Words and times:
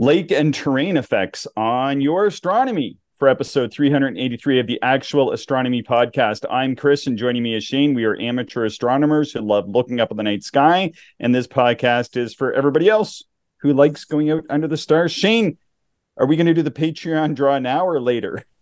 lake 0.00 0.30
and 0.30 0.54
terrain 0.54 0.96
effects 0.96 1.46
on 1.58 2.00
your 2.00 2.24
astronomy 2.24 2.96
for 3.18 3.28
episode 3.28 3.70
383 3.70 4.58
of 4.58 4.66
the 4.66 4.80
Actual 4.80 5.30
Astronomy 5.30 5.82
Podcast. 5.82 6.46
I'm 6.50 6.74
Chris, 6.74 7.06
and 7.06 7.18
joining 7.18 7.42
me 7.42 7.54
is 7.54 7.64
Shane. 7.64 7.92
We 7.92 8.04
are 8.04 8.18
amateur 8.18 8.64
astronomers 8.64 9.30
who 9.30 9.40
love 9.40 9.68
looking 9.68 10.00
up 10.00 10.10
at 10.10 10.16
the 10.16 10.22
night 10.22 10.42
sky, 10.42 10.92
and 11.18 11.34
this 11.34 11.46
podcast 11.46 12.16
is 12.16 12.34
for 12.34 12.50
everybody 12.50 12.88
else 12.88 13.24
who 13.58 13.74
likes 13.74 14.06
going 14.06 14.30
out 14.30 14.44
under 14.48 14.66
the 14.66 14.78
stars. 14.78 15.12
Shane, 15.12 15.58
are 16.16 16.24
we 16.24 16.36
going 16.36 16.46
to 16.46 16.54
do 16.54 16.62
the 16.62 16.70
Patreon 16.70 17.34
draw 17.34 17.58
now 17.58 17.86
or 17.86 18.00
later? 18.00 18.42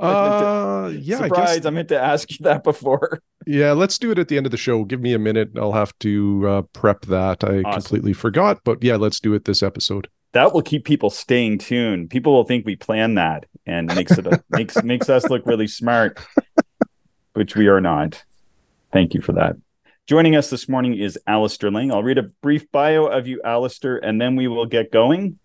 Uh, 0.00 0.92
yeah. 0.94 1.16
Surprise! 1.16 1.32
I, 1.32 1.54
guess, 1.56 1.66
I 1.66 1.70
meant 1.70 1.88
to 1.88 2.00
ask 2.00 2.30
you 2.30 2.38
that 2.42 2.62
before. 2.62 3.20
Yeah, 3.46 3.72
let's 3.72 3.98
do 3.98 4.10
it 4.10 4.18
at 4.18 4.28
the 4.28 4.36
end 4.36 4.46
of 4.46 4.52
the 4.52 4.58
show. 4.58 4.84
Give 4.84 5.00
me 5.00 5.14
a 5.14 5.18
minute. 5.18 5.52
I'll 5.56 5.72
have 5.72 5.98
to 6.00 6.46
uh, 6.46 6.62
prep 6.74 7.06
that. 7.06 7.42
I 7.42 7.62
awesome. 7.62 7.72
completely 7.72 8.12
forgot, 8.12 8.60
but 8.62 8.84
yeah, 8.84 8.96
let's 8.96 9.18
do 9.20 9.32
it 9.32 9.46
this 9.46 9.62
episode. 9.62 10.06
That 10.32 10.52
will 10.52 10.62
keep 10.62 10.84
people 10.84 11.10
staying 11.10 11.58
tuned. 11.58 12.10
People 12.10 12.34
will 12.34 12.44
think 12.44 12.66
we 12.66 12.76
plan 12.76 13.14
that, 13.14 13.46
and 13.66 13.94
makes 13.94 14.16
it 14.18 14.26
a, 14.26 14.42
makes 14.50 14.82
makes 14.82 15.08
us 15.08 15.28
look 15.30 15.46
really 15.46 15.66
smart, 15.66 16.18
which 17.32 17.56
we 17.56 17.68
are 17.68 17.80
not. 17.80 18.22
Thank 18.92 19.14
you 19.14 19.20
for 19.20 19.32
that. 19.32 19.56
Joining 20.06 20.36
us 20.36 20.48
this 20.48 20.68
morning 20.68 20.98
is 20.98 21.18
Alister 21.26 21.70
Ling. 21.70 21.92
I'll 21.92 22.02
read 22.02 22.18
a 22.18 22.30
brief 22.42 22.70
bio 22.72 23.06
of 23.06 23.26
you, 23.26 23.40
Alister, 23.44 23.98
and 23.98 24.20
then 24.20 24.36
we 24.36 24.48
will 24.48 24.66
get 24.66 24.90
going. 24.90 25.38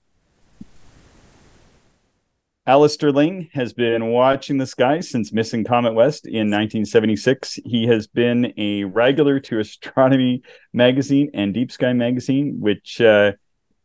Alister 2.65 3.11
Ling 3.11 3.49
has 3.51 3.73
been 3.73 4.07
watching 4.07 4.57
the 4.57 4.65
sky 4.65 5.01
since 5.01 5.34
missing 5.34 5.65
Comet 5.65 5.93
West 5.93 6.25
in 6.25 6.49
1976. 6.49 7.59
He 7.65 7.87
has 7.87 8.07
been 8.07 8.53
a 8.55 8.85
regular 8.85 9.41
to 9.41 9.59
Astronomy 9.59 10.43
Magazine 10.71 11.29
and 11.34 11.53
Deep 11.53 11.73
Sky 11.73 11.91
Magazine, 11.91 12.62
which 12.62 13.01
uh, 13.01 13.34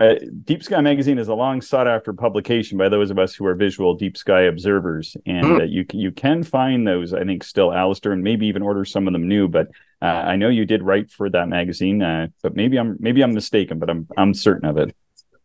uh, 0.00 0.14
Deep 0.44 0.62
Sky 0.62 0.80
Magazine 0.80 1.18
is 1.18 1.28
a 1.28 1.34
long 1.34 1.60
sought 1.60 1.88
after 1.88 2.12
publication 2.12 2.78
by 2.78 2.88
those 2.88 3.10
of 3.10 3.18
us 3.18 3.34
who 3.34 3.46
are 3.46 3.54
visual 3.54 3.94
deep 3.94 4.16
sky 4.16 4.42
observers. 4.42 5.16
And 5.26 5.46
mm. 5.46 5.60
uh, 5.60 5.64
you, 5.64 5.84
you 5.92 6.12
can 6.12 6.42
find 6.42 6.86
those, 6.86 7.12
I 7.12 7.24
think, 7.24 7.42
still, 7.42 7.72
Alister, 7.72 8.12
and 8.12 8.22
maybe 8.22 8.46
even 8.46 8.62
order 8.62 8.84
some 8.84 9.06
of 9.06 9.12
them 9.12 9.26
new. 9.26 9.48
But 9.48 9.68
uh, 10.00 10.06
I 10.06 10.36
know 10.36 10.48
you 10.48 10.64
did 10.64 10.82
write 10.82 11.10
for 11.10 11.28
that 11.30 11.48
magazine, 11.48 12.02
uh, 12.02 12.28
but 12.42 12.54
maybe 12.54 12.78
I'm 12.78 12.96
maybe 13.00 13.22
I'm 13.22 13.34
mistaken, 13.34 13.78
but 13.78 13.90
I'm 13.90 14.06
I'm 14.16 14.34
certain 14.34 14.68
of 14.68 14.78
it 14.78 14.94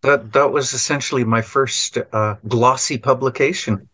that 0.03 0.33
that 0.33 0.51
was 0.51 0.73
essentially 0.73 1.23
my 1.23 1.41
first 1.41 1.97
uh, 2.11 2.35
glossy 2.47 2.97
publication. 2.97 3.89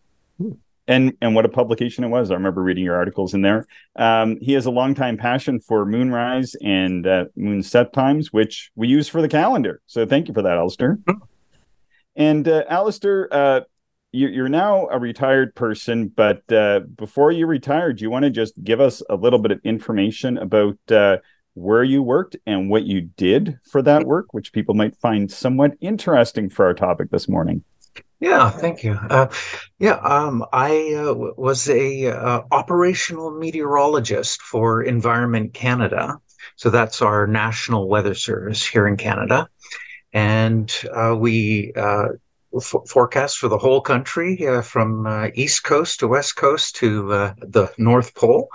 And 0.90 1.16
and 1.20 1.36
what 1.36 1.44
a 1.44 1.48
publication 1.48 2.02
it 2.02 2.08
was! 2.08 2.32
I 2.32 2.34
remember 2.34 2.64
reading 2.64 2.82
your 2.82 2.96
articles 2.96 3.32
in 3.32 3.42
there. 3.42 3.64
Um, 3.94 4.38
he 4.40 4.54
has 4.54 4.66
a 4.66 4.72
long 4.72 4.96
time 4.96 5.16
passion 5.16 5.60
for 5.60 5.86
moonrise 5.86 6.56
and 6.60 7.06
uh, 7.06 7.26
moon 7.36 7.62
set 7.62 7.92
times, 7.92 8.32
which 8.32 8.72
we 8.74 8.88
use 8.88 9.08
for 9.08 9.22
the 9.22 9.28
calendar. 9.28 9.80
So 9.86 10.04
thank 10.04 10.26
you 10.26 10.34
for 10.34 10.42
that, 10.42 10.58
Alister. 10.58 10.98
Mm-hmm. 11.04 11.22
And 12.16 12.48
uh, 12.48 12.64
Alister, 12.68 13.28
uh, 13.30 13.60
you, 14.10 14.42
are 14.44 14.48
now 14.48 14.88
a 14.88 14.98
retired 14.98 15.54
person, 15.54 16.08
but 16.08 16.42
uh, 16.52 16.80
before 16.96 17.30
you 17.30 17.46
retired, 17.46 17.98
do 17.98 18.02
you 18.02 18.10
want 18.10 18.24
to 18.24 18.30
just 18.30 18.60
give 18.64 18.80
us 18.80 19.00
a 19.08 19.14
little 19.14 19.38
bit 19.38 19.52
of 19.52 19.60
information 19.62 20.38
about 20.38 20.76
uh, 20.90 21.18
where 21.54 21.84
you 21.84 22.02
worked 22.02 22.34
and 22.46 22.68
what 22.68 22.82
you 22.82 23.02
did 23.16 23.60
for 23.70 23.80
that 23.82 24.06
work, 24.06 24.34
which 24.34 24.52
people 24.52 24.74
might 24.74 24.96
find 24.96 25.30
somewhat 25.30 25.74
interesting 25.80 26.50
for 26.50 26.66
our 26.66 26.74
topic 26.74 27.10
this 27.10 27.28
morning. 27.28 27.62
Yeah, 28.20 28.50
thank 28.50 28.84
you. 28.84 28.98
Uh, 29.08 29.28
yeah, 29.78 29.94
um, 29.94 30.44
I 30.52 30.92
uh, 30.92 31.14
was 31.14 31.70
a 31.70 32.08
uh, 32.08 32.42
operational 32.50 33.30
meteorologist 33.30 34.42
for 34.42 34.82
Environment 34.82 35.54
Canada. 35.54 36.18
So 36.56 36.68
that's 36.68 37.00
our 37.00 37.26
national 37.26 37.88
weather 37.88 38.14
service 38.14 38.66
here 38.66 38.86
in 38.86 38.98
Canada, 38.98 39.48
and 40.12 40.70
uh, 40.94 41.16
we 41.18 41.72
uh, 41.74 42.08
f- 42.54 42.74
forecast 42.86 43.38
for 43.38 43.48
the 43.48 43.56
whole 43.56 43.80
country 43.80 44.46
uh, 44.46 44.60
from 44.60 45.30
east 45.34 45.64
coast 45.64 46.00
to 46.00 46.08
west 46.08 46.36
coast 46.36 46.76
to 46.76 47.08
the 47.38 47.72
North 47.78 48.14
Pole. 48.14 48.48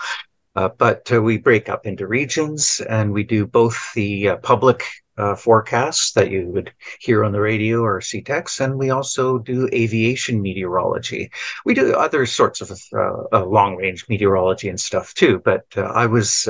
But 0.53 1.09
we 1.11 1.37
break 1.37 1.69
up 1.69 1.87
into 1.87 2.05
regions 2.05 2.81
and 2.87 3.11
we 3.11 3.23
do 3.23 3.47
both 3.47 3.77
the 3.95 4.37
public 4.43 4.83
uh, 5.17 5.35
forecasts 5.35 6.11
that 6.13 6.29
you 6.29 6.47
would 6.47 6.71
hear 6.99 7.23
on 7.23 7.31
the 7.31 7.39
radio 7.39 7.81
or 7.81 8.01
text, 8.25 8.59
and 8.59 8.77
we 8.77 8.89
also 8.89 9.37
do 9.37 9.69
aviation 9.73 10.41
meteorology. 10.41 11.29
We 11.65 11.73
do 11.73 11.93
other 11.93 12.25
sorts 12.25 12.61
of 12.61 12.71
uh, 12.93 13.23
uh, 13.31 13.45
long 13.45 13.75
range 13.75 14.05
meteorology 14.09 14.69
and 14.69 14.79
stuff 14.79 15.13
too, 15.13 15.41
but 15.43 15.65
I 15.75 16.05
was 16.05 16.47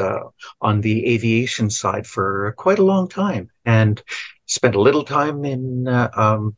on 0.61 0.81
the 0.81 1.13
aviation 1.13 1.69
side 1.69 2.07
for 2.07 2.53
quite 2.57 2.79
a 2.79 2.83
long 2.83 3.07
time 3.07 3.49
and 3.65 4.01
spent 4.45 4.75
a 4.75 4.81
little 4.81 5.03
time 5.03 5.45
in 5.45 5.87
um, 5.87 6.55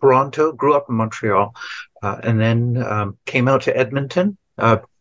Toronto, 0.00 0.52
grew 0.52 0.74
up 0.74 0.86
in 0.88 0.94
Montreal, 0.96 1.54
and 2.02 2.40
then 2.40 2.82
um, 2.82 3.18
came 3.26 3.48
out 3.48 3.62
to 3.62 3.76
Edmonton. 3.76 4.36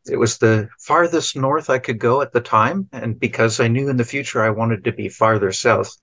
It 0.10 0.18
was 0.18 0.38
the 0.38 0.70
farthest 0.80 1.36
north 1.36 1.70
I 1.70 1.80
could 1.80 2.00
go 2.00 2.22
at 2.22 2.32
the 2.32 2.42
time, 2.42 2.88
and 2.92 3.20
because 3.20 3.60
I 3.60 3.68
knew 3.68 3.90
in 3.90 3.98
the 3.98 4.04
future 4.04 4.42
I 4.42 4.50
wanted 4.50 4.84
to 4.84 4.92
be 4.92 5.10
farther 5.10 5.52
south. 5.52 5.96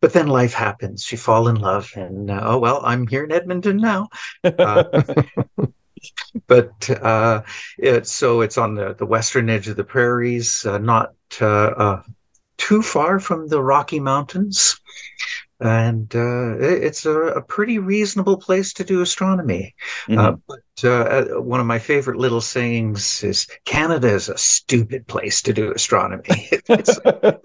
But 0.00 0.12
then 0.12 0.26
life 0.26 0.54
happens. 0.54 1.10
You 1.10 1.18
fall 1.18 1.48
in 1.48 1.56
love, 1.56 1.90
and 1.94 2.30
uh, 2.30 2.40
oh 2.42 2.58
well, 2.58 2.80
I'm 2.84 3.06
here 3.06 3.24
in 3.24 3.32
Edmonton 3.32 3.76
now. 3.76 4.08
Uh, 4.44 4.84
but 6.46 6.90
uh, 6.90 7.42
it, 7.78 8.06
so 8.06 8.40
it's 8.40 8.58
on 8.58 8.74
the, 8.74 8.94
the 8.94 9.06
western 9.06 9.50
edge 9.50 9.68
of 9.68 9.76
the 9.76 9.84
prairies, 9.84 10.64
uh, 10.66 10.78
not 10.78 11.12
uh, 11.40 11.46
uh, 11.46 12.02
too 12.56 12.82
far 12.82 13.20
from 13.20 13.48
the 13.48 13.62
Rocky 13.62 14.00
Mountains 14.00 14.80
and 15.62 16.14
uh, 16.16 16.56
it's 16.58 17.06
a, 17.06 17.12
a, 17.12 17.42
pretty 17.42 17.78
reasonable 17.78 18.36
place 18.36 18.72
to 18.72 18.84
do 18.84 19.00
astronomy. 19.00 19.74
Mm-hmm. 20.08 20.40
But 20.48 20.58
uh, 20.84 21.24
one 21.40 21.60
of 21.60 21.66
my 21.66 21.78
favorite 21.78 22.16
little 22.16 22.40
sayings 22.40 23.22
is 23.22 23.46
Canada 23.64 24.08
is 24.08 24.28
a 24.28 24.38
stupid 24.38 25.06
place 25.06 25.42
to 25.42 25.52
do 25.52 25.72
astronomy. 25.72 26.48
there, 26.66 27.38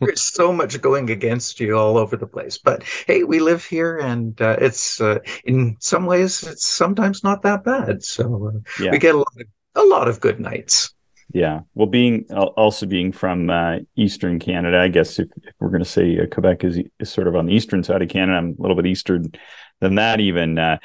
there's 0.00 0.22
so 0.22 0.52
much 0.52 0.80
going 0.80 1.10
against 1.10 1.60
you 1.60 1.76
all 1.76 1.96
over 1.96 2.16
the 2.16 2.26
place. 2.26 2.58
But 2.58 2.82
hey, 3.06 3.24
we 3.24 3.40
live 3.40 3.64
here, 3.64 3.98
and 3.98 4.40
uh, 4.40 4.56
it's 4.60 5.00
uh, 5.00 5.18
in 5.44 5.76
some 5.80 6.06
ways 6.06 6.42
it's 6.42 6.66
sometimes 6.66 7.24
not 7.24 7.42
that 7.42 7.64
bad. 7.64 8.02
So 8.04 8.52
yeah. 8.80 8.90
we 8.90 8.98
get 8.98 9.14
a 9.14 9.18
lot, 9.18 9.32
of, 9.40 9.46
a 9.74 9.84
lot 9.84 10.08
of 10.08 10.20
good 10.20 10.40
nights. 10.40 10.94
Yeah. 11.32 11.60
Well, 11.74 11.86
being 11.86 12.24
also 12.32 12.86
being 12.86 13.12
from 13.12 13.50
uh, 13.50 13.78
Eastern 13.96 14.38
Canada, 14.38 14.78
I 14.78 14.88
guess 14.88 15.18
if, 15.18 15.28
if 15.42 15.54
we're 15.60 15.68
going 15.68 15.84
to 15.84 15.88
say 15.88 16.18
uh, 16.18 16.26
Quebec 16.26 16.64
is, 16.64 16.80
is 17.00 17.10
sort 17.10 17.28
of 17.28 17.36
on 17.36 17.46
the 17.46 17.52
eastern 17.52 17.82
side 17.82 18.00
of 18.00 18.08
Canada, 18.08 18.38
I'm 18.38 18.56
a 18.58 18.62
little 18.62 18.76
bit 18.76 18.86
eastern 18.86 19.32
than 19.80 19.96
that 19.96 20.20
even. 20.20 20.58
Uh, 20.58 20.78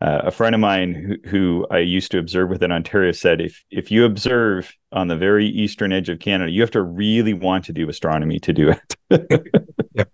uh, 0.00 0.22
a 0.24 0.30
friend 0.30 0.54
of 0.54 0.60
mine 0.60 0.94
who, 0.94 1.28
who 1.28 1.66
I 1.70 1.78
used 1.78 2.10
to 2.12 2.18
observe 2.18 2.48
with 2.48 2.62
in 2.62 2.72
Ontario 2.72 3.12
said, 3.12 3.40
if 3.40 3.64
if 3.70 3.90
you 3.90 4.04
observe 4.04 4.76
on 4.92 5.08
the 5.08 5.16
very 5.16 5.46
eastern 5.46 5.92
edge 5.92 6.08
of 6.08 6.18
Canada, 6.18 6.50
you 6.50 6.62
have 6.62 6.70
to 6.70 6.82
really 6.82 7.34
want 7.34 7.64
to 7.66 7.72
do 7.72 7.88
astronomy 7.88 8.38
to 8.40 8.52
do 8.52 8.70
it. 8.70 8.96
yeah. 9.94 10.04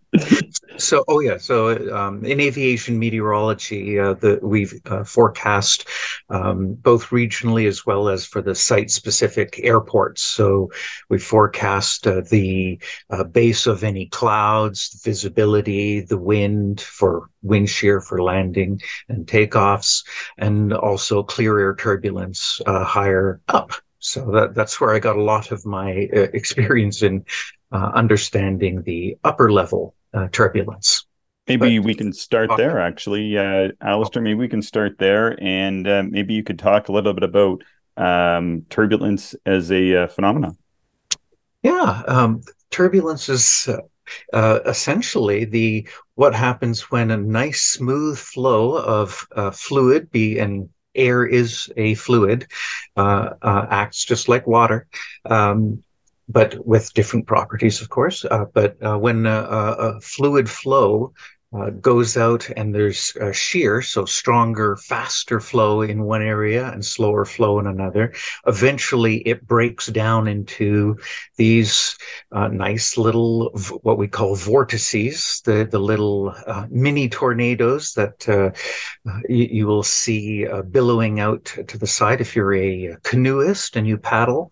So, 0.77 1.05
oh 1.09 1.21
yeah. 1.21 1.37
So, 1.37 1.95
um, 1.95 2.25
in 2.25 2.41
aviation 2.41 2.99
meteorology, 2.99 3.99
uh, 3.99 4.15
the 4.15 4.41
we've 4.43 4.75
uh, 4.87 5.05
forecast 5.05 5.89
um, 6.31 6.75
both 6.75 7.07
regionally 7.07 7.69
as 7.69 7.87
well 7.87 8.09
as 8.09 8.27
for 8.27 8.43
the 8.43 8.55
site-specific 8.55 9.61
airports. 9.63 10.23
So, 10.23 10.71
we 11.09 11.19
forecast 11.19 12.07
uh, 12.07 12.23
the 12.29 12.81
uh, 13.11 13.25
base 13.25 13.67
of 13.67 13.85
any 13.85 14.07
clouds, 14.07 15.01
visibility, 15.05 16.01
the 16.01 16.19
wind 16.19 16.81
for 16.81 17.31
wind 17.43 17.71
shear 17.71 18.01
for 18.01 18.23
landing 18.23 18.81
and 19.09 19.27
takeoffs, 19.27 20.05
and 20.39 20.73
also 20.73 21.23
clear 21.23 21.59
air 21.59 21.77
turbulence 21.77 22.61
uh, 22.67 22.85
higher 22.85 23.41
up. 23.49 23.73
So 24.05 24.31
that 24.33 24.55
that's 24.55 24.81
where 24.81 24.95
I 24.95 24.99
got 24.99 25.17
a 25.17 25.23
lot 25.23 25.51
of 25.51 25.65
my 25.65 26.09
uh, 26.15 26.29
experience 26.35 27.03
in 27.03 27.25
understanding 27.73 28.83
the 28.83 29.17
upper 29.25 29.51
level 29.51 29.95
uh, 30.13 30.29
turbulence. 30.31 31.07
Maybe 31.49 31.79
but, 31.79 31.87
we 31.87 31.95
can 31.95 32.13
start 32.13 32.51
there, 32.57 32.81
actually, 32.81 33.37
uh, 33.37 33.69
Alister. 33.83 34.21
Maybe 34.21 34.39
we 34.39 34.49
can 34.49 34.63
start 34.63 34.99
there, 34.99 35.37
and 35.43 35.89
uh, 35.89 36.03
maybe 36.09 36.35
you 36.35 36.43
could 36.43 36.59
talk 36.59 36.89
a 36.89 36.93
little 36.93 37.15
bit 37.15 37.23
about 37.23 37.63
um, 37.97 38.67
turbulence 38.69 39.35
as 39.47 39.71
a 39.71 40.05
uh, 40.05 40.07
phenomenon. 40.09 40.57
Yeah, 41.63 42.03
um, 42.07 42.43
turbulence 42.71 43.29
is 43.29 43.69
uh, 43.69 43.79
uh, 44.33 44.61
essentially 44.67 45.45
the 45.45 45.89
what 46.15 46.35
happens 46.35 46.91
when 46.91 47.11
a 47.11 47.17
nice 47.17 47.63
smooth 47.63 48.19
flow 48.19 48.77
of 48.77 49.27
uh, 49.35 49.51
fluid, 49.51 50.11
be 50.11 50.39
and 50.39 50.69
air 50.95 51.25
is 51.25 51.71
a 51.77 51.95
fluid, 51.95 52.47
uh, 52.97 53.31
uh, 53.43 53.67
acts 53.71 54.05
just 54.05 54.29
like 54.29 54.47
water. 54.47 54.87
Um, 55.25 55.83
but 56.29 56.67
with 56.67 56.95
different 56.95 57.27
properties, 57.27 57.83
of 57.83 57.91
course. 57.91 58.25
Uh, 58.25 58.47
but 58.55 58.83
uh, 58.83 58.97
when 58.97 59.27
a, 59.27 59.31
a, 59.31 60.01
fluid 60.01 60.49
flow 60.49 61.13
uh, 61.55 61.71
goes 61.71 62.17
out 62.17 62.49
and 62.57 62.75
there's 62.75 63.17
a 63.21 63.33
shear, 63.33 63.81
so 63.81 64.05
stronger, 64.05 64.77
faster 64.77 65.41
flow 65.41 65.83
in 65.83 66.03
one 66.03 66.23
area 66.23 66.71
and 66.73 66.85
slower 66.85 67.25
flow 67.25 67.59
in 67.59 67.67
another. 67.67 68.13
Eventually, 68.47 69.19
it 69.19 69.47
breaks 69.47 69.87
down 69.87 70.27
into 70.27 70.97
these 71.37 71.97
uh, 72.33 72.49
nice 72.49 72.97
little, 72.97 73.51
what 73.83 73.99
we 73.99 74.09
call 74.09 74.35
vortices, 74.35 75.41
the, 75.45 75.69
the 75.71 75.79
little 75.79 76.35
uh, 76.47 76.67
mini 76.71 77.09
tornadoes 77.09 77.93
that 77.95 78.29
uh, 78.29 78.51
you, 79.29 79.49
you, 79.51 79.67
will 79.67 79.83
see 79.83 80.47
uh, 80.47 80.63
billowing 80.63 81.21
out 81.21 81.45
to 81.69 81.79
the 81.79 81.87
side 81.87 82.21
if 82.21 82.35
you're 82.35 82.55
a 82.55 82.97
canoeist 83.03 83.77
and 83.77 83.87
you 83.87 83.97
paddle. 83.97 84.51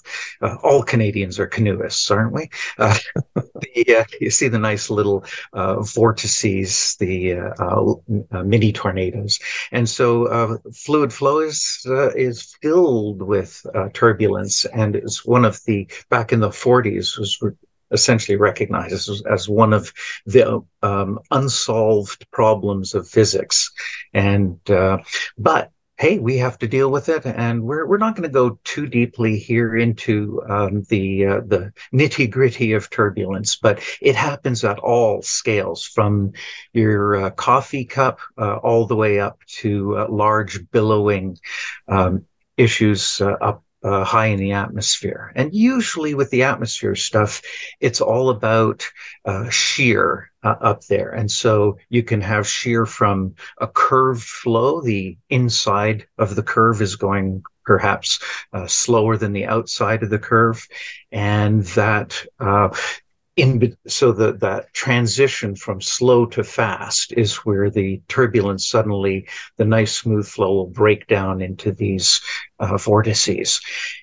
All 0.62 0.82
Canadians 0.82 1.38
are 1.38 1.46
canoeists, 1.46 2.10
aren't 2.10 2.32
we? 2.32 2.48
the, 2.78 4.06
you 4.20 4.30
see 4.30 4.48
the 4.48 4.58
nice 4.58 4.90
little 4.90 5.24
vortices 5.52 6.91
the 6.96 7.34
uh, 7.34 7.52
uh, 7.58 7.94
uh, 8.32 8.42
mini 8.42 8.72
tornadoes, 8.72 9.38
and 9.70 9.88
so 9.88 10.58
fluid 10.74 11.12
flow 11.12 11.40
is 11.40 11.86
is 12.14 12.56
filled 12.62 13.22
with 13.22 13.64
turbulence, 13.92 14.64
and 14.66 14.96
it's 14.96 15.24
one 15.24 15.44
of 15.44 15.62
the 15.64 15.88
back 16.08 16.32
in 16.32 16.40
the 16.40 16.48
40s 16.48 17.18
was 17.18 17.38
essentially 17.92 18.36
recognized 18.36 19.08
as, 19.08 19.22
as 19.30 19.48
one 19.48 19.72
of 19.72 19.92
the 20.26 20.60
um, 20.82 21.18
unsolved 21.30 22.28
problems 22.30 22.94
of 22.94 23.08
physics. 23.08 23.70
And 24.14 24.58
uh, 24.70 24.98
but 25.38 25.70
hey, 26.02 26.18
we 26.18 26.36
have 26.36 26.58
to 26.58 26.66
deal 26.66 26.90
with 26.90 27.08
it, 27.08 27.24
and 27.24 27.62
we're 27.62 27.86
we're 27.86 27.96
not 27.96 28.16
going 28.16 28.28
to 28.28 28.40
go 28.40 28.58
too 28.64 28.88
deeply 28.88 29.38
here 29.38 29.76
into 29.76 30.42
um, 30.48 30.82
the 30.88 31.24
uh, 31.24 31.40
the 31.46 31.72
nitty 31.94 32.28
gritty 32.28 32.72
of 32.72 32.90
turbulence, 32.90 33.54
but 33.54 33.80
it 34.00 34.16
happens 34.16 34.64
at 34.64 34.80
all 34.80 35.22
scales, 35.22 35.86
from 35.86 36.32
your 36.72 37.14
uh, 37.14 37.30
coffee 37.30 37.84
cup 37.84 38.18
uh, 38.36 38.56
all 38.56 38.84
the 38.84 38.96
way 38.96 39.20
up 39.20 39.38
to 39.46 39.96
uh, 39.96 40.06
large 40.10 40.68
billowing 40.72 41.38
um, 41.86 42.24
issues 42.56 43.20
uh, 43.20 43.36
up 43.40 43.62
uh, 43.84 44.02
high 44.02 44.26
in 44.26 44.40
the 44.40 44.50
atmosphere. 44.50 45.32
And 45.36 45.54
usually 45.54 46.14
with 46.14 46.30
the 46.30 46.42
atmosphere 46.42 46.96
stuff, 46.96 47.42
it's 47.78 48.00
all 48.00 48.28
about 48.30 48.90
shear 49.50 50.31
uh, 50.42 50.56
up 50.60 50.84
there. 50.86 51.10
And 51.10 51.30
so 51.30 51.78
you 51.88 52.02
can 52.02 52.20
have 52.20 52.46
shear 52.46 52.86
from 52.86 53.34
a 53.58 53.66
curved 53.66 54.24
flow. 54.24 54.80
The 54.80 55.16
inside 55.30 56.06
of 56.18 56.36
the 56.36 56.42
curve 56.42 56.82
is 56.82 56.96
going 56.96 57.42
perhaps 57.64 58.18
uh, 58.52 58.66
slower 58.66 59.16
than 59.16 59.32
the 59.32 59.46
outside 59.46 60.02
of 60.02 60.10
the 60.10 60.18
curve. 60.18 60.66
And 61.12 61.62
that 61.64 62.24
uh, 62.40 62.70
in 63.36 63.74
so 63.86 64.12
that 64.12 64.40
that 64.40 64.72
transition 64.74 65.56
from 65.56 65.80
slow 65.80 66.26
to 66.26 66.44
fast 66.44 67.14
is 67.16 67.36
where 67.36 67.70
the 67.70 68.02
turbulence 68.08 68.68
suddenly 68.68 69.26
the 69.56 69.64
nice 69.64 69.96
smooth 69.96 70.26
flow 70.26 70.52
will 70.54 70.66
break 70.66 71.06
down 71.06 71.40
into 71.40 71.72
these 71.72 72.20
uh, 72.62 72.76
vortices. 72.76 73.60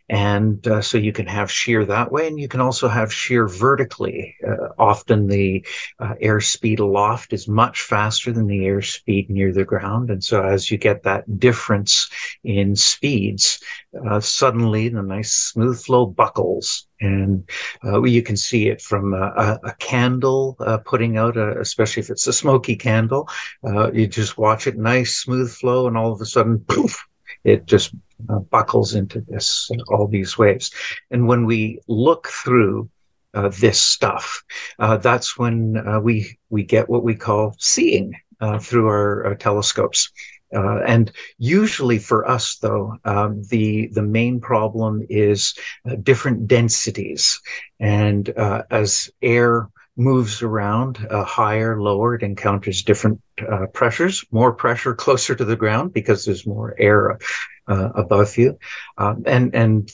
And 0.10 0.68
uh, 0.68 0.82
so 0.82 0.98
you 0.98 1.14
can 1.14 1.28
have 1.28 1.52
shear 1.52 1.86
that 1.86 2.12
way 2.12 2.28
and 2.28 2.40
you 2.40 2.48
can 2.48 2.62
also 2.62 2.88
have 2.88 3.14
shear 3.14 3.48
vertically. 3.48 4.36
Uh, 4.46 4.70
often 4.78 5.28
the 5.28 5.66
uh, 6.00 6.16
airspeed 6.22 6.80
aloft 6.80 7.32
is 7.32 7.48
much 7.48 7.84
faster 7.84 8.32
than 8.32 8.48
the 8.48 8.60
airspeed 8.60 9.30
near 9.30 9.54
the 9.54 9.64
ground. 9.64 10.10
And 10.10 10.24
so 10.24 10.44
as 10.44 10.70
you 10.72 10.78
get 10.78 11.04
that 11.04 11.40
difference 11.40 12.10
in 12.44 12.76
speeds 12.76 13.60
uh, 14.06 14.20
suddenly 14.20 14.90
the 14.90 15.04
nice 15.04 15.32
smooth 15.32 15.80
flow 15.80 16.06
buckles. 16.06 16.88
And 17.02 17.50
uh, 17.86 18.04
you 18.04 18.22
can 18.22 18.36
see 18.36 18.68
it 18.68 18.82
from 18.82 19.14
a, 19.14 19.58
a 19.64 19.74
candle 19.80 20.58
putting 20.86 21.18
out, 21.18 21.38
a, 21.38 21.58
especially 21.62 22.02
if 22.02 22.10
it's 22.10 22.28
a 22.28 22.34
smoky 22.34 22.76
candle. 22.76 23.30
You 23.64 24.06
just 24.06 24.38
watch 24.38 24.68
it, 24.68 24.78
nice 24.78 25.16
smooth 25.16 25.50
flow, 25.50 25.88
and 25.88 25.96
all 25.96 26.12
of 26.12 26.20
a 26.20 26.26
sudden, 26.26 26.60
poof, 26.68 27.08
it 27.44 27.66
just 27.66 27.94
uh, 28.30 28.40
buckles 28.40 28.96
into 28.96 29.22
this 29.22 29.70
all 29.90 30.08
these 30.08 30.38
waves. 30.38 30.72
And 31.12 31.28
when 31.28 31.46
we 31.46 31.80
look 31.88 32.28
through 32.28 32.90
uh, 33.34 33.50
this 33.60 33.80
stuff, 33.80 34.44
uh, 34.80 34.98
that's 34.98 35.38
when 35.38 35.82
we 36.04 36.38
we 36.50 36.64
get 36.64 36.90
what 36.90 37.04
we 37.04 37.16
call 37.16 37.56
seeing 37.60 38.14
through 38.60 38.88
our, 38.88 39.36
telescopes. 39.36 40.12
Uh, 40.56 40.80
and 40.80 41.12
usually 41.38 42.00
for 42.00 42.28
us, 42.28 42.58
though, 42.58 42.96
um, 43.06 43.44
the 43.50 43.88
the 43.94 44.02
main 44.02 44.40
problem 44.40 45.06
is 45.10 45.54
uh, 45.88 45.96
different 46.02 46.48
densities, 46.48 47.40
and 47.80 48.36
uh, 48.38 48.64
as 48.72 49.12
air 49.22 49.70
moves 50.00 50.42
around 50.42 51.06
uh, 51.10 51.24
higher, 51.24 51.80
lower, 51.80 52.16
it 52.16 52.24
encounters 52.24 52.82
different 52.82 53.22
uh, 53.48 53.68
pressures. 53.68 54.26
More 54.32 54.54
pressure 54.54 54.96
closer 55.06 55.36
to 55.36 55.46
the 55.46 55.56
ground 55.56 55.94
because 55.94 56.26
there's 56.26 56.48
more 56.48 56.74
air 56.80 57.20
uh, 57.68 57.90
above 57.94 58.38
you, 58.38 58.58
um, 58.98 59.24
and 59.28 59.54
and 59.54 59.92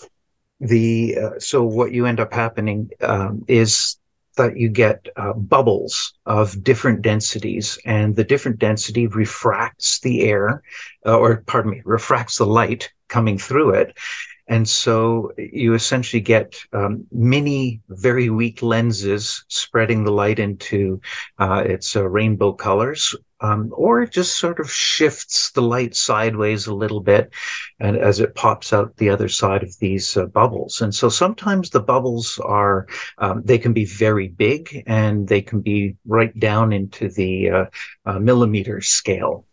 the 0.61 1.17
so 1.39 1.63
what 1.63 1.91
you 1.91 2.05
end 2.05 2.21
up 2.21 2.33
happening 2.33 2.89
um, 3.01 3.43
is 3.49 3.97
that 4.37 4.57
you 4.57 4.69
get 4.69 5.07
uh, 5.15 5.33
bubbles 5.33 6.13
of 6.25 6.63
different 6.63 7.01
densities, 7.01 7.77
and 7.85 8.15
the 8.15 8.23
different 8.23 8.59
density 8.59 9.07
refracts 9.07 9.99
the 9.99 10.21
air, 10.23 10.61
uh, 11.05 11.17
or 11.17 11.43
pardon 11.45 11.71
me, 11.71 11.81
refracts 11.85 12.37
the 12.37 12.45
light 12.45 12.91
coming 13.07 13.37
through 13.37 13.71
it. 13.71 13.97
And 14.47 14.69
so 14.69 15.31
you 15.37 15.73
essentially 15.73 16.21
get 16.21 16.55
um, 16.71 17.05
many 17.11 17.81
very 17.89 18.29
weak 18.29 18.61
lenses 18.61 19.43
spreading 19.47 20.03
the 20.03 20.11
light 20.11 20.37
into 20.37 21.01
uh, 21.39 21.63
its 21.65 21.95
uh, 21.95 22.07
rainbow 22.07 22.53
colors, 22.53 23.15
um, 23.41 23.71
or 23.75 24.03
it 24.03 24.11
just 24.11 24.37
sort 24.37 24.59
of 24.59 24.71
shifts 24.71 25.51
the 25.51 25.61
light 25.61 25.95
sideways 25.95 26.67
a 26.67 26.75
little 26.75 27.01
bit 27.01 27.33
and 27.79 27.97
as 27.97 28.19
it 28.19 28.35
pops 28.35 28.71
out 28.71 28.95
the 28.97 29.09
other 29.09 29.27
side 29.27 29.63
of 29.63 29.77
these 29.79 30.15
uh, 30.15 30.25
bubbles. 30.27 30.79
And 30.79 30.93
so 30.93 31.09
sometimes 31.09 31.69
the 31.69 31.81
bubbles 31.81 32.39
are 32.43 32.87
um, 33.17 33.41
they 33.43 33.57
can 33.57 33.73
be 33.73 33.85
very 33.85 34.27
big 34.27 34.83
and 34.85 35.27
they 35.27 35.41
can 35.41 35.61
be 35.61 35.95
right 36.05 36.37
down 36.39 36.71
into 36.71 37.09
the 37.09 37.49
uh, 37.49 37.65
uh, 38.05 38.19
millimeter 38.19 38.79
scale. 38.79 39.45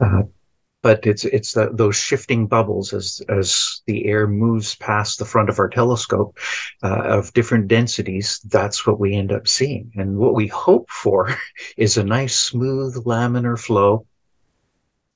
Uh, 0.00 0.22
but 0.82 1.06
it's 1.06 1.24
it's 1.24 1.52
the, 1.52 1.70
those 1.72 1.96
shifting 1.96 2.46
bubbles 2.46 2.92
as 2.92 3.22
as 3.28 3.82
the 3.86 4.04
air 4.06 4.26
moves 4.26 4.74
past 4.76 5.18
the 5.18 5.24
front 5.24 5.48
of 5.48 5.58
our 5.58 5.68
telescope 5.68 6.38
uh, 6.82 7.02
of 7.04 7.32
different 7.32 7.68
densities. 7.68 8.40
That's 8.50 8.86
what 8.86 9.00
we 9.00 9.14
end 9.14 9.32
up 9.32 9.48
seeing, 9.48 9.92
and 9.96 10.18
what 10.18 10.34
we 10.34 10.48
hope 10.48 10.90
for 10.90 11.34
is 11.76 11.96
a 11.96 12.04
nice 12.04 12.36
smooth 12.36 13.04
laminar 13.04 13.58
flow. 13.58 14.06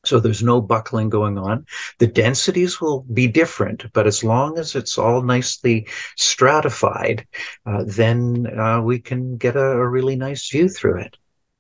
So 0.05 0.21
there's 0.21 0.43
no 0.43 0.61
buckling 0.61 1.09
going 1.09 1.37
on. 1.37 1.67
The 1.99 2.07
densities 2.07 2.81
will 2.81 3.01
be 3.13 3.27
different, 3.27 3.93
but 3.93 4.07
as 4.07 4.23
long 4.23 4.57
as 4.57 4.77
it's 4.77 4.99
all 4.99 5.21
nicely 5.23 5.89
stratified, 6.17 7.27
uh, 7.67 7.83
then 7.85 8.47
uh, 8.57 8.81
we 8.83 9.01
can 9.01 9.37
get 9.37 9.57
a, 9.57 9.73
a 9.73 9.89
really 9.89 10.15
nice 10.15 10.49
view 10.49 10.69
through 10.69 11.01
it. 11.01 11.17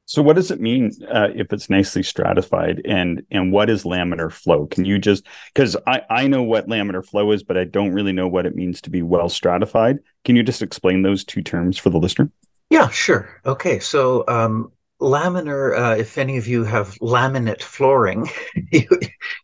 So, 0.08 0.22
what 0.22 0.36
does 0.36 0.52
it 0.52 0.60
mean 0.60 0.92
uh, 1.10 1.28
if 1.34 1.52
it's 1.52 1.68
nicely 1.68 2.02
stratified, 2.04 2.80
and 2.84 3.22
and 3.32 3.50
what 3.52 3.68
is 3.68 3.82
laminar 3.82 4.30
flow? 4.32 4.66
Can 4.66 4.84
you 4.84 4.98
just 5.00 5.26
because 5.52 5.76
I 5.86 6.02
I 6.08 6.28
know 6.28 6.44
what 6.44 6.68
laminar 6.68 7.04
flow 7.04 7.32
is, 7.32 7.42
but 7.42 7.56
I 7.56 7.64
don't 7.64 7.92
really 7.92 8.12
know 8.12 8.28
what 8.28 8.46
it 8.46 8.54
means 8.54 8.80
to 8.82 8.90
be 8.90 9.02
well 9.02 9.28
stratified. 9.28 9.98
Can 10.24 10.36
you 10.36 10.44
just 10.44 10.62
explain 10.62 11.02
those 11.02 11.24
two 11.24 11.42
terms 11.42 11.76
for 11.76 11.90
the 11.90 11.98
listener? 11.98 12.30
Yeah, 12.70 12.88
sure. 12.88 13.40
Okay, 13.44 13.80
so 13.80 14.24
um, 14.28 14.70
laminar 15.00 15.78
uh, 15.78 15.96
if 15.96 16.16
any 16.16 16.38
of 16.38 16.46
you 16.48 16.64
have 16.64 16.94
laminate 17.00 17.62
flooring 17.62 18.26
you, 18.72 18.88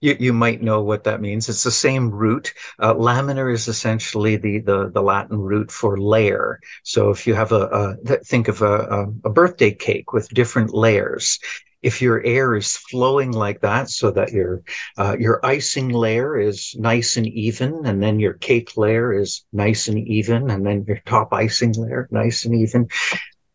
you, 0.00 0.16
you 0.18 0.32
might 0.32 0.62
know 0.62 0.82
what 0.82 1.04
that 1.04 1.20
means. 1.20 1.48
It's 1.48 1.62
the 1.62 1.70
same 1.70 2.10
root. 2.10 2.54
Uh, 2.78 2.94
laminar 2.94 3.52
is 3.52 3.68
essentially 3.68 4.36
the, 4.36 4.60
the 4.60 4.90
the 4.90 5.02
latin 5.02 5.38
root 5.38 5.70
for 5.70 5.98
layer. 5.98 6.58
So 6.84 7.10
if 7.10 7.26
you 7.26 7.34
have 7.34 7.52
a, 7.52 7.96
a 8.06 8.16
think 8.24 8.48
of 8.48 8.62
a, 8.62 9.06
a 9.24 9.30
birthday 9.30 9.72
cake 9.72 10.12
with 10.12 10.28
different 10.30 10.72
layers 10.72 11.38
if 11.82 12.00
your 12.00 12.22
air 12.24 12.54
is 12.54 12.76
flowing 12.76 13.32
like 13.32 13.60
that 13.60 13.90
so 13.90 14.10
that 14.12 14.30
your 14.32 14.62
uh, 14.98 15.16
your 15.18 15.44
icing 15.44 15.88
layer 15.88 16.38
is 16.38 16.74
nice 16.78 17.16
and 17.16 17.26
even 17.26 17.84
and 17.84 18.02
then 18.02 18.20
your 18.20 18.34
cake 18.34 18.76
layer 18.76 19.12
is 19.12 19.44
nice 19.52 19.88
and 19.88 19.98
even 19.98 20.50
and 20.50 20.64
then 20.64 20.84
your 20.86 21.00
top 21.06 21.32
icing 21.32 21.72
layer 21.72 22.08
nice 22.10 22.44
and 22.44 22.54
even 22.54 22.88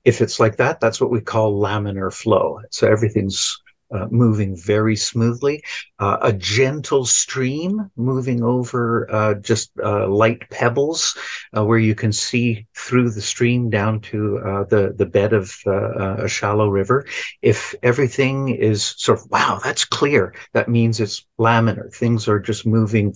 if 0.07 0.21
it's 0.21 0.39
like 0.39 0.55
that, 0.55 0.79
that's 0.79 1.01
what 1.01 1.11
we 1.11 1.19
call 1.19 1.59
laminar 1.59 2.13
flow. 2.13 2.61
So 2.71 2.87
everything's 2.87 3.61
uh, 3.91 4.07
moving 4.09 4.55
very 4.55 4.95
smoothly. 4.95 5.63
Uh, 5.99 6.17
a 6.21 6.33
gentle 6.33 7.05
stream 7.05 7.89
moving 7.95 8.43
over 8.43 9.07
uh, 9.11 9.33
just 9.35 9.71
uh, 9.83 10.07
light 10.07 10.49
pebbles, 10.49 11.17
uh, 11.55 11.63
where 11.63 11.77
you 11.77 11.95
can 11.95 12.11
see 12.11 12.65
through 12.75 13.09
the 13.09 13.21
stream 13.21 13.69
down 13.69 13.99
to 13.99 14.39
uh, 14.39 14.63
the 14.65 14.93
the 14.97 15.05
bed 15.05 15.33
of 15.33 15.53
a 15.65 16.27
shallow 16.27 16.69
river. 16.69 17.05
If 17.41 17.75
everything 17.83 18.49
is 18.49 18.95
sort 18.97 19.19
of 19.19 19.29
wow, 19.29 19.59
that's 19.63 19.85
clear. 19.85 20.33
That 20.53 20.69
means 20.69 20.99
it's 20.99 21.25
laminar. 21.39 21.93
Things 21.93 22.27
are 22.27 22.39
just 22.39 22.65
moving 22.65 23.15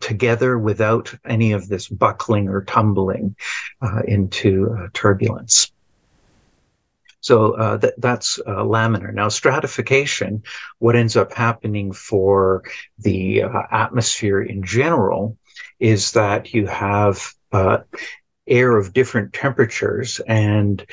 together 0.00 0.58
without 0.58 1.14
any 1.24 1.52
of 1.52 1.68
this 1.68 1.88
buckling 1.88 2.48
or 2.48 2.64
tumbling 2.64 3.36
into 4.06 4.88
turbulence. 4.94 5.72
So 7.20 7.54
uh, 7.54 7.78
th- 7.78 7.94
that's 7.98 8.38
uh, 8.46 8.62
laminar. 8.62 9.12
Now, 9.12 9.28
stratification, 9.28 10.42
what 10.78 10.96
ends 10.96 11.16
up 11.16 11.32
happening 11.32 11.92
for 11.92 12.62
the 12.98 13.42
uh, 13.42 13.62
atmosphere 13.70 14.42
in 14.42 14.62
general 14.62 15.36
is 15.80 16.12
that 16.12 16.54
you 16.54 16.66
have 16.66 17.32
uh, 17.52 17.78
air 18.46 18.76
of 18.76 18.92
different 18.92 19.32
temperatures, 19.32 20.20
and 20.26 20.84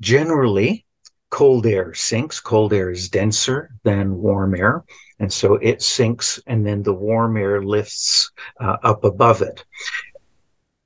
generally, 0.00 0.84
cold 1.30 1.66
air 1.66 1.94
sinks. 1.94 2.40
Cold 2.40 2.72
air 2.72 2.90
is 2.90 3.08
denser 3.08 3.70
than 3.84 4.16
warm 4.16 4.54
air. 4.54 4.84
And 5.18 5.32
so 5.32 5.54
it 5.54 5.82
sinks, 5.82 6.40
and 6.46 6.66
then 6.66 6.82
the 6.82 6.92
warm 6.92 7.36
air 7.36 7.62
lifts 7.62 8.30
uh, 8.60 8.76
up 8.82 9.04
above 9.04 9.42
it. 9.42 9.64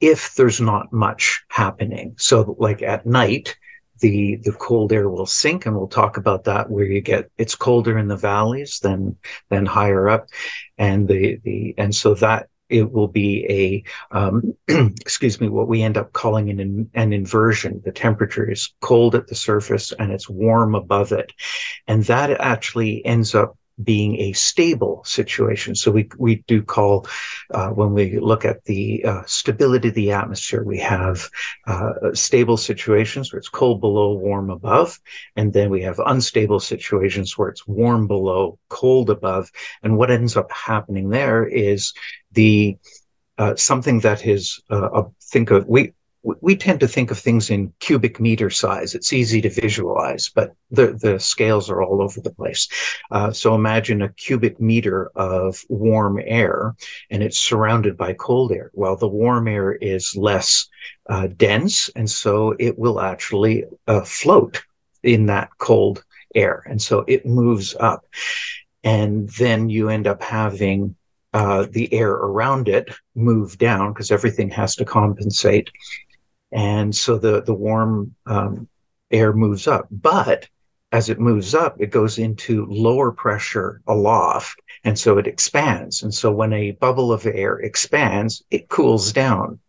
If 0.00 0.34
there's 0.34 0.60
not 0.60 0.92
much 0.92 1.42
happening. 1.48 2.14
So, 2.16 2.56
like 2.58 2.82
at 2.82 3.06
night, 3.06 3.56
the 4.00 4.36
the 4.36 4.52
cold 4.52 4.92
air 4.92 5.08
will 5.08 5.26
sink 5.26 5.66
and 5.66 5.76
we'll 5.76 5.88
talk 5.88 6.16
about 6.16 6.44
that 6.44 6.70
where 6.70 6.84
you 6.84 7.00
get 7.00 7.30
it's 7.38 7.54
colder 7.54 7.98
in 7.98 8.08
the 8.08 8.16
valleys 8.16 8.80
than 8.80 9.16
than 9.48 9.66
higher 9.66 10.08
up. 10.08 10.28
And 10.78 11.08
the 11.08 11.40
the 11.44 11.74
and 11.78 11.94
so 11.94 12.14
that 12.14 12.48
it 12.70 12.92
will 12.92 13.08
be 13.08 13.44
a 13.50 14.16
um, 14.16 14.54
excuse 14.68 15.40
me 15.40 15.48
what 15.48 15.68
we 15.68 15.82
end 15.82 15.98
up 15.98 16.12
calling 16.12 16.48
an 16.48 16.90
an 16.94 17.12
inversion. 17.12 17.82
The 17.84 17.92
temperature 17.92 18.48
is 18.50 18.72
cold 18.80 19.14
at 19.14 19.26
the 19.26 19.34
surface 19.34 19.92
and 19.92 20.12
it's 20.12 20.28
warm 20.28 20.74
above 20.74 21.12
it. 21.12 21.32
And 21.86 22.04
that 22.04 22.30
actually 22.40 23.04
ends 23.04 23.34
up 23.34 23.56
being 23.82 24.20
a 24.20 24.32
stable 24.32 25.02
situation. 25.04 25.74
So 25.74 25.90
we 25.90 26.08
we 26.18 26.44
do 26.46 26.62
call 26.62 27.06
uh, 27.50 27.68
when 27.70 27.92
we 27.92 28.18
look 28.18 28.44
at 28.44 28.64
the 28.64 29.04
uh, 29.04 29.22
stability 29.26 29.88
of 29.88 29.94
the 29.94 30.12
atmosphere, 30.12 30.62
we 30.62 30.78
have 30.78 31.28
uh, 31.66 31.92
stable 32.12 32.56
situations 32.56 33.32
where 33.32 33.38
it's 33.38 33.48
cold 33.48 33.80
below, 33.80 34.14
warm 34.14 34.50
above, 34.50 34.98
and 35.36 35.52
then 35.52 35.70
we 35.70 35.82
have 35.82 36.00
unstable 36.04 36.60
situations 36.60 37.36
where 37.36 37.48
it's 37.48 37.66
warm 37.66 38.06
below, 38.06 38.58
cold 38.68 39.10
above. 39.10 39.50
And 39.82 39.96
what 39.96 40.10
ends 40.10 40.36
up 40.36 40.50
happening 40.52 41.08
there 41.10 41.46
is 41.46 41.92
the 42.32 42.76
uh, 43.38 43.56
something 43.56 44.00
that 44.00 44.26
is 44.26 44.60
uh, 44.70 45.02
think 45.22 45.50
of 45.50 45.66
we 45.66 45.92
we 46.22 46.54
tend 46.54 46.80
to 46.80 46.88
think 46.88 47.10
of 47.10 47.18
things 47.18 47.50
in 47.50 47.72
cubic 47.80 48.20
meter 48.20 48.50
size. 48.50 48.94
It's 48.94 49.12
easy 49.12 49.40
to 49.40 49.48
visualize, 49.50 50.30
but 50.34 50.54
the, 50.70 50.92
the 50.92 51.18
scales 51.18 51.70
are 51.70 51.82
all 51.82 52.02
over 52.02 52.20
the 52.20 52.32
place. 52.32 52.68
Uh, 53.10 53.32
so 53.32 53.54
imagine 53.54 54.02
a 54.02 54.12
cubic 54.12 54.60
meter 54.60 55.10
of 55.14 55.62
warm 55.68 56.20
air 56.22 56.74
and 57.10 57.22
it's 57.22 57.38
surrounded 57.38 57.96
by 57.96 58.12
cold 58.12 58.52
air. 58.52 58.70
Well, 58.74 58.96
the 58.96 59.08
warm 59.08 59.48
air 59.48 59.72
is 59.72 60.14
less 60.14 60.68
uh, 61.08 61.28
dense, 61.28 61.88
and 61.96 62.08
so 62.08 62.54
it 62.58 62.78
will 62.78 63.00
actually 63.00 63.64
uh, 63.86 64.02
float 64.02 64.62
in 65.02 65.26
that 65.26 65.50
cold 65.58 66.04
air. 66.34 66.62
And 66.66 66.80
so 66.80 67.04
it 67.08 67.24
moves 67.24 67.74
up. 67.80 68.06
And 68.84 69.28
then 69.30 69.68
you 69.68 69.88
end 69.88 70.06
up 70.06 70.22
having 70.22 70.96
uh, 71.32 71.66
the 71.70 71.92
air 71.92 72.10
around 72.10 72.68
it 72.68 72.90
move 73.14 73.56
down 73.58 73.92
because 73.92 74.10
everything 74.10 74.50
has 74.50 74.74
to 74.76 74.84
compensate 74.84 75.70
and 76.52 76.94
so 76.94 77.18
the 77.18 77.42
the 77.42 77.54
warm 77.54 78.14
um, 78.26 78.68
air 79.10 79.32
moves 79.32 79.66
up. 79.66 79.86
But 79.90 80.48
as 80.92 81.08
it 81.08 81.20
moves 81.20 81.54
up, 81.54 81.80
it 81.80 81.90
goes 81.90 82.18
into 82.18 82.66
lower 82.66 83.12
pressure 83.12 83.80
aloft, 83.86 84.60
and 84.84 84.98
so 84.98 85.18
it 85.18 85.26
expands. 85.26 86.02
And 86.02 86.12
so 86.12 86.32
when 86.32 86.52
a 86.52 86.72
bubble 86.72 87.12
of 87.12 87.26
air 87.26 87.58
expands, 87.58 88.42
it 88.50 88.68
cools 88.68 89.12
down, 89.12 89.60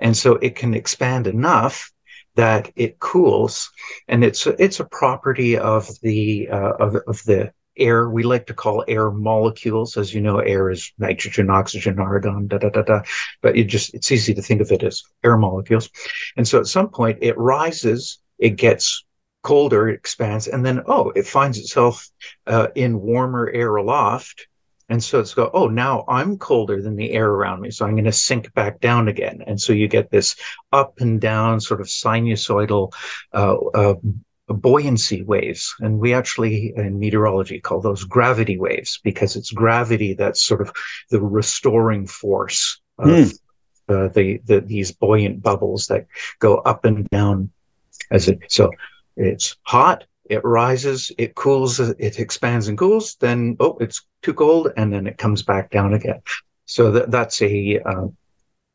and 0.00 0.16
so 0.16 0.34
it 0.36 0.56
can 0.56 0.74
expand 0.74 1.26
enough 1.26 1.92
that 2.34 2.70
it 2.76 2.98
cools, 2.98 3.70
and 4.08 4.24
it's 4.24 4.46
it's 4.46 4.80
a 4.80 4.84
property 4.84 5.56
of 5.56 5.88
the 6.02 6.48
uh, 6.50 6.72
of 6.78 6.96
of 7.06 7.22
the 7.24 7.52
air 7.76 8.08
we 8.08 8.22
like 8.22 8.46
to 8.46 8.54
call 8.54 8.84
air 8.88 9.10
molecules 9.10 9.96
as 9.96 10.14
you 10.14 10.20
know 10.20 10.38
air 10.38 10.70
is 10.70 10.92
nitrogen 10.98 11.50
oxygen 11.50 11.98
argon 11.98 12.46
da 12.46 12.58
da 12.58 12.68
da 12.68 12.82
da 12.82 13.02
but 13.42 13.56
it 13.56 13.64
just 13.64 13.94
it's 13.94 14.12
easy 14.12 14.34
to 14.34 14.42
think 14.42 14.60
of 14.60 14.70
it 14.72 14.82
as 14.82 15.02
air 15.24 15.36
molecules 15.36 15.90
and 16.36 16.46
so 16.46 16.58
at 16.58 16.66
some 16.66 16.88
point 16.88 17.18
it 17.20 17.36
rises 17.38 18.18
it 18.38 18.56
gets 18.56 19.04
colder 19.42 19.88
it 19.88 19.94
expands 19.94 20.48
and 20.48 20.64
then 20.64 20.82
oh 20.86 21.10
it 21.14 21.26
finds 21.26 21.58
itself 21.58 22.08
uh, 22.46 22.68
in 22.74 23.00
warmer 23.00 23.48
air 23.50 23.76
aloft 23.76 24.48
and 24.88 25.02
so 25.02 25.18
it's 25.18 25.34
go, 25.34 25.50
oh, 25.52 25.66
now 25.66 26.04
I'm 26.06 26.38
colder 26.38 26.80
than 26.80 26.96
the 26.96 27.10
air 27.10 27.28
around 27.28 27.60
me. 27.60 27.70
So 27.70 27.84
I'm 27.84 27.94
going 27.94 28.04
to 28.04 28.12
sink 28.12 28.52
back 28.54 28.80
down 28.80 29.08
again. 29.08 29.42
And 29.46 29.60
so 29.60 29.72
you 29.72 29.88
get 29.88 30.10
this 30.10 30.36
up 30.72 31.00
and 31.00 31.20
down 31.20 31.60
sort 31.60 31.80
of 31.80 31.88
sinusoidal 31.88 32.92
uh, 33.32 33.56
uh, 33.56 33.94
buoyancy 34.54 35.22
waves. 35.22 35.74
And 35.80 35.98
we 35.98 36.14
actually, 36.14 36.72
in 36.76 36.98
meteorology, 36.98 37.60
call 37.60 37.80
those 37.80 38.04
gravity 38.04 38.58
waves 38.58 39.00
because 39.02 39.36
it's 39.36 39.50
gravity 39.50 40.14
that's 40.14 40.42
sort 40.42 40.60
of 40.60 40.72
the 41.10 41.20
restoring 41.20 42.06
force 42.06 42.80
of 42.98 43.08
mm. 43.08 43.38
uh, 43.88 44.08
the, 44.08 44.40
the, 44.44 44.60
these 44.60 44.92
buoyant 44.92 45.42
bubbles 45.42 45.86
that 45.88 46.06
go 46.38 46.56
up 46.58 46.84
and 46.84 47.08
down 47.10 47.50
as 48.10 48.28
it, 48.28 48.38
so 48.48 48.70
it's 49.16 49.56
hot, 49.62 50.04
it 50.28 50.44
rises, 50.44 51.10
it 51.18 51.34
cools, 51.34 51.80
it 51.80 52.18
expands 52.18 52.68
and 52.68 52.78
cools, 52.78 53.16
then, 53.20 53.56
oh, 53.60 53.76
it's 53.80 54.06
too 54.22 54.34
cold, 54.34 54.72
and 54.76 54.92
then 54.92 55.06
it 55.06 55.18
comes 55.18 55.42
back 55.42 55.70
down 55.70 55.94
again. 55.94 56.20
So 56.66 56.90
that, 56.92 57.10
that's 57.10 57.40
a, 57.42 57.80
uh, 57.80 58.06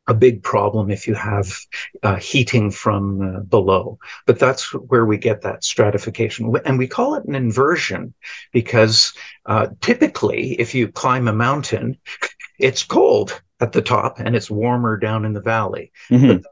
a 0.08 0.14
big 0.14 0.42
problem 0.42 0.90
if 0.90 1.06
you 1.06 1.14
have 1.14 1.56
uh, 2.02 2.16
heating 2.16 2.70
from 2.70 3.20
uh, 3.20 3.40
below. 3.40 3.98
But 4.26 4.38
that's 4.38 4.72
where 4.74 5.06
we 5.06 5.16
get 5.16 5.42
that 5.42 5.64
stratification. 5.64 6.52
And 6.64 6.78
we 6.78 6.88
call 6.88 7.14
it 7.14 7.24
an 7.24 7.34
inversion 7.34 8.14
because 8.52 9.12
uh, 9.46 9.68
typically, 9.80 10.54
if 10.60 10.74
you 10.74 10.88
climb 10.88 11.28
a 11.28 11.32
mountain, 11.32 11.98
it's 12.58 12.82
cold 12.82 13.40
at 13.60 13.72
the 13.72 13.82
top 13.82 14.18
and 14.18 14.34
it's 14.34 14.50
warmer 14.50 14.96
down 14.96 15.24
in 15.24 15.34
the 15.34 15.40
valley. 15.40 15.92
Mm-hmm. 16.10 16.26
But 16.26 16.42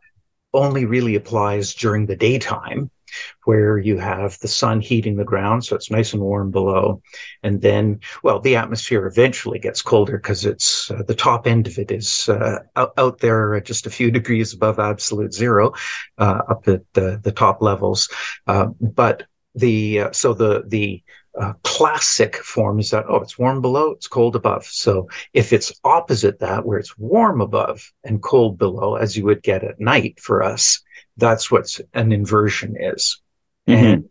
only 0.53 0.85
really 0.85 1.15
applies 1.15 1.75
during 1.75 2.07
the 2.07 2.17
daytime 2.17 2.91
where 3.45 3.79
you 3.79 3.99
have 3.99 4.39
the 4.41 4.49
sun 4.49 4.81
heating 4.81 5.17
the 5.17 5.25
ground, 5.25 5.65
so 5.65 5.77
it's 5.77 5.91
nice 5.91 6.13
and 6.13 6.23
warm 6.23 6.51
below. 6.51 7.03
And 7.43 7.61
then, 7.61 8.01
well, 8.23 8.41
the 8.41 8.57
atmosphere 8.57 9.07
eventually 9.07 9.59
gets 9.59 9.83
colder 9.83 10.19
because 10.19 10.45
it's 10.45 10.91
uh, 10.91 11.03
the 11.07 11.15
top 11.15 11.47
end 11.47 11.67
of 11.67 11.79
it 11.79 11.91
is 11.91 12.29
uh, 12.29 12.61
out, 12.77 12.93
out, 12.97 13.19
there 13.19 13.61
just 13.61 13.87
a 13.87 13.91
few 13.91 14.11
degrees 14.11 14.55
above 14.55 14.79
absolute 14.79 15.35
zero, 15.35 15.73
uh, 16.19 16.43
up 16.49 16.67
at 16.69 16.83
the, 16.95 17.21
the 17.23 17.33
top 17.33 17.61
levels. 17.63 18.09
Uh, 18.47 18.67
but 18.81 19.25
the 19.55 20.01
uh, 20.01 20.13
so 20.13 20.33
the 20.33 20.63
the 20.69 21.03
uh, 21.39 21.53
classic 21.63 22.37
form 22.37 22.79
is 22.79 22.91
that 22.91 23.05
oh 23.09 23.17
it's 23.17 23.39
warm 23.39 23.61
below 23.61 23.93
it's 23.93 24.09
cold 24.09 24.35
above 24.35 24.65
so 24.65 25.09
if 25.33 25.53
it's 25.53 25.73
opposite 25.85 26.41
that 26.41 26.67
where 26.67 26.79
it's 26.79 26.99
warm 26.99 27.41
above 27.41 27.93
and 28.05 28.23
cold 28.23 28.59
below 28.59 28.97
as 28.97 29.17
you 29.17 29.25
would 29.25 29.43
get 29.43 29.63
at 29.63 29.81
night 29.81 30.19
for 30.21 30.43
us 30.43 30.81
that's 31.21 31.51
what 31.51 31.79
an 31.95 32.13
inversion 32.13 32.77
is. 32.79 33.21
Mm-hmm. 33.69 33.85
And 33.85 34.11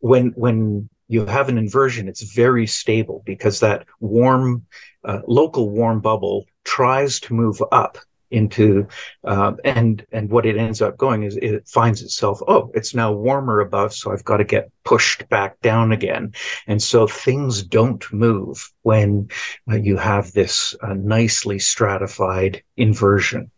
when 0.00 0.28
when 0.36 0.88
you 1.08 1.26
have 1.26 1.48
an 1.48 1.58
inversion, 1.58 2.08
it's 2.08 2.34
very 2.34 2.66
stable 2.66 3.22
because 3.26 3.60
that 3.60 3.86
warm, 4.00 4.66
uh, 5.04 5.20
local 5.26 5.68
warm 5.70 6.00
bubble 6.00 6.46
tries 6.64 7.20
to 7.20 7.34
move 7.34 7.62
up 7.72 7.98
into 8.32 8.88
uh, 9.24 9.52
and 9.64 10.04
and 10.10 10.30
what 10.30 10.46
it 10.46 10.56
ends 10.56 10.82
up 10.82 10.96
going 10.96 11.22
is 11.22 11.36
it 11.36 11.68
finds 11.68 12.02
itself 12.02 12.40
oh 12.48 12.70
it's 12.74 12.94
now 12.94 13.12
warmer 13.12 13.60
above 13.60 13.92
so 13.92 14.10
i've 14.10 14.24
got 14.24 14.38
to 14.38 14.44
get 14.44 14.72
pushed 14.84 15.28
back 15.28 15.60
down 15.60 15.92
again 15.92 16.32
and 16.66 16.82
so 16.82 17.06
things 17.06 17.62
don't 17.62 18.10
move 18.10 18.72
when 18.82 19.28
uh, 19.70 19.76
you 19.76 19.96
have 19.98 20.32
this 20.32 20.74
uh, 20.82 20.94
nicely 20.94 21.58
stratified 21.58 22.62
inversion 22.78 23.50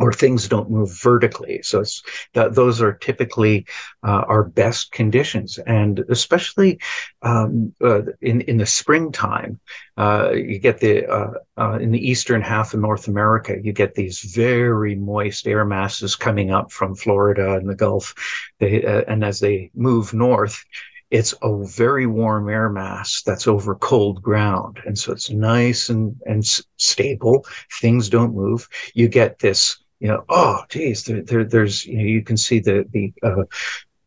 or 0.00 0.12
things 0.12 0.48
don't 0.48 0.70
move 0.70 0.90
vertically. 1.00 1.60
So 1.62 1.84
those 2.32 2.80
are 2.80 2.94
typically 2.94 3.66
uh, 4.02 4.24
our 4.26 4.44
best 4.44 4.92
conditions, 4.92 5.58
and 5.66 6.02
especially 6.08 6.80
um, 7.22 7.72
uh, 7.84 8.02
in 8.22 8.40
in 8.42 8.56
the 8.56 8.66
springtime, 8.66 9.60
uh, 9.98 10.30
you 10.32 10.58
get 10.58 10.80
the 10.80 11.06
uh, 11.06 11.32
uh, 11.58 11.78
in 11.78 11.90
the 11.92 12.10
eastern 12.10 12.40
half 12.40 12.72
of 12.72 12.80
North 12.80 13.08
America, 13.08 13.56
you 13.62 13.72
get 13.72 13.94
these 13.94 14.20
very 14.20 14.94
moist 14.94 15.46
air 15.46 15.64
masses 15.64 16.16
coming 16.16 16.50
up 16.50 16.72
from 16.72 16.94
Florida 16.94 17.54
and 17.56 17.68
the 17.68 17.74
Gulf, 17.74 18.14
they, 18.58 18.84
uh, 18.84 19.02
and 19.06 19.22
as 19.22 19.40
they 19.40 19.70
move 19.74 20.14
north, 20.14 20.64
it's 21.10 21.34
a 21.42 21.64
very 21.64 22.06
warm 22.06 22.48
air 22.48 22.70
mass 22.70 23.22
that's 23.26 23.48
over 23.48 23.74
cold 23.74 24.22
ground. 24.22 24.80
And 24.86 24.96
so 24.96 25.12
it's 25.12 25.28
nice 25.28 25.88
and, 25.88 26.16
and 26.24 26.44
stable. 26.76 27.44
Things 27.80 28.08
don't 28.08 28.34
move. 28.34 28.68
You 28.94 29.08
get 29.08 29.40
this 29.40 29.79
you 30.00 30.08
know, 30.08 30.24
oh, 30.28 30.64
geez, 30.68 31.04
there, 31.04 31.22
there, 31.22 31.44
there's, 31.44 31.86
you 31.86 31.98
know, 31.98 32.04
you 32.04 32.22
can 32.22 32.36
see 32.36 32.58
the, 32.58 32.86
the, 32.90 33.12
uh, 33.22 33.44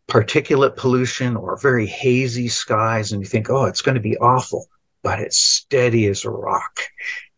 particulate 0.09 0.75
pollution 0.75 1.37
or 1.37 1.57
very 1.57 1.85
hazy 1.85 2.47
skies 2.47 3.11
and 3.11 3.21
you 3.21 3.27
think, 3.27 3.49
oh, 3.49 3.65
it's 3.65 3.81
going 3.81 3.95
to 3.95 4.01
be 4.01 4.17
awful, 4.17 4.67
but 5.01 5.19
it's 5.19 5.37
steady 5.37 6.07
as 6.07 6.25
a 6.25 6.29
rock. 6.29 6.81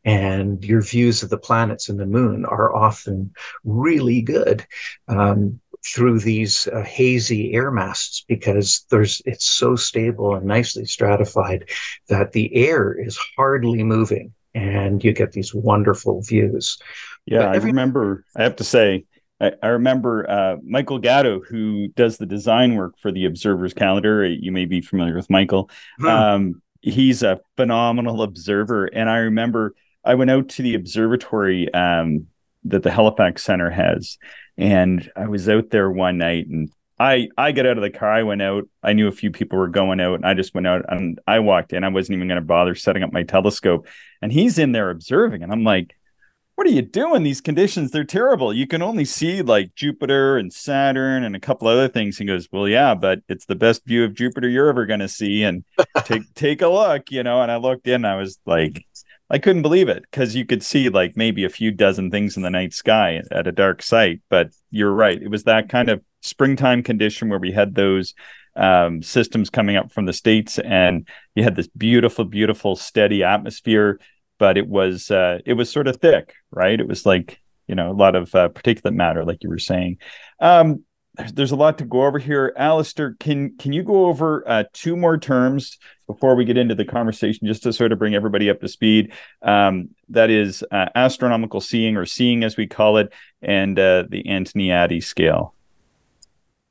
And 0.04 0.64
your 0.64 0.82
views 0.82 1.24
of 1.24 1.30
the 1.30 1.38
planets 1.38 1.90
and 1.90 2.00
the 2.00 2.06
moon 2.06 2.46
are 2.46 2.76
often 2.76 3.34
really 3.64 4.22
good. 4.22 4.66
Um, 5.08 5.60
through 5.86 6.20
these 6.20 6.68
uh, 6.68 6.82
hazy 6.82 7.54
air 7.54 7.70
masses 7.70 8.26
because 8.28 8.86
there's 8.90 9.22
it's 9.26 9.46
so 9.46 9.76
stable 9.76 10.36
and 10.36 10.46
nicely 10.46 10.86
stratified 10.86 11.70
that 12.10 12.32
the 12.32 12.56
air 12.56 12.94
is 13.00 13.20
hardly 13.38 13.84
moving 13.84 14.34
and 14.56 15.04
you 15.04 15.14
get 15.14 15.34
these 15.34 15.54
wonderful 15.54 16.22
views. 16.22 16.80
Yeah, 17.26 17.52
every- 17.54 17.70
I 17.70 17.72
remember. 17.72 18.26
I 18.36 18.44
have 18.44 18.56
to 18.56 18.64
say, 18.64 19.06
I, 19.40 19.52
I 19.62 19.68
remember 19.68 20.28
uh, 20.30 20.56
Michael 20.64 20.98
Gatto, 20.98 21.42
who 21.42 21.90
does 21.90 22.18
the 22.18 22.26
design 22.26 22.76
work 22.76 22.98
for 22.98 23.12
the 23.12 23.26
Observer's 23.26 23.74
Calendar. 23.74 24.26
You 24.26 24.52
may 24.52 24.66
be 24.66 24.82
familiar 24.82 25.16
with 25.16 25.30
Michael. 25.30 25.70
Hmm. 26.00 26.08
Um, 26.08 26.62
he's 26.82 27.22
a 27.22 27.42
phenomenal 27.58 28.24
observer, 28.24 28.86
and 28.86 29.10
I 29.10 29.18
remember 29.18 29.76
I 30.04 30.16
went 30.16 30.32
out 30.32 30.50
to 30.50 30.62
the 30.62 30.76
observatory 30.76 31.72
um, 31.74 32.28
that 32.64 32.84
the 32.84 32.92
Halifax 32.92 33.44
Center 33.44 33.70
has, 33.70 34.18
and 34.58 35.12
I 35.16 35.28
was 35.28 35.50
out 35.50 35.70
there 35.70 35.92
one 35.92 36.18
night, 36.18 36.48
and 36.48 36.72
I 36.98 37.30
I 37.38 37.52
got 37.52 37.66
out 37.66 37.78
of 37.78 37.84
the 37.84 37.90
car. 37.90 38.12
I 38.12 38.24
went 38.24 38.42
out. 38.42 38.68
I 38.82 38.94
knew 38.94 39.08
a 39.08 39.12
few 39.12 39.32
people 39.32 39.58
were 39.58 39.68
going 39.68 40.00
out, 40.00 40.16
and 40.16 40.26
I 40.26 40.34
just 40.34 40.54
went 40.54 40.68
out 40.68 40.86
and 40.88 41.20
I 41.28 41.40
walked 41.40 41.74
in. 41.74 41.84
I 41.84 41.90
wasn't 41.90 42.16
even 42.16 42.28
going 42.28 42.40
to 42.40 42.46
bother 42.46 42.76
setting 42.76 43.04
up 43.04 43.12
my 43.12 43.24
telescope, 43.24 43.88
and 44.22 44.32
he's 44.32 44.58
in 44.58 44.72
there 44.72 44.90
observing, 44.90 45.44
and 45.44 45.52
I'm 45.52 45.64
like 45.64 45.96
what 46.56 46.68
are 46.68 46.72
you 46.72 46.82
doing? 46.82 47.24
These 47.24 47.42
conditions, 47.42 47.92
they're 47.92 48.06
terrible. 48.06 48.54
You 48.54 48.66
can 48.66 48.82
only 48.82 49.04
see 49.04 49.42
like 49.42 49.76
Jupiter 49.76 50.38
and 50.38 50.52
Saturn 50.52 51.24
and 51.24 51.36
a 51.36 51.40
couple 51.40 51.68
other 51.68 51.90
things. 51.90 52.18
He 52.18 52.26
goes, 52.26 52.48
Well, 52.52 52.68
yeah, 52.68 52.96
but 52.96 53.20
it's 53.28 53.46
the 53.46 53.56
best 53.56 53.86
view 53.86 54.06
of 54.06 54.14
Jupiter 54.14 54.48
you're 54.48 54.70
ever 54.70 54.86
gonna 54.86 55.10
see. 55.10 55.44
And 55.44 55.66
take 56.06 56.34
take 56.34 56.62
a 56.62 56.70
look, 56.70 57.12
you 57.12 57.24
know. 57.24 57.42
And 57.42 57.52
I 57.52 57.58
looked 57.58 57.88
in, 57.88 58.06
I 58.06 58.16
was 58.16 58.40
like, 58.46 58.86
I 59.30 59.38
couldn't 59.38 59.64
believe 59.64 59.90
it 59.90 60.04
because 60.10 60.36
you 60.36 60.46
could 60.46 60.64
see 60.64 60.88
like 60.88 61.18
maybe 61.18 61.44
a 61.44 61.50
few 61.50 61.72
dozen 61.72 62.10
things 62.10 62.38
in 62.38 62.44
the 62.44 62.50
night 62.50 62.74
sky 62.74 63.22
at 63.32 63.48
a 63.48 63.52
dark 63.52 63.82
site. 63.82 64.22
But 64.30 64.52
you're 64.72 64.94
right. 64.94 65.22
It 65.22 65.30
was 65.30 65.44
that 65.44 65.68
kind 65.68 65.90
of 65.90 66.02
springtime 66.26 66.84
condition 66.84 67.30
where 67.30 67.40
we 67.40 67.52
had 67.52 67.76
those 67.76 68.14
um, 68.56 69.02
systems 69.02 69.50
coming 69.50 69.76
up 69.76 69.92
from 69.92 70.06
the 70.06 70.14
states, 70.14 70.60
and 70.60 71.08
you 71.36 71.44
had 71.44 71.56
this 71.56 71.68
beautiful, 71.68 72.26
beautiful, 72.26 72.76
steady 72.76 73.24
atmosphere 73.24 74.00
but 74.38 74.58
it 74.58 74.68
was 74.68 75.12
uh, 75.12 75.40
it 75.46 75.54
was 75.54 75.70
sort 75.70 75.88
of 75.88 75.98
thick, 75.98 76.34
right? 76.52 76.80
It 76.80 76.88
was 76.88 77.06
like 77.06 77.42
you 77.68 77.76
know 77.76 77.92
a 77.92 77.94
lot 77.94 78.16
of 78.16 78.34
uh, 78.36 78.50
particulate 78.50 78.94
matter, 78.94 79.26
like 79.26 79.44
you 79.44 79.50
were 79.50 79.60
saying. 79.60 79.98
Um, 80.40 80.84
there's, 81.34 81.52
a 81.52 81.56
lot 81.56 81.78
to 81.78 81.86
go 81.86 82.04
over 82.04 82.20
here, 82.20 82.54
Alister. 82.58 83.16
Can 83.22 83.56
can 83.58 83.72
you 83.72 83.84
go 83.84 84.08
over 84.08 84.44
uh, 84.48 84.66
two 84.74 84.98
more 84.98 85.18
terms 85.18 85.78
before 86.08 86.36
we 86.36 86.44
get 86.44 86.58
into 86.58 86.76
the 86.76 86.84
conversation, 86.84 87.48
just 87.48 87.64
to 87.64 87.72
sort 87.72 87.94
of 87.94 88.00
bring 88.00 88.16
everybody 88.16 88.50
up 88.50 88.60
to 88.60 88.68
speed? 88.68 89.14
Um, 89.42 89.90
that 90.10 90.30
is 90.30 90.64
uh, 90.72 90.88
astronomical 90.94 91.62
seeing, 91.62 91.96
or 91.96 92.06
seeing 92.06 92.44
as 92.44 92.58
we 92.58 92.68
call 92.68 92.98
it, 92.98 93.14
and 93.42 93.80
uh, 93.80 94.04
the 94.10 94.24
Antoniadi 94.24 95.02
scale. 95.02 95.55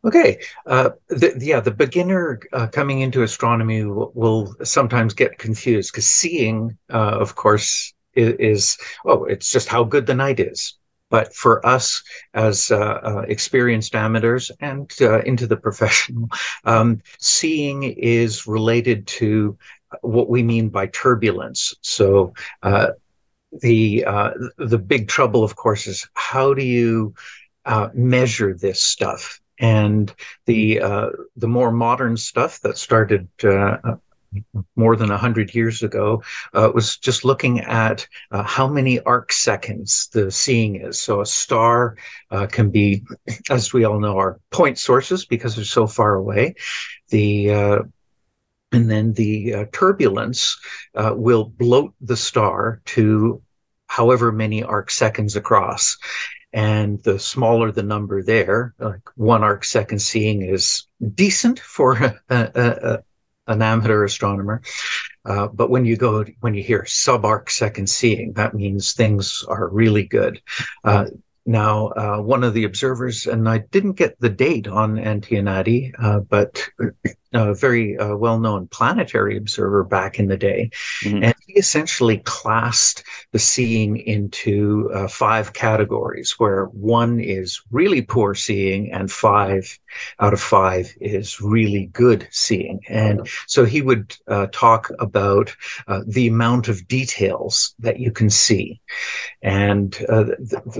Okay. 0.04 0.38
Uh, 0.66 0.90
the, 1.08 1.34
yeah, 1.40 1.60
the 1.60 1.70
beginner 1.70 2.40
uh, 2.52 2.66
coming 2.66 3.00
into 3.00 3.22
astronomy 3.22 3.84
will, 3.84 4.12
will 4.14 4.54
sometimes 4.62 5.14
get 5.14 5.38
confused 5.38 5.92
because 5.92 6.06
seeing, 6.06 6.76
uh, 6.92 7.16
of 7.18 7.36
course, 7.36 7.94
is, 8.14 8.34
is, 8.38 8.78
oh, 9.06 9.24
it's 9.24 9.50
just 9.50 9.68
how 9.68 9.82
good 9.82 10.06
the 10.06 10.14
night 10.14 10.40
is. 10.40 10.74
But 11.10 11.34
for 11.34 11.64
us 11.64 12.02
as 12.34 12.70
uh, 12.70 12.76
uh, 12.76 13.24
experienced 13.28 13.94
amateurs 13.94 14.50
and 14.60 14.90
uh, 15.00 15.22
into 15.22 15.46
the 15.46 15.56
professional, 15.66 16.28
um, 16.64 17.00
seeing 17.18 17.84
is 17.84 18.46
related 18.46 19.06
to 19.06 19.56
what 20.02 20.28
we 20.28 20.42
mean 20.42 20.68
by 20.68 20.88
turbulence. 20.88 21.72
So 21.82 22.34
the 23.60 24.04
the 24.58 24.78
big 24.78 25.06
trouble, 25.06 25.44
of 25.44 25.54
course, 25.54 25.86
is 25.86 26.08
how 26.14 26.52
do 26.52 26.64
you 26.64 27.14
measure 27.94 28.54
this 28.54 28.82
stuff? 28.82 29.40
And 29.58 30.14
the 30.46 30.80
uh, 30.80 31.10
the 31.36 31.48
more 31.48 31.70
modern 31.70 32.16
stuff 32.16 32.60
that 32.60 32.78
started 32.78 33.28
uh, 33.42 33.96
more 34.76 34.96
than 34.96 35.10
100 35.10 35.54
years 35.54 35.82
ago 35.82 36.22
uh, 36.54 36.70
was 36.74 36.96
just 36.96 37.24
looking 37.24 37.60
at 37.60 38.06
uh, 38.30 38.42
how 38.42 38.66
many 38.66 39.00
arc 39.00 39.32
seconds 39.32 40.08
the 40.12 40.30
seeing 40.30 40.76
is. 40.76 41.00
So 41.00 41.20
a 41.20 41.26
star 41.26 41.96
uh, 42.30 42.46
can 42.46 42.70
be, 42.70 43.04
as 43.50 43.72
we 43.72 43.84
all 43.84 44.00
know, 44.00 44.18
are 44.18 44.40
point 44.50 44.78
sources 44.78 45.24
because 45.24 45.56
they're 45.56 45.64
so 45.64 45.86
far 45.86 46.14
away. 46.14 46.54
The 47.10 47.50
uh, 47.50 47.78
and 48.72 48.90
then 48.90 49.12
the 49.12 49.54
uh, 49.54 49.64
turbulence 49.72 50.58
uh, 50.96 51.12
will 51.14 51.44
bloat 51.44 51.94
the 52.00 52.16
star 52.16 52.82
to 52.86 53.40
however 53.86 54.32
many 54.32 54.64
arc 54.64 54.90
seconds 54.90 55.36
across. 55.36 55.96
And 56.54 57.02
the 57.02 57.18
smaller 57.18 57.72
the 57.72 57.82
number 57.82 58.22
there, 58.22 58.74
like 58.78 59.02
one 59.16 59.42
arc 59.42 59.64
second 59.64 59.98
seeing 59.98 60.42
is 60.42 60.86
decent 61.14 61.58
for 61.58 61.94
a, 61.98 62.14
a, 62.30 62.42
a, 62.54 62.98
an 63.48 63.60
amateur 63.60 64.04
astronomer. 64.04 64.62
Uh, 65.24 65.48
but 65.48 65.68
when 65.68 65.84
you 65.84 65.96
go, 65.96 66.24
when 66.40 66.54
you 66.54 66.62
hear 66.62 66.86
sub 66.86 67.24
arc 67.24 67.50
second 67.50 67.88
seeing, 67.88 68.34
that 68.34 68.54
means 68.54 68.92
things 68.92 69.44
are 69.48 69.68
really 69.68 70.04
good. 70.04 70.40
Uh, 70.84 71.06
now, 71.44 71.88
uh, 71.88 72.18
one 72.18 72.44
of 72.44 72.54
the 72.54 72.64
observers, 72.64 73.26
and 73.26 73.48
I 73.48 73.58
didn't 73.58 73.94
get 73.94 74.18
the 74.20 74.30
date 74.30 74.68
on 74.68 74.96
Antoniadi, 74.96 75.92
uh, 75.98 76.20
but 76.20 76.70
a 77.34 77.54
very 77.54 77.98
uh, 77.98 78.16
well-known 78.16 78.68
planetary 78.68 79.36
observer 79.36 79.84
back 79.84 80.18
in 80.18 80.28
the 80.28 80.36
day, 80.36 80.70
mm-hmm. 81.02 81.24
and 81.24 81.34
he 81.46 81.54
essentially 81.54 82.18
classed 82.18 83.04
the 83.32 83.38
seeing 83.38 83.96
into 83.98 84.90
uh, 84.94 85.08
five 85.08 85.52
categories, 85.52 86.38
where 86.38 86.66
one 86.66 87.20
is 87.20 87.60
really 87.70 88.02
poor 88.02 88.34
seeing, 88.34 88.92
and 88.92 89.10
five 89.10 89.78
out 90.20 90.32
of 90.32 90.40
five 90.40 90.92
is 91.00 91.40
really 91.40 91.86
good 91.86 92.26
seeing. 92.30 92.80
And 92.88 93.28
so 93.46 93.64
he 93.64 93.82
would 93.82 94.16
uh, 94.28 94.46
talk 94.52 94.90
about 94.98 95.54
uh, 95.88 96.00
the 96.06 96.28
amount 96.28 96.68
of 96.68 96.86
details 96.88 97.74
that 97.80 97.98
you 97.98 98.10
can 98.10 98.30
see, 98.30 98.80
and 99.42 99.92
th- 99.92 100.28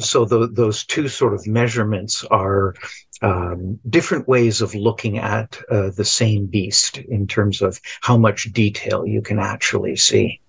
so 0.01 0.25
the 0.25 0.49
those 0.49 0.85
two 0.85 1.09
sort 1.09 1.35
of 1.35 1.47
measurements 1.47 2.25
are 2.31 2.75
um, 3.23 3.79
different 3.89 4.29
ways 4.29 4.61
of 4.61 4.75
looking 4.75 5.19
at 5.19 5.61
uh, 5.71 5.91
the 5.91 6.05
same 6.05 6.47
beast 6.47 6.99
in 6.99 7.27
terms 7.27 7.63
of 7.63 7.81
how 8.01 8.17
much 8.17 8.53
detail 8.53 9.07
you 9.07 9.23
can 9.23 9.39
actually 9.39 9.97
see. 9.97 10.41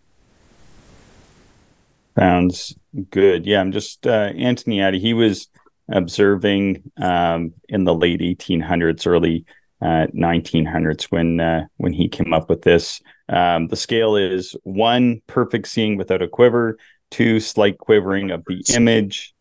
Sounds 2.17 2.75
good. 3.09 3.45
Yeah, 3.45 3.59
I'm 3.59 3.71
just 3.71 4.07
uh, 4.07 4.31
Antoniadi. 4.31 4.99
He 4.99 5.13
was 5.13 5.49
observing 5.89 6.91
um, 6.97 7.53
in 7.69 7.83
the 7.83 7.93
late 7.93 8.21
1800s, 8.21 9.05
early 9.05 9.45
uh, 9.81 10.07
1900s 10.15 11.05
when 11.05 11.39
uh, 11.39 11.65
when 11.77 11.93
he 11.93 12.07
came 12.07 12.33
up 12.33 12.49
with 12.49 12.61
this. 12.61 13.01
Um, 13.27 13.67
the 13.67 13.75
scale 13.75 14.15
is 14.15 14.55
one 14.63 15.21
perfect 15.27 15.67
seeing 15.67 15.97
without 15.97 16.21
a 16.21 16.27
quiver, 16.27 16.77
two 17.11 17.39
slight 17.39 17.77
quivering 17.77 18.31
of 18.31 18.43
the 18.45 18.63
image, 18.73 19.33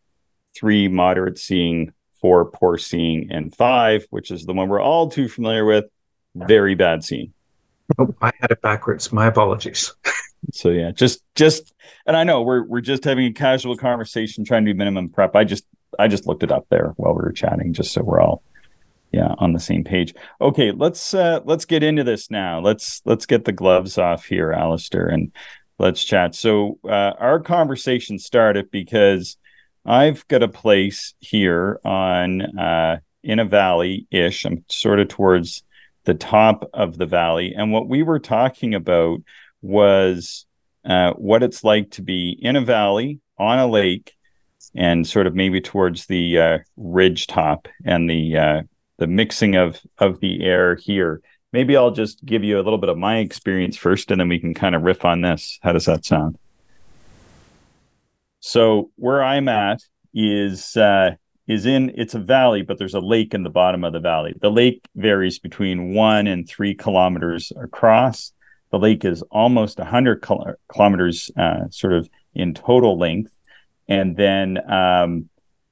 three 0.55 0.87
moderate 0.87 1.37
seeing, 1.37 1.93
four 2.25 2.45
poor 2.45 2.75
seeing, 2.75 3.31
and 3.31 3.53
five, 3.53 4.07
which 4.09 4.31
is 4.31 4.47
the 4.47 4.53
one 4.53 4.67
we're 4.67 4.81
all 4.81 5.07
too 5.07 5.29
familiar 5.29 5.63
with, 5.63 5.85
very 6.33 6.73
bad 6.73 7.03
seeing. 7.03 7.31
Oh, 7.99 8.15
I 8.19 8.31
had 8.39 8.49
it 8.49 8.63
backwards. 8.63 9.13
My 9.13 9.27
apologies. 9.27 9.93
so 10.51 10.69
yeah, 10.69 10.89
just 10.89 11.21
just 11.35 11.71
and 12.07 12.17
I 12.17 12.23
know 12.23 12.41
we're 12.41 12.63
we're 12.63 12.81
just 12.81 13.03
having 13.03 13.27
a 13.27 13.31
casual 13.31 13.77
conversation 13.77 14.43
trying 14.43 14.65
to 14.65 14.73
do 14.73 14.75
minimum 14.75 15.09
prep. 15.09 15.35
I 15.35 15.43
just 15.43 15.65
I 15.99 16.07
just 16.07 16.25
looked 16.25 16.41
it 16.41 16.51
up 16.51 16.65
there 16.71 16.93
while 16.97 17.13
we 17.13 17.21
were 17.21 17.31
chatting 17.31 17.73
just 17.73 17.93
so 17.93 18.01
we're 18.01 18.21
all 18.21 18.41
yeah 19.11 19.35
on 19.37 19.53
the 19.53 19.59
same 19.59 19.83
page. 19.83 20.15
Okay, 20.41 20.71
let's 20.71 21.13
uh 21.13 21.41
let's 21.45 21.65
get 21.65 21.83
into 21.83 22.03
this 22.03 22.31
now. 22.31 22.59
Let's 22.59 23.03
let's 23.05 23.27
get 23.27 23.45
the 23.45 23.51
gloves 23.51 23.99
off 23.99 24.25
here, 24.25 24.51
Alister, 24.51 25.05
and 25.05 25.31
let's 25.77 26.03
chat. 26.03 26.33
So 26.33 26.79
uh 26.85 27.13
our 27.19 27.39
conversation 27.39 28.17
started 28.17 28.71
because 28.71 29.37
I've 29.85 30.27
got 30.27 30.43
a 30.43 30.47
place 30.47 31.13
here 31.19 31.79
on 31.85 32.41
uh, 32.57 32.99
in 33.23 33.39
a 33.39 33.45
valley 33.45 34.07
ish. 34.09 34.45
I'm 34.45 34.65
sort 34.67 34.99
of 34.99 35.09
towards 35.09 35.63
the 36.05 36.15
top 36.15 36.69
of 36.73 36.97
the 36.97 37.05
valley, 37.05 37.53
and 37.55 37.71
what 37.71 37.87
we 37.87 38.03
were 38.03 38.19
talking 38.19 38.73
about 38.73 39.19
was 39.61 40.45
uh, 40.85 41.13
what 41.13 41.43
it's 41.43 41.63
like 41.63 41.91
to 41.91 42.01
be 42.01 42.37
in 42.41 42.55
a 42.55 42.61
valley 42.61 43.19
on 43.37 43.59
a 43.59 43.67
lake, 43.67 44.13
and 44.75 45.07
sort 45.07 45.27
of 45.27 45.35
maybe 45.35 45.61
towards 45.61 46.07
the 46.07 46.39
uh, 46.39 46.57
ridge 46.77 47.27
top 47.27 47.67
and 47.83 48.09
the 48.09 48.37
uh, 48.37 48.61
the 48.97 49.07
mixing 49.07 49.55
of 49.55 49.79
of 49.99 50.19
the 50.19 50.43
air 50.43 50.75
here. 50.75 51.21
Maybe 51.53 51.77
I'll 51.77 51.91
just 51.91 52.25
give 52.25 52.43
you 52.43 52.57
a 52.57 52.63
little 52.63 52.79
bit 52.79 52.89
of 52.89 52.97
my 52.97 53.19
experience 53.19 53.77
first, 53.77 54.11
and 54.11 54.19
then 54.19 54.29
we 54.29 54.39
can 54.39 54.53
kind 54.53 54.75
of 54.75 54.81
riff 54.81 55.05
on 55.05 55.21
this. 55.21 55.59
How 55.61 55.73
does 55.73 55.85
that 55.85 56.05
sound? 56.05 56.37
So 58.45 58.91
where 58.95 59.23
I'm 59.23 59.47
at 59.49 59.81
is 60.13 60.77
uh, 60.77 61.15
is 61.47 61.65
in 61.65 61.91
it's 61.95 62.13
a 62.13 62.19
valley, 62.19 62.61
but 62.61 62.77
there's 62.77 62.93
a 62.93 62.99
lake 62.99 63.33
in 63.33 63.41
the 63.41 63.49
bottom 63.49 63.83
of 63.83 63.91
the 63.91 63.99
valley. 63.99 64.35
The 64.39 64.51
lake 64.51 64.87
varies 64.95 65.39
between 65.39 65.95
one 65.95 66.27
and 66.27 66.47
three 66.47 66.75
kilometers 66.75 67.51
across. 67.59 68.33
The 68.69 68.77
lake 68.77 69.03
is 69.03 69.23
almost 69.31 69.79
100 69.79 70.23
kilometers, 70.69 71.31
uh, 71.35 71.69
sort 71.71 71.93
of 71.93 72.07
in 72.35 72.53
total 72.53 72.99
length, 72.99 73.35
and 73.87 74.15
then 74.15 74.59
um, 74.71 75.27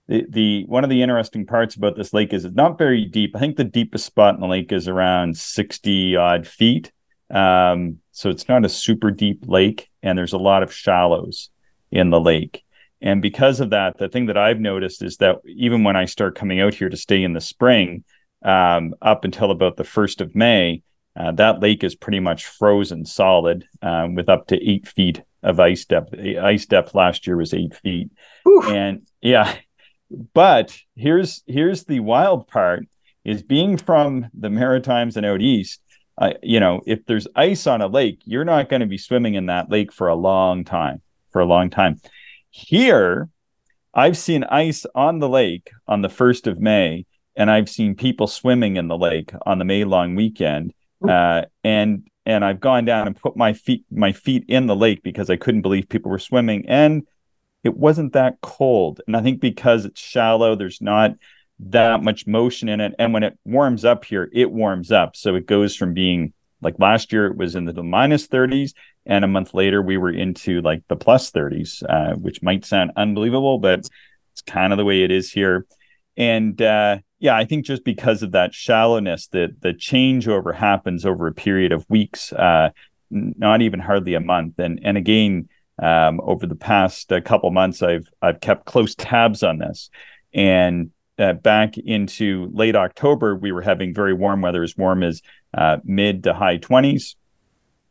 the, 0.07 0.25
the 0.27 0.63
one 0.65 0.83
of 0.83 0.89
the 0.89 1.03
interesting 1.03 1.45
parts 1.45 1.75
about 1.75 1.95
this 1.95 2.11
lake 2.11 2.33
is 2.33 2.43
it's 2.43 2.55
not 2.55 2.79
very 2.79 3.05
deep. 3.05 3.35
I 3.35 3.39
think 3.39 3.55
the 3.55 3.65
deepest 3.65 4.07
spot 4.07 4.33
in 4.33 4.41
the 4.41 4.47
lake 4.47 4.71
is 4.71 4.87
around 4.87 5.37
60 5.37 6.15
odd 6.15 6.47
feet. 6.47 6.91
Um, 7.29 7.99
so 8.13 8.31
it's 8.31 8.49
not 8.49 8.65
a 8.65 8.69
super 8.69 9.11
deep 9.11 9.43
lake, 9.47 9.89
and 10.01 10.17
there's 10.17 10.33
a 10.33 10.39
lot 10.39 10.63
of 10.63 10.73
shallows 10.73 11.49
in 11.93 12.09
the 12.09 12.19
lake. 12.19 12.63
And 13.01 13.21
because 13.21 13.59
of 13.59 13.69
that, 13.69 13.97
the 13.97 14.09
thing 14.09 14.27
that 14.27 14.37
I've 14.37 14.59
noticed 14.59 15.03
is 15.03 15.17
that 15.17 15.37
even 15.45 15.83
when 15.83 15.95
I 15.95 16.05
start 16.05 16.35
coming 16.35 16.59
out 16.59 16.73
here 16.73 16.89
to 16.89 16.97
stay 16.97 17.23
in 17.23 17.33
the 17.33 17.41
spring, 17.41 18.03
um, 18.43 18.93
up 19.01 19.23
until 19.25 19.51
about 19.51 19.77
the 19.77 19.83
1st 19.83 20.21
of 20.21 20.35
May, 20.35 20.81
uh, 21.15 21.31
that 21.33 21.59
lake 21.59 21.83
is 21.83 21.95
pretty 21.95 22.19
much 22.19 22.45
frozen 22.45 23.05
solid 23.05 23.67
um, 23.81 24.15
with 24.15 24.29
up 24.29 24.47
to 24.47 24.69
eight 24.69 24.87
feet 24.87 25.21
of 25.43 25.59
ice 25.59 25.85
depth. 25.85 26.11
The 26.11 26.39
ice 26.39 26.65
depth 26.65 26.95
last 26.95 27.27
year 27.27 27.37
was 27.37 27.53
eight 27.53 27.75
feet. 27.75 28.09
Oof. 28.47 28.65
And 28.65 29.05
yeah, 29.21 29.55
but 30.33 30.77
here's 30.95 31.43
here's 31.45 31.83
the 31.83 31.99
wild 31.99 32.47
part 32.47 32.87
is 33.23 33.43
being 33.43 33.77
from 33.77 34.27
the 34.33 34.49
Maritimes 34.49 35.15
and 35.17 35.25
out 35.25 35.41
east. 35.41 35.81
Uh, 36.17 36.33
you 36.41 36.59
know, 36.59 36.81
if 36.85 37.05
there's 37.05 37.27
ice 37.35 37.67
on 37.67 37.81
a 37.81 37.87
lake, 37.87 38.21
you're 38.25 38.45
not 38.45 38.69
going 38.69 38.81
to 38.81 38.85
be 38.85 38.97
swimming 38.97 39.35
in 39.35 39.47
that 39.47 39.69
lake 39.69 39.91
for 39.91 40.07
a 40.07 40.15
long 40.15 40.63
time. 40.63 41.01
For 41.33 41.41
a 41.41 41.45
long 41.45 41.69
time. 41.69 41.99
Here, 42.51 43.27
I've 43.93 44.17
seen 44.17 44.43
ice 44.43 44.85
on 44.93 45.19
the 45.19 45.27
lake 45.27 45.71
on 45.87 46.01
the 46.01 46.09
first 46.09 46.47
of 46.47 46.59
May, 46.59 47.05
and 47.35 47.49
I've 47.49 47.69
seen 47.69 47.95
people 47.95 48.27
swimming 48.27 48.77
in 48.77 48.87
the 48.87 48.97
lake 48.97 49.31
on 49.45 49.57
the 49.57 49.65
May 49.65 49.83
long 49.83 50.15
weekend. 50.15 50.73
Uh, 51.07 51.41
and 51.63 52.07
and 52.25 52.45
I've 52.45 52.59
gone 52.59 52.85
down 52.85 53.07
and 53.07 53.15
put 53.15 53.35
my 53.35 53.53
feet 53.53 53.83
my 53.91 54.13
feet 54.13 54.45
in 54.47 54.67
the 54.67 54.75
lake 54.75 55.03
because 55.03 55.29
I 55.29 55.35
couldn't 55.35 55.63
believe 55.63 55.89
people 55.89 56.11
were 56.11 56.19
swimming. 56.19 56.65
And 56.67 57.05
it 57.63 57.75
wasn't 57.75 58.13
that 58.13 58.39
cold. 58.41 59.01
And 59.07 59.17
I 59.17 59.21
think 59.21 59.41
because 59.41 59.85
it's 59.85 59.99
shallow, 59.99 60.55
there's 60.55 60.81
not 60.81 61.15
that 61.59 62.03
much 62.03 62.27
motion 62.27 62.69
in 62.69 62.79
it. 62.79 62.93
And 62.99 63.13
when 63.13 63.23
it 63.23 63.37
warms 63.43 63.83
up 63.85 64.05
here, 64.05 64.29
it 64.33 64.51
warms 64.51 64.91
up. 64.91 65.15
So 65.15 65.35
it 65.35 65.45
goes 65.45 65.75
from 65.75 65.93
being 65.93 66.33
like 66.63 66.75
last 66.79 67.11
year, 67.11 67.27
it 67.27 67.37
was 67.37 67.55
in 67.55 67.65
the 67.65 67.83
minus 67.83 68.27
30s. 68.27 68.73
And 69.05 69.25
a 69.25 69.27
month 69.27 69.53
later, 69.53 69.81
we 69.81 69.97
were 69.97 70.11
into 70.11 70.61
like 70.61 70.83
the 70.87 70.95
plus 70.95 71.31
30s, 71.31 71.83
uh, 71.87 72.15
which 72.15 72.41
might 72.41 72.65
sound 72.65 72.91
unbelievable, 72.95 73.59
but 73.59 73.79
it's 73.79 74.41
kind 74.41 74.71
of 74.71 74.77
the 74.77 74.85
way 74.85 75.03
it 75.03 75.11
is 75.11 75.31
here. 75.31 75.65
And 76.15 76.61
uh, 76.61 76.99
yeah, 77.19 77.35
I 77.35 77.45
think 77.45 77.65
just 77.65 77.83
because 77.83 78.23
of 78.23 78.31
that 78.31 78.53
shallowness, 78.53 79.27
the 79.27 79.55
the 79.61 79.73
changeover 79.73 80.55
happens 80.55 81.05
over 81.05 81.27
a 81.27 81.33
period 81.33 81.71
of 81.71 81.85
weeks, 81.89 82.31
uh, 82.33 82.69
not 83.09 83.61
even 83.61 83.79
hardly 83.79 84.13
a 84.13 84.19
month. 84.19 84.59
And 84.59 84.79
and 84.83 84.97
again, 84.97 85.49
um, 85.81 86.21
over 86.21 86.45
the 86.45 86.55
past 86.55 87.11
uh, 87.11 87.21
couple 87.21 87.49
months, 87.51 87.81
I've 87.81 88.07
I've 88.21 88.41
kept 88.41 88.65
close 88.65 88.93
tabs 88.95 89.41
on 89.41 89.57
this, 89.57 89.89
and 90.33 90.91
uh, 91.17 91.33
back 91.33 91.77
into 91.77 92.49
late 92.53 92.75
October, 92.75 93.35
we 93.35 93.51
were 93.51 93.61
having 93.61 93.93
very 93.93 94.13
warm 94.13 94.41
weather, 94.41 94.63
as 94.63 94.75
warm 94.77 95.03
as 95.03 95.21
uh, 95.53 95.77
mid 95.83 96.23
to 96.23 96.33
high 96.33 96.57
twenties, 96.57 97.15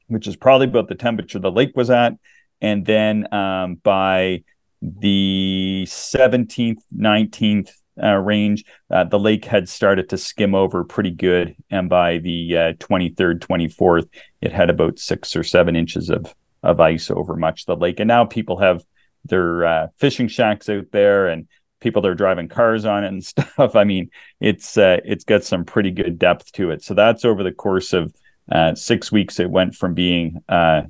which 0.09 0.27
is 0.27 0.37
probably 0.37 0.66
about 0.66 0.88
the 0.88 0.94
temperature 0.94 1.38
the 1.38 1.51
lake 1.51 1.72
was 1.75 1.90
at, 1.90 2.14
and 2.61 2.85
then 2.85 3.33
um, 3.33 3.77
by 3.77 4.42
the 4.81 5.87
seventeenth, 5.87 6.83
nineteenth. 6.90 7.72
Uh, 8.03 8.14
range, 8.16 8.64
uh, 8.90 9.05
the 9.05 9.18
lake 9.18 9.44
had 9.44 9.68
started 9.68 10.09
to 10.09 10.16
skim 10.16 10.55
over 10.55 10.83
pretty 10.83 11.11
good, 11.11 11.55
and 11.68 11.90
by 11.90 12.16
the 12.16 12.75
23rd, 12.81 13.37
uh, 13.37 13.46
24th, 13.46 14.09
it 14.40 14.51
had 14.51 14.70
about 14.70 14.98
six 14.98 15.37
or 15.37 15.42
seven 15.42 15.77
inches 15.77 16.09
of 16.09 16.35
of 16.62 16.81
ice 16.81 17.11
over 17.11 17.37
much 17.37 17.62
of 17.62 17.66
the 17.66 17.77
lake. 17.77 18.01
And 18.01 18.09
now 18.09 18.25
people 18.25 18.59
have 18.59 18.85
their 19.25 19.64
uh, 19.64 19.87
fishing 19.96 20.29
shacks 20.29 20.68
out 20.68 20.87
there 20.92 21.29
and 21.29 21.48
people 21.83 22.01
that 22.03 22.09
are 22.09 22.14
driving 22.14 22.49
cars 22.49 22.87
on 22.87 23.05
it 23.05 23.09
and 23.09 23.25
stuff. 23.25 23.77
I 23.77 23.85
mean, 23.85 24.11
it's 24.40 24.79
uh, 24.79 24.99
it's 25.05 25.25
got 25.25 25.45
some 25.45 25.64
pretty 25.64 25.90
good 25.90 26.18
depth 26.18 26.53
to 26.53 26.71
it. 26.71 26.83
So 26.83 26.95
that's 26.95 27.25
over 27.25 27.42
the 27.42 27.53
course 27.53 27.92
of 27.92 28.14
uh, 28.51 28.75
six 28.75 29.12
weeks. 29.12 29.38
It 29.38 29.51
went 29.51 29.75
from 29.75 29.92
being 29.95 30.42
uh, 30.49 30.83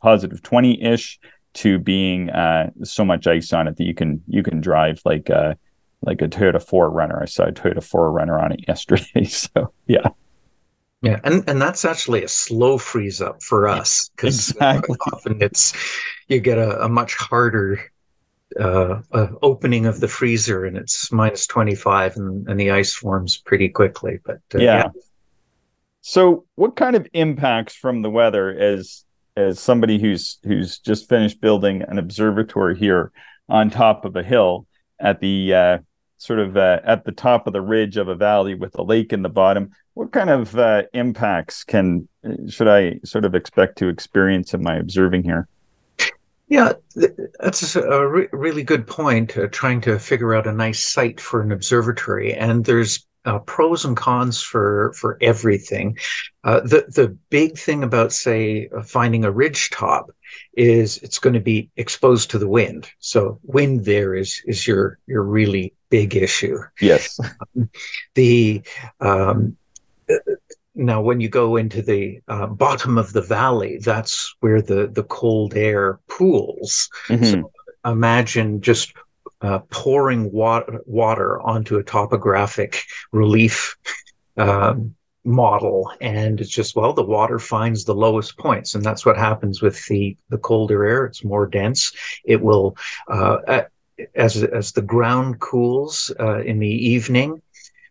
positive 0.00 0.42
twenty 0.42 0.80
ish 0.80 1.18
to 1.54 1.78
being 1.78 2.30
uh, 2.30 2.70
so 2.82 3.04
much 3.04 3.26
ice 3.26 3.52
on 3.52 3.68
it 3.68 3.76
that 3.76 3.84
you 3.84 3.94
can 3.94 4.22
you 4.28 4.42
can 4.42 4.60
drive 4.60 5.00
like 5.04 5.28
a 5.28 5.36
uh, 5.36 5.54
like 6.02 6.20
a 6.20 6.28
Toyota 6.28 6.62
4Runner. 6.62 7.22
I 7.22 7.24
saw 7.24 7.44
a 7.44 7.52
Toyota 7.52 7.78
4Runner 7.78 8.38
on 8.42 8.52
it 8.52 8.64
yesterday. 8.68 9.24
So 9.24 9.72
yeah. 9.86 10.08
Yeah, 11.00 11.20
and 11.22 11.44
and 11.48 11.60
that's 11.60 11.84
actually 11.84 12.24
a 12.24 12.28
slow 12.28 12.78
freeze 12.78 13.20
up 13.20 13.42
for 13.42 13.68
us 13.68 14.10
because 14.16 14.50
exactly. 14.50 14.96
often 15.12 15.42
it's 15.42 15.74
you 16.28 16.40
get 16.40 16.56
a, 16.56 16.82
a 16.84 16.88
much 16.88 17.14
harder 17.14 17.78
uh, 18.58 19.00
uh, 19.12 19.28
opening 19.42 19.86
of 19.86 20.00
the 20.00 20.08
freezer 20.08 20.64
and 20.64 20.76
it's 20.76 21.10
minus 21.10 21.46
25 21.46 22.16
and, 22.16 22.48
and 22.48 22.60
the 22.60 22.70
ice 22.70 22.94
forms 22.94 23.36
pretty 23.36 23.68
quickly. 23.68 24.18
But 24.24 24.40
uh, 24.54 24.58
yeah. 24.58 24.76
yeah. 24.76 24.88
So, 26.00 26.44
what 26.54 26.76
kind 26.76 26.96
of 26.96 27.06
impacts 27.14 27.74
from 27.74 28.02
the 28.02 28.10
weather 28.10 28.50
as 28.50 29.04
as 29.36 29.58
somebody 29.58 29.98
who's 29.98 30.38
who's 30.44 30.78
just 30.78 31.08
finished 31.08 31.40
building 31.40 31.82
an 31.82 31.98
observatory 31.98 32.76
here 32.76 33.10
on 33.48 33.70
top 33.70 34.04
of 34.04 34.14
a 34.14 34.22
hill 34.22 34.66
at 35.00 35.20
the 35.20 35.54
uh, 35.54 35.78
sort 36.18 36.38
of 36.38 36.56
uh, 36.56 36.80
at 36.84 37.04
the 37.04 37.12
top 37.12 37.46
of 37.46 37.52
the 37.52 37.60
ridge 37.62 37.96
of 37.96 38.08
a 38.08 38.14
valley 38.14 38.54
with 38.54 38.78
a 38.78 38.82
lake 38.82 39.12
in 39.12 39.22
the 39.22 39.28
bottom. 39.28 39.70
What 39.94 40.12
kind 40.12 40.30
of 40.30 40.56
uh, 40.58 40.84
impacts 40.92 41.64
can 41.64 42.08
should 42.48 42.68
I 42.68 43.00
sort 43.04 43.24
of 43.24 43.34
expect 43.34 43.78
to 43.78 43.88
experience 43.88 44.54
in 44.54 44.62
my 44.62 44.76
observing 44.76 45.24
here? 45.24 45.48
Yeah, 46.48 46.72
that's 47.40 47.76
a 47.76 48.06
re- 48.06 48.28
really 48.32 48.62
good 48.62 48.86
point. 48.86 49.36
Uh, 49.36 49.46
trying 49.50 49.80
to 49.82 49.98
figure 49.98 50.34
out 50.34 50.46
a 50.46 50.52
nice 50.52 50.82
site 50.82 51.20
for 51.20 51.40
an 51.40 51.52
observatory, 51.52 52.34
and 52.34 52.64
there's 52.64 53.06
uh, 53.24 53.38
pros 53.40 53.84
and 53.84 53.96
cons 53.96 54.42
for 54.42 54.92
for 54.92 55.16
everything. 55.20 55.96
Uh, 56.44 56.60
the 56.60 56.84
the 56.88 57.16
big 57.30 57.56
thing 57.56 57.82
about 57.82 58.12
say 58.12 58.68
uh, 58.76 58.82
finding 58.82 59.24
a 59.24 59.30
ridge 59.30 59.70
top 59.70 60.10
is 60.54 60.98
it's 60.98 61.18
going 61.18 61.34
to 61.34 61.40
be 61.40 61.70
exposed 61.76 62.30
to 62.30 62.38
the 62.38 62.48
wind. 62.48 62.90
So 62.98 63.40
wind 63.42 63.84
there 63.84 64.14
is 64.14 64.42
is 64.46 64.66
your 64.66 64.98
your 65.06 65.22
really 65.22 65.74
big 65.88 66.14
issue. 66.14 66.58
Yes. 66.80 67.18
the 68.14 68.62
um, 69.00 69.56
now 70.74 71.00
when 71.00 71.20
you 71.20 71.28
go 71.28 71.56
into 71.56 71.82
the 71.82 72.20
uh, 72.28 72.46
bottom 72.46 72.98
of 72.98 73.12
the 73.12 73.22
valley, 73.22 73.78
that's 73.78 74.34
where 74.40 74.60
the 74.60 74.88
the 74.88 75.04
cold 75.04 75.54
air 75.54 76.00
pools. 76.08 76.88
Mm-hmm. 77.08 77.24
So 77.24 77.52
imagine 77.84 78.60
just 78.60 78.92
uh, 79.40 79.60
pouring 79.70 80.32
water, 80.32 80.80
water 80.86 81.40
onto 81.42 81.76
a 81.76 81.84
topographic 81.84 82.82
relief 83.12 83.76
um, 84.36 84.94
model 85.24 85.90
and 86.00 86.40
it's 86.40 86.50
just 86.50 86.76
well 86.76 86.92
the 86.92 87.02
water 87.02 87.38
finds 87.38 87.84
the 87.84 87.94
lowest 87.94 88.36
points 88.36 88.74
and 88.74 88.84
that's 88.84 89.06
what 89.06 89.16
happens 89.16 89.62
with 89.62 89.82
the 89.86 90.16
the 90.28 90.36
colder 90.36 90.84
air 90.84 91.06
it's 91.06 91.24
more 91.24 91.46
dense 91.46 91.92
it 92.24 92.42
will 92.42 92.76
uh, 93.08 93.62
as 94.14 94.42
as 94.42 94.72
the 94.72 94.82
ground 94.82 95.40
cools 95.40 96.12
uh, 96.20 96.40
in 96.42 96.58
the 96.58 96.68
evening 96.68 97.40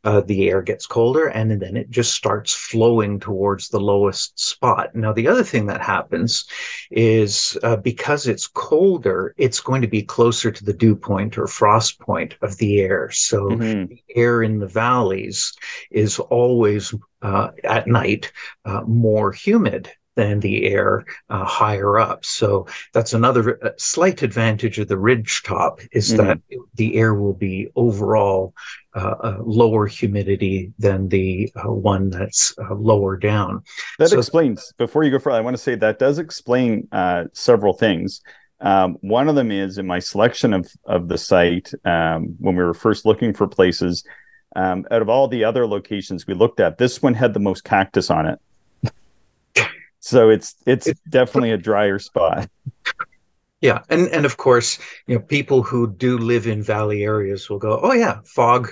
uh, 0.04 0.22
the 0.22 0.50
air 0.50 0.62
gets 0.62 0.86
colder 0.86 1.28
and 1.28 1.62
then 1.62 1.78
it 1.78 1.89
just 1.89 2.13
starts 2.13 2.54
flowing 2.54 3.20
towards 3.20 3.70
the 3.70 3.80
lowest 3.80 4.39
spot. 4.39 4.94
Now, 4.96 5.13
the 5.13 5.28
other 5.28 5.44
thing 5.44 5.66
that 5.68 5.82
happens 5.82 6.46
is 6.92 7.58
uh, 7.63 7.78
because 7.78 8.28
it's 8.28 8.48
colder, 8.48 9.34
it's 9.38 9.60
going 9.60 9.82
to 9.82 9.88
be 9.88 10.04
closer 10.04 10.52
to 10.52 10.66
the 10.66 10.74
dew 10.74 10.96
point 10.96 11.38
or 11.38 11.48
frost 11.48 12.00
point 12.00 12.36
of 12.42 12.58
the 12.58 12.82
air. 12.82 13.12
So 13.12 13.50
mm-hmm. 13.50 13.86
the 13.86 14.04
air 14.16 14.44
in 14.44 14.60
the 14.60 14.68
valleys 14.68 15.54
is 15.92 16.20
always 16.20 16.94
uh, 17.22 17.52
at 17.63 17.88
night 17.88 18.32
uh, 18.66 18.82
more 18.82 19.32
humid 19.32 19.89
than 20.15 20.39
the 20.39 20.65
air 20.65 21.06
uh, 21.30 21.45
higher 21.45 21.99
up. 21.99 22.26
So 22.26 22.67
that's 22.93 23.13
another 23.13 23.63
uh, 23.63 23.71
slight 23.78 24.21
advantage 24.21 24.80
of 24.80 24.88
the 24.88 24.97
ridge 24.97 25.43
top 25.43 25.80
is 25.91 26.13
mm-hmm. 26.13 26.26
that 26.26 26.39
the 26.76 26.95
air 26.95 27.13
will 27.15 27.34
be 27.34 27.69
overall 27.76 28.54
uh, 28.93 29.38
lower 29.39 29.88
humidity 29.88 30.71
than 30.78 31.10
the 31.10 31.52
uh, 31.56 31.71
one 31.71 32.10
that's 32.10 32.54
uh, 32.60 32.76
lower 32.76 33.17
down. 33.17 33.63
That 33.99 34.10
so, 34.10 34.17
explains. 34.19 34.73
Before 34.78 35.04
you 35.04 35.12
go 35.12 35.19
further, 35.19 35.38
I 35.38 35.41
want 35.41 35.56
to 35.56 35.62
say 35.62 35.76
that 35.76 35.99
does 35.99 36.19
explain 36.19 36.88
uh, 36.91 37.26
several 37.34 37.73
things. 37.73 38.21
Um, 38.62 38.97
one 39.02 39.28
of 39.28 39.36
them 39.36 39.52
is 39.52 39.78
in 39.78 39.86
my 39.86 39.99
selection 39.99 40.54
of 40.54 40.71
of 40.86 41.10
the 41.10 41.17
site 41.17 41.71
um, 41.86 42.36
when 42.39 42.56
we 42.56 42.63
were 42.63 42.73
first 42.73 43.06
looking 43.06 43.34
for 43.34 43.47
places. 43.47 44.04
Um, 44.56 44.86
out 44.91 45.02
of 45.02 45.10
all 45.10 45.28
the 45.28 45.43
other 45.43 45.65
locations 45.65 46.28
we 46.28 46.36
looked 46.36 46.60
at, 46.60 46.78
this 46.78 47.02
one 47.02 47.15
had 47.15 47.34
the 47.34 47.39
most 47.39 47.63
cactus 47.63 48.12
on 48.12 48.28
it. 48.28 48.39
So 50.04 50.30
it's 50.30 50.56
it's 50.66 50.92
definitely 51.08 51.52
a 51.52 51.58
drier 51.58 52.00
spot. 52.00 52.50
Yeah, 53.62 53.80
and 53.88 54.10
and 54.10 54.26
of 54.26 54.36
course, 54.36 54.78
you 55.08 55.16
know, 55.16 55.22
people 55.22 55.63
who 55.63 55.89
do 55.89 56.18
live 56.18 56.48
in 56.48 56.62
valley 56.62 57.06
areas 57.06 57.50
will 57.50 57.60
go, 57.60 57.80
"Oh 57.82 57.94
yeah, 57.94 58.20
fog 58.26 58.72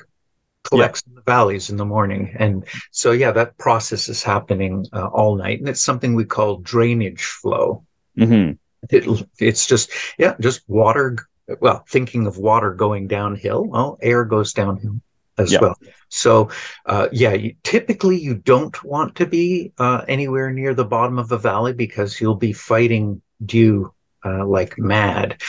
collects 0.63 1.01
yeah. 1.05 1.11
in 1.11 1.15
the 1.15 1.21
valleys 1.21 1.69
in 1.69 1.77
the 1.77 1.85
morning. 1.85 2.35
And 2.37 2.65
so, 2.91 3.11
yeah, 3.11 3.31
that 3.31 3.57
process 3.57 4.09
is 4.09 4.21
happening 4.21 4.85
uh, 4.91 5.07
all 5.07 5.37
night. 5.37 5.59
And 5.59 5.69
it's 5.69 5.81
something 5.81 6.13
we 6.13 6.25
call 6.25 6.57
drainage 6.57 7.23
flow. 7.23 7.85
Mm-hmm. 8.19 8.51
It, 8.89 9.27
it's 9.39 9.65
just, 9.65 9.91
yeah, 10.19 10.35
just 10.41 10.67
water 10.67 11.15
well, 11.61 11.85
thinking 11.87 12.27
of 12.27 12.37
water 12.37 12.73
going 12.73 13.07
downhill, 13.07 13.63
well, 13.63 13.97
air 14.01 14.25
goes 14.25 14.51
downhill 14.51 14.99
as 15.37 15.57
well. 15.59 15.75
So, 16.09 16.49
uh, 16.85 17.07
yeah, 17.11 17.33
you, 17.33 17.55
typically 17.63 18.19
you 18.19 18.35
don't 18.35 18.83
want 18.83 19.15
to 19.15 19.25
be 19.25 19.71
uh, 19.77 20.03
anywhere 20.07 20.51
near 20.51 20.73
the 20.73 20.85
bottom 20.85 21.17
of 21.17 21.31
a 21.31 21.37
valley 21.37 21.73
because 21.73 22.19
you'll 22.19 22.35
be 22.35 22.53
fighting 22.53 23.21
dew 23.45 23.93
uh, 24.25 24.45
like 24.45 24.77
mad. 24.77 25.41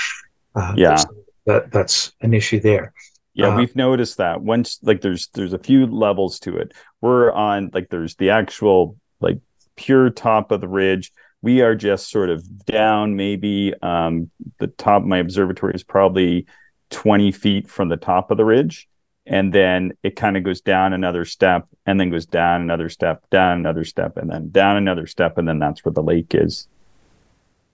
Uh, 0.54 0.74
yeah, 0.76 0.96
so 0.96 1.08
that 1.46 1.70
that's 1.70 2.12
an 2.20 2.34
issue 2.34 2.60
there. 2.60 2.92
Yeah, 3.34 3.48
uh, 3.48 3.56
we've 3.56 3.76
noticed 3.76 4.18
that 4.18 4.42
once 4.42 4.78
like 4.82 5.00
there's 5.00 5.28
there's 5.34 5.52
a 5.52 5.58
few 5.58 5.86
levels 5.86 6.38
to 6.40 6.56
it. 6.56 6.72
We're 7.00 7.32
on 7.32 7.70
like 7.72 7.88
there's 7.88 8.16
the 8.16 8.30
actual 8.30 8.96
like 9.20 9.38
pure 9.76 10.10
top 10.10 10.52
of 10.52 10.60
the 10.60 10.68
ridge. 10.68 11.12
We 11.40 11.62
are 11.62 11.74
just 11.74 12.10
sort 12.10 12.30
of 12.30 12.64
down 12.66 13.16
maybe 13.16 13.74
um 13.82 14.30
the 14.58 14.68
top 14.68 15.02
of 15.02 15.08
my 15.08 15.18
observatory 15.18 15.74
is 15.74 15.82
probably 15.82 16.46
20 16.90 17.32
feet 17.32 17.68
from 17.68 17.88
the 17.88 17.96
top 17.96 18.30
of 18.30 18.36
the 18.36 18.44
ridge 18.44 18.86
and 19.26 19.52
then 19.52 19.92
it 20.02 20.16
kind 20.16 20.36
of 20.36 20.42
goes 20.42 20.60
down 20.60 20.92
another 20.92 21.24
step 21.24 21.68
and 21.86 21.98
then 21.98 22.10
goes 22.10 22.26
down 22.26 22.60
another 22.62 22.88
step 22.88 23.22
down 23.30 23.58
another 23.58 23.84
step 23.84 24.16
and 24.16 24.30
then 24.30 24.50
down 24.50 24.76
another 24.76 25.06
step 25.06 25.38
and 25.38 25.46
then 25.46 25.58
that's 25.58 25.84
where 25.84 25.92
the 25.92 26.02
lake 26.02 26.34
is. 26.34 26.68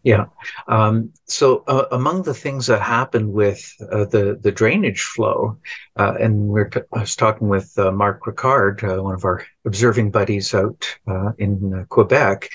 Yeah. 0.05 0.27
Um, 0.69 1.13
so 1.27 1.65
uh, 1.67 1.87
among 1.91 2.23
the 2.23 2.35
things 2.35 2.67
that 2.69 2.81
happened 2.81 3.33
with 3.33 3.75
uh, 3.93 4.05
the 4.05 4.39
the 4.41 4.53
drainage 4.53 5.03
flow 5.03 5.59
uh, 5.97 6.15
and 6.21 6.49
we're 6.49 6.69
t- 6.69 6.81
i 6.95 7.01
was 7.01 7.17
talking 7.17 7.49
with 7.49 7.77
uh, 7.79 7.91
mark 7.91 8.23
ricard 8.23 8.83
uh, 8.85 9.03
one 9.03 9.15
of 9.15 9.25
our 9.25 9.45
observing 9.67 10.11
buddies 10.11 10.55
out 10.55 10.87
uh, 11.09 11.33
in 11.39 11.85
quebec. 11.89 12.49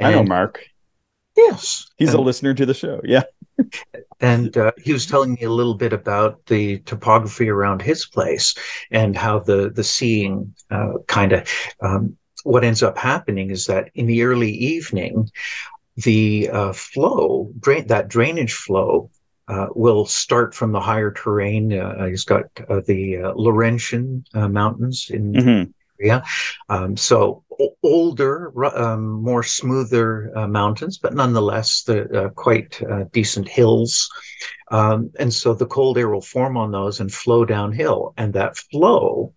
I 0.00 0.10
know 0.10 0.24
mark 0.24 0.60
yes 1.38 1.86
he's 1.96 2.10
and, 2.10 2.18
a 2.18 2.22
listener 2.22 2.54
to 2.54 2.66
the 2.66 2.74
show 2.74 3.00
yeah 3.04 3.22
and 4.20 4.56
uh, 4.56 4.72
he 4.78 4.92
was 4.92 5.06
telling 5.06 5.34
me 5.34 5.42
a 5.42 5.50
little 5.50 5.74
bit 5.74 5.92
about 5.92 6.44
the 6.46 6.78
topography 6.80 7.48
around 7.48 7.82
his 7.82 8.06
place 8.06 8.54
and 8.90 9.16
how 9.16 9.38
the 9.38 9.70
the 9.70 9.84
seeing 9.84 10.54
uh, 10.70 10.92
kind 11.06 11.32
of 11.32 11.48
um, 11.80 12.16
what 12.44 12.64
ends 12.64 12.82
up 12.82 12.96
happening 12.96 13.50
is 13.50 13.66
that 13.66 13.90
in 13.94 14.06
the 14.06 14.22
early 14.22 14.50
evening 14.50 15.28
the 15.96 16.48
uh, 16.52 16.72
flow 16.72 17.50
drain 17.58 17.86
that 17.88 18.08
drainage 18.08 18.54
flow 18.54 19.10
uh, 19.48 19.66
will 19.74 20.04
start 20.04 20.54
from 20.54 20.72
the 20.72 20.80
higher 20.80 21.10
terrain. 21.10 21.72
Uh, 21.72 22.04
he's 22.04 22.24
got 22.24 22.44
uh, 22.68 22.80
the 22.86 23.16
uh, 23.16 23.32
Laurentian 23.34 24.24
uh, 24.34 24.48
mountains 24.48 25.10
in 25.10 25.32
mm-hmm. 25.32 25.70
Area, 26.00 26.22
um, 26.68 26.96
so 26.96 27.44
older, 27.82 28.52
um, 28.76 29.22
more 29.22 29.42
smoother 29.42 30.30
uh, 30.36 30.46
mountains, 30.46 30.98
but 30.98 31.14
nonetheless 31.14 31.82
the 31.82 32.26
uh, 32.26 32.28
quite 32.30 32.80
uh, 32.82 33.04
decent 33.12 33.48
hills. 33.48 34.08
Um, 34.70 35.10
and 35.18 35.32
so 35.32 35.54
the 35.54 35.66
cold 35.66 35.98
air 35.98 36.10
will 36.10 36.20
form 36.20 36.56
on 36.56 36.70
those 36.70 37.00
and 37.00 37.12
flow 37.12 37.44
downhill, 37.44 38.14
and 38.16 38.32
that 38.34 38.56
flow 38.56 39.32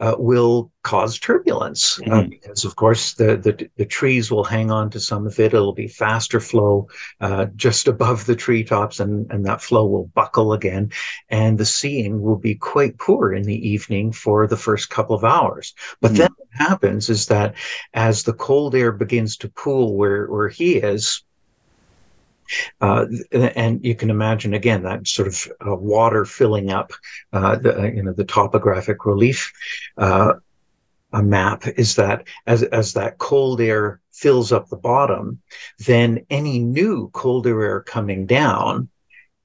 uh, 0.00 0.16
will 0.18 0.72
cause 0.82 1.18
turbulence 1.18 2.00
uh, 2.00 2.10
mm-hmm. 2.10 2.28
because, 2.28 2.64
of 2.64 2.74
course, 2.76 3.14
the, 3.14 3.36
the, 3.36 3.70
the 3.76 3.86
trees 3.86 4.30
will 4.30 4.44
hang 4.44 4.70
on 4.70 4.90
to 4.90 4.98
some 4.98 5.26
of 5.26 5.38
it. 5.38 5.54
It'll 5.54 5.72
be 5.72 5.86
faster 5.86 6.40
flow 6.40 6.88
uh, 7.20 7.46
just 7.56 7.86
above 7.86 8.26
the 8.26 8.36
treetops, 8.36 9.00
and 9.00 9.30
and 9.30 9.46
that 9.46 9.62
flow 9.62 9.86
will 9.86 10.06
buckle 10.14 10.52
again, 10.52 10.90
and 11.28 11.58
the 11.58 11.64
seeing 11.64 12.22
will 12.22 12.36
be 12.36 12.54
quite 12.54 12.98
poor 12.98 13.32
in 13.32 13.44
the 13.44 13.68
evening 13.68 14.12
for 14.12 14.46
the 14.46 14.56
first 14.56 14.90
couple 14.90 15.14
of 15.14 15.24
hours. 15.24 15.74
But 16.00 16.08
mm-hmm. 16.08 16.18
then 16.18 16.30
what 16.36 16.68
happens 16.68 17.08
is 17.08 17.26
that 17.26 17.54
as 17.94 18.24
the 18.24 18.34
cold 18.34 18.74
air 18.74 18.92
begins 18.92 19.36
to 19.38 19.48
pool 19.48 19.96
where 19.96 20.26
where 20.26 20.48
he 20.48 20.76
is, 20.76 21.22
uh, 22.80 23.06
and 23.32 23.84
you 23.84 23.94
can 23.94 24.10
imagine 24.10 24.54
again 24.54 24.82
that 24.82 25.06
sort 25.06 25.28
of 25.28 25.48
uh, 25.66 25.74
water 25.74 26.24
filling 26.24 26.70
up 26.70 26.92
uh, 27.32 27.56
the 27.56 27.80
uh, 27.80 27.84
you 27.84 28.02
know 28.02 28.12
the 28.12 28.24
topographic 28.24 29.04
relief 29.04 29.52
uh, 29.98 30.34
a 31.14 31.22
map 31.22 31.66
is 31.76 31.94
that 31.94 32.26
as 32.46 32.62
as 32.64 32.92
that 32.92 33.18
cold 33.18 33.60
air 33.60 34.00
fills 34.12 34.52
up 34.52 34.68
the 34.68 34.76
bottom, 34.76 35.40
then 35.86 36.24
any 36.30 36.58
new 36.58 37.08
colder 37.10 37.62
air 37.62 37.80
coming 37.80 38.26
down 38.26 38.88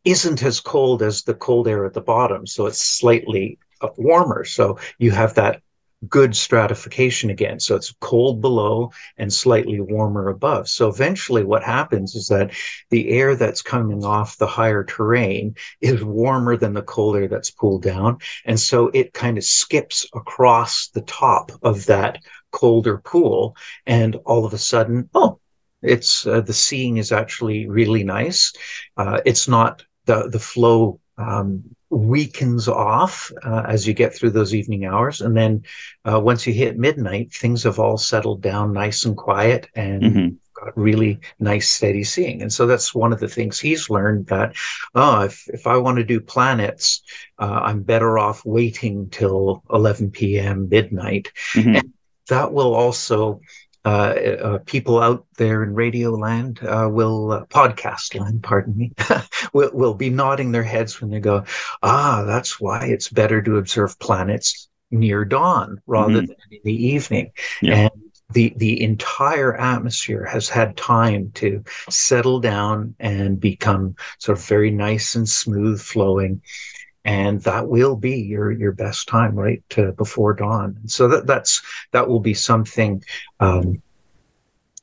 isn't 0.03 0.41
as 0.43 0.59
cold 0.59 1.01
as 1.01 1.23
the 1.23 1.33
cold 1.33 1.67
air 1.67 1.85
at 1.85 1.93
the 1.93 2.01
bottom, 2.01 2.47
so 2.47 2.65
it's 2.65 2.83
slightly 2.83 3.59
warmer. 3.97 4.43
So 4.45 4.79
you 4.97 5.11
have 5.11 5.35
that 5.35 5.61
good 6.07 6.35
stratification 6.35 7.29
again. 7.29 7.59
So 7.59 7.75
it's 7.75 7.93
cold 7.99 8.41
below 8.41 8.91
and 9.17 9.31
slightly 9.31 9.79
warmer 9.81 10.29
above. 10.29 10.69
So 10.69 10.87
eventually, 10.87 11.43
what 11.43 11.63
happens 11.63 12.15
is 12.15 12.27
that 12.27 12.51
the 12.89 13.09
air 13.09 13.35
that's 13.35 13.61
coming 13.61 14.05
off 14.05 14.37
the 14.37 14.47
higher 14.47 14.83
terrain 14.83 15.55
is 15.81 16.03
warmer 16.03 16.55
than 16.55 16.73
the 16.73 16.81
cold 16.81 17.17
air 17.17 17.27
that's 17.27 17.51
pulled 17.51 17.83
down. 17.83 18.19
And 18.45 18.59
so 18.59 18.87
it 18.93 19.13
kind 19.13 19.37
of 19.37 19.43
skips 19.43 20.07
across 20.13 20.87
the 20.89 21.01
top 21.01 21.51
of 21.63 21.85
that 21.87 22.19
colder 22.51 22.99
pool. 22.99 23.55
And 23.85 24.15
all 24.25 24.45
of 24.45 24.53
a 24.53 24.57
sudden, 24.57 25.09
oh, 25.13 25.39
it's 25.81 26.25
uh, 26.27 26.41
the 26.41 26.53
seeing 26.53 26.97
is 26.97 27.11
actually 27.11 27.67
really 27.67 28.03
nice. 28.03 28.53
Uh, 28.97 29.21
it's 29.25 29.47
not 29.47 29.83
the 30.05 30.29
the 30.29 30.39
flow 30.39 30.99
um, 31.17 31.63
weakens 31.89 32.67
off 32.67 33.31
uh, 33.43 33.63
as 33.67 33.87
you 33.87 33.93
get 33.93 34.13
through 34.13 34.31
those 34.31 34.53
evening 34.53 34.85
hours. 34.85 35.21
And 35.21 35.35
then 35.35 35.63
uh, 36.05 36.19
once 36.19 36.45
you 36.45 36.53
hit 36.53 36.77
midnight, 36.77 37.31
things 37.33 37.63
have 37.63 37.79
all 37.79 37.97
settled 37.97 38.41
down 38.41 38.73
nice 38.73 39.05
and 39.05 39.17
quiet 39.17 39.67
and 39.75 40.03
mm-hmm. 40.03 40.27
got 40.53 40.77
really 40.77 41.19
nice, 41.39 41.69
steady 41.69 42.03
seeing. 42.03 42.41
And 42.41 42.53
so 42.53 42.67
that's 42.67 42.93
one 42.93 43.11
of 43.11 43.19
the 43.19 43.27
things 43.27 43.59
he's 43.59 43.89
learned 43.89 44.27
that, 44.27 44.55
oh, 44.93 45.21
if, 45.21 45.47
if 45.49 45.65
I 45.65 45.77
want 45.77 45.97
to 45.97 46.03
do 46.03 46.19
planets, 46.19 47.01
uh, 47.39 47.59
I'm 47.63 47.81
better 47.81 48.19
off 48.19 48.45
waiting 48.45 49.09
till 49.09 49.63
11 49.71 50.11
p.m. 50.11 50.69
midnight. 50.69 51.31
Mm-hmm. 51.53 51.75
And 51.75 51.93
that 52.27 52.53
will 52.53 52.75
also 52.75 53.41
people 54.65 54.99
out 54.99 55.25
there 55.37 55.63
in 55.63 55.73
radio 55.73 56.11
land 56.11 56.59
uh, 56.63 56.89
will 56.91 57.31
uh, 57.31 57.45
podcast 57.45 58.19
land, 58.19 58.43
pardon 58.43 58.77
me, 58.77 58.91
will 59.53 59.71
will 59.73 59.93
be 59.93 60.09
nodding 60.09 60.51
their 60.51 60.63
heads 60.63 60.99
when 61.01 61.09
they 61.09 61.19
go, 61.19 61.43
ah, 61.81 62.23
that's 62.25 62.59
why 62.59 62.85
it's 62.85 63.09
better 63.09 63.41
to 63.41 63.57
observe 63.57 63.97
planets 63.99 64.69
near 64.91 65.23
dawn 65.23 65.81
rather 65.85 66.13
mm-hmm. 66.13 66.25
than 66.25 66.35
in 66.51 66.59
the 66.63 66.87
evening. 66.87 67.31
Yeah. 67.61 67.75
And 67.75 67.91
the 68.31 68.53
the 68.57 68.81
entire 68.81 69.55
atmosphere 69.55 70.25
has 70.25 70.49
had 70.49 70.77
time 70.77 71.31
to 71.35 71.63
settle 71.89 72.39
down 72.39 72.95
and 72.99 73.39
become 73.39 73.95
sort 74.19 74.37
of 74.37 74.45
very 74.45 74.71
nice 74.71 75.15
and 75.15 75.27
smooth 75.27 75.81
flowing 75.81 76.41
and 77.05 77.41
that 77.41 77.67
will 77.67 77.95
be 77.95 78.19
your 78.19 78.51
your 78.51 78.71
best 78.71 79.07
time 79.07 79.35
right 79.35 79.63
to, 79.69 79.91
before 79.93 80.33
dawn 80.33 80.77
so 80.85 81.07
that 81.07 81.25
that's 81.25 81.61
that 81.91 82.07
will 82.07 82.19
be 82.19 82.33
something 82.33 83.03
um, 83.39 83.81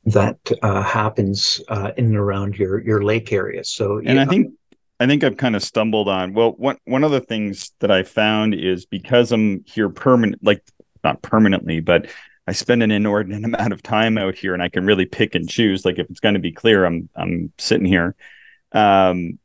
that 0.04 0.38
uh, 0.62 0.82
happens 0.82 1.60
uh, 1.68 1.92
in 1.96 2.06
and 2.06 2.16
around 2.16 2.56
your 2.56 2.80
your 2.80 3.02
lake 3.02 3.32
area 3.32 3.62
so 3.64 3.98
and 3.98 4.16
yeah. 4.16 4.22
i 4.22 4.24
think 4.24 4.52
i 5.00 5.06
think 5.06 5.22
i've 5.24 5.36
kind 5.36 5.56
of 5.56 5.62
stumbled 5.62 6.08
on 6.08 6.32
well 6.32 6.52
one 6.52 6.78
one 6.84 7.04
of 7.04 7.10
the 7.10 7.20
things 7.20 7.72
that 7.80 7.90
i 7.90 8.02
found 8.02 8.54
is 8.54 8.86
because 8.86 9.32
i'm 9.32 9.62
here 9.66 9.88
permanent 9.88 10.42
like 10.42 10.62
not 11.04 11.20
permanently 11.22 11.80
but 11.80 12.06
I 12.48 12.52
spend 12.52 12.82
an 12.82 12.92
inordinate 12.92 13.44
amount 13.54 13.72
of 13.72 13.82
time 13.82 14.16
out 14.16 14.36
here 14.36 14.54
and 14.54 14.62
I 14.62 14.68
can 14.68 14.86
really 14.86 15.04
pick 15.04 15.34
and 15.34 15.48
choose. 15.48 15.84
Like 15.84 15.98
if 15.98 16.08
it's 16.08 16.20
going 16.20 16.34
to 16.34 16.40
be 16.40 16.52
clear, 16.52 16.84
I'm 16.84 17.08
I'm 17.16 17.52
sitting 17.58 17.86
here. 17.86 18.14
Um, 18.72 19.38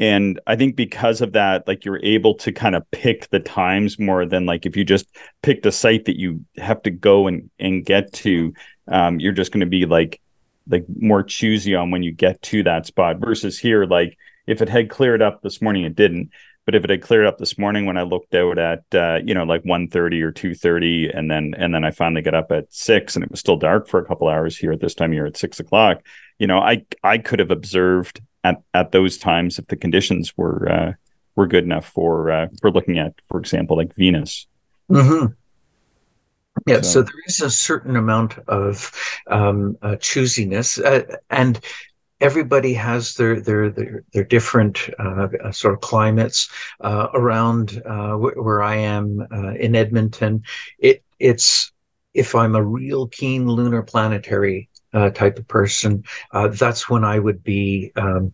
and 0.00 0.40
i 0.46 0.56
think 0.56 0.74
because 0.74 1.20
of 1.20 1.32
that 1.34 1.68
like 1.68 1.84
you're 1.84 2.02
able 2.02 2.34
to 2.34 2.50
kind 2.50 2.74
of 2.74 2.90
pick 2.90 3.28
the 3.30 3.38
times 3.38 3.98
more 3.98 4.26
than 4.26 4.46
like 4.46 4.66
if 4.66 4.76
you 4.76 4.82
just 4.82 5.06
picked 5.42 5.66
a 5.66 5.70
site 5.70 6.06
that 6.06 6.18
you 6.18 6.44
have 6.56 6.82
to 6.82 6.90
go 6.90 7.28
and 7.28 7.50
and 7.60 7.86
get 7.86 8.12
to 8.12 8.52
um, 8.88 9.20
you're 9.20 9.32
just 9.32 9.52
going 9.52 9.60
to 9.60 9.66
be 9.66 9.86
like 9.86 10.20
like 10.68 10.84
more 11.00 11.22
choosy 11.22 11.74
on 11.74 11.90
when 11.90 12.02
you 12.02 12.10
get 12.10 12.40
to 12.42 12.62
that 12.64 12.86
spot 12.86 13.18
versus 13.18 13.58
here 13.58 13.84
like 13.84 14.16
if 14.46 14.60
it 14.62 14.68
had 14.68 14.90
cleared 14.90 15.22
up 15.22 15.42
this 15.42 15.62
morning 15.62 15.84
it 15.84 15.94
didn't. 15.94 16.30
But 16.66 16.74
if 16.74 16.84
it 16.84 16.90
had 16.90 17.02
cleared 17.02 17.26
up 17.26 17.38
this 17.38 17.58
morning 17.58 17.86
when 17.86 17.96
i 17.96 18.02
looked 18.02 18.32
out 18.34 18.58
at 18.58 18.84
uh, 18.94 19.18
you 19.24 19.34
know 19.34 19.42
like 19.42 19.64
1.30 19.64 20.22
or 20.22 20.30
2.30 20.30 21.16
and 21.16 21.28
then 21.28 21.54
and 21.56 21.74
then 21.74 21.84
i 21.84 21.90
finally 21.90 22.22
got 22.22 22.34
up 22.34 22.52
at 22.52 22.72
6 22.72 23.16
and 23.16 23.24
it 23.24 23.30
was 23.30 23.40
still 23.40 23.56
dark 23.56 23.88
for 23.88 23.98
a 23.98 24.04
couple 24.04 24.28
hours 24.28 24.56
here 24.56 24.70
at 24.70 24.80
this 24.80 24.94
time 24.94 25.10
of 25.10 25.14
year 25.14 25.26
at 25.26 25.36
6 25.36 25.58
o'clock 25.58 26.04
you 26.38 26.46
know 26.46 26.60
i 26.60 26.84
i 27.02 27.18
could 27.18 27.40
have 27.40 27.50
observed 27.50 28.20
at 28.44 28.62
at 28.74 28.92
those 28.92 29.18
times 29.18 29.58
if 29.58 29.66
the 29.66 29.76
conditions 29.76 30.36
were 30.36 30.70
uh, 30.70 30.92
were 31.36 31.46
good 31.46 31.64
enough 31.64 31.86
for 31.86 32.30
uh, 32.30 32.48
for 32.60 32.70
looking 32.70 32.98
at, 32.98 33.14
for 33.28 33.38
example, 33.38 33.76
like 33.76 33.94
Venus. 33.94 34.46
Mm-hmm. 34.90 35.32
Yeah, 36.66 36.76
so. 36.76 36.82
so. 36.82 37.02
there 37.02 37.22
is 37.26 37.40
a 37.40 37.50
certain 37.50 37.96
amount 37.96 38.38
of 38.48 38.92
um, 39.28 39.76
uh, 39.82 39.96
choosiness, 39.96 40.82
uh, 40.84 41.16
and 41.30 41.60
everybody 42.20 42.74
has 42.74 43.14
their 43.14 43.40
their 43.40 43.70
their, 43.70 44.04
their 44.12 44.24
different 44.24 44.90
uh, 44.98 45.28
uh 45.42 45.52
sort 45.52 45.74
of 45.74 45.80
climates 45.80 46.50
uh, 46.80 47.08
around 47.14 47.82
uh, 47.86 48.14
where 48.14 48.62
I 48.62 48.76
am 48.76 49.26
uh, 49.32 49.54
in 49.54 49.74
Edmonton. 49.74 50.42
It 50.78 51.02
it's 51.18 51.72
if 52.12 52.34
I'm 52.34 52.56
a 52.56 52.62
real 52.62 53.06
keen 53.06 53.46
lunar 53.46 53.82
planetary 53.82 54.68
uh, 54.92 55.10
type 55.10 55.38
of 55.38 55.46
person, 55.48 56.04
uh, 56.32 56.48
that's 56.48 56.88
when 56.88 57.04
I 57.04 57.18
would 57.18 57.42
be 57.42 57.92
um, 57.96 58.32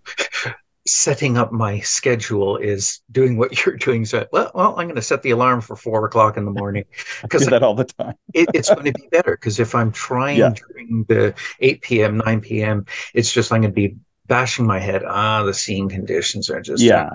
setting 0.87 1.37
up 1.37 1.53
my 1.53 1.81
schedule 1.81 2.57
is 2.57 3.01
doing 3.11 3.37
what 3.37 3.67
you're 3.67 3.77
doing. 3.77 4.05
So, 4.05 4.27
well, 4.33 4.51
well 4.55 4.79
I'm 4.79 4.87
going 4.87 4.95
to 4.97 5.03
set 5.03 5.23
the 5.23 5.31
alarm 5.31 5.61
for 5.61 5.77
four 5.77 6.05
o'clock 6.07 6.37
in 6.37 6.45
the 6.45 6.51
morning 6.51 6.85
because 7.23 7.47
that 7.47 7.63
all 7.63 7.75
the 7.75 7.85
time. 7.85 8.15
it, 8.35 8.49
it's 8.55 8.71
going 8.71 8.87
to 8.87 8.93
be 8.93 9.09
better 9.11 9.33
because 9.33 9.61
if 9.61 9.75
I'm 9.75 9.93
trying 9.93 10.39
yeah. 10.39 10.55
during 10.55 11.05
the 11.09 11.35
8 11.61 11.83
p.m., 11.83 12.19
9 12.19 12.41
p.m., 12.41 12.87
it's 13.15 13.33
just 13.33 13.53
I'm 13.53 13.63
going 13.63 13.73
to 13.73 13.75
be 13.75 13.97
bashing 14.27 14.67
my 14.67 14.79
head. 14.79 15.03
Ah, 15.05 15.43
the 15.43 15.55
seeing 15.55 15.89
conditions 15.89 16.51
are 16.51 16.61
just 16.61 16.83
yeah. 16.83 17.11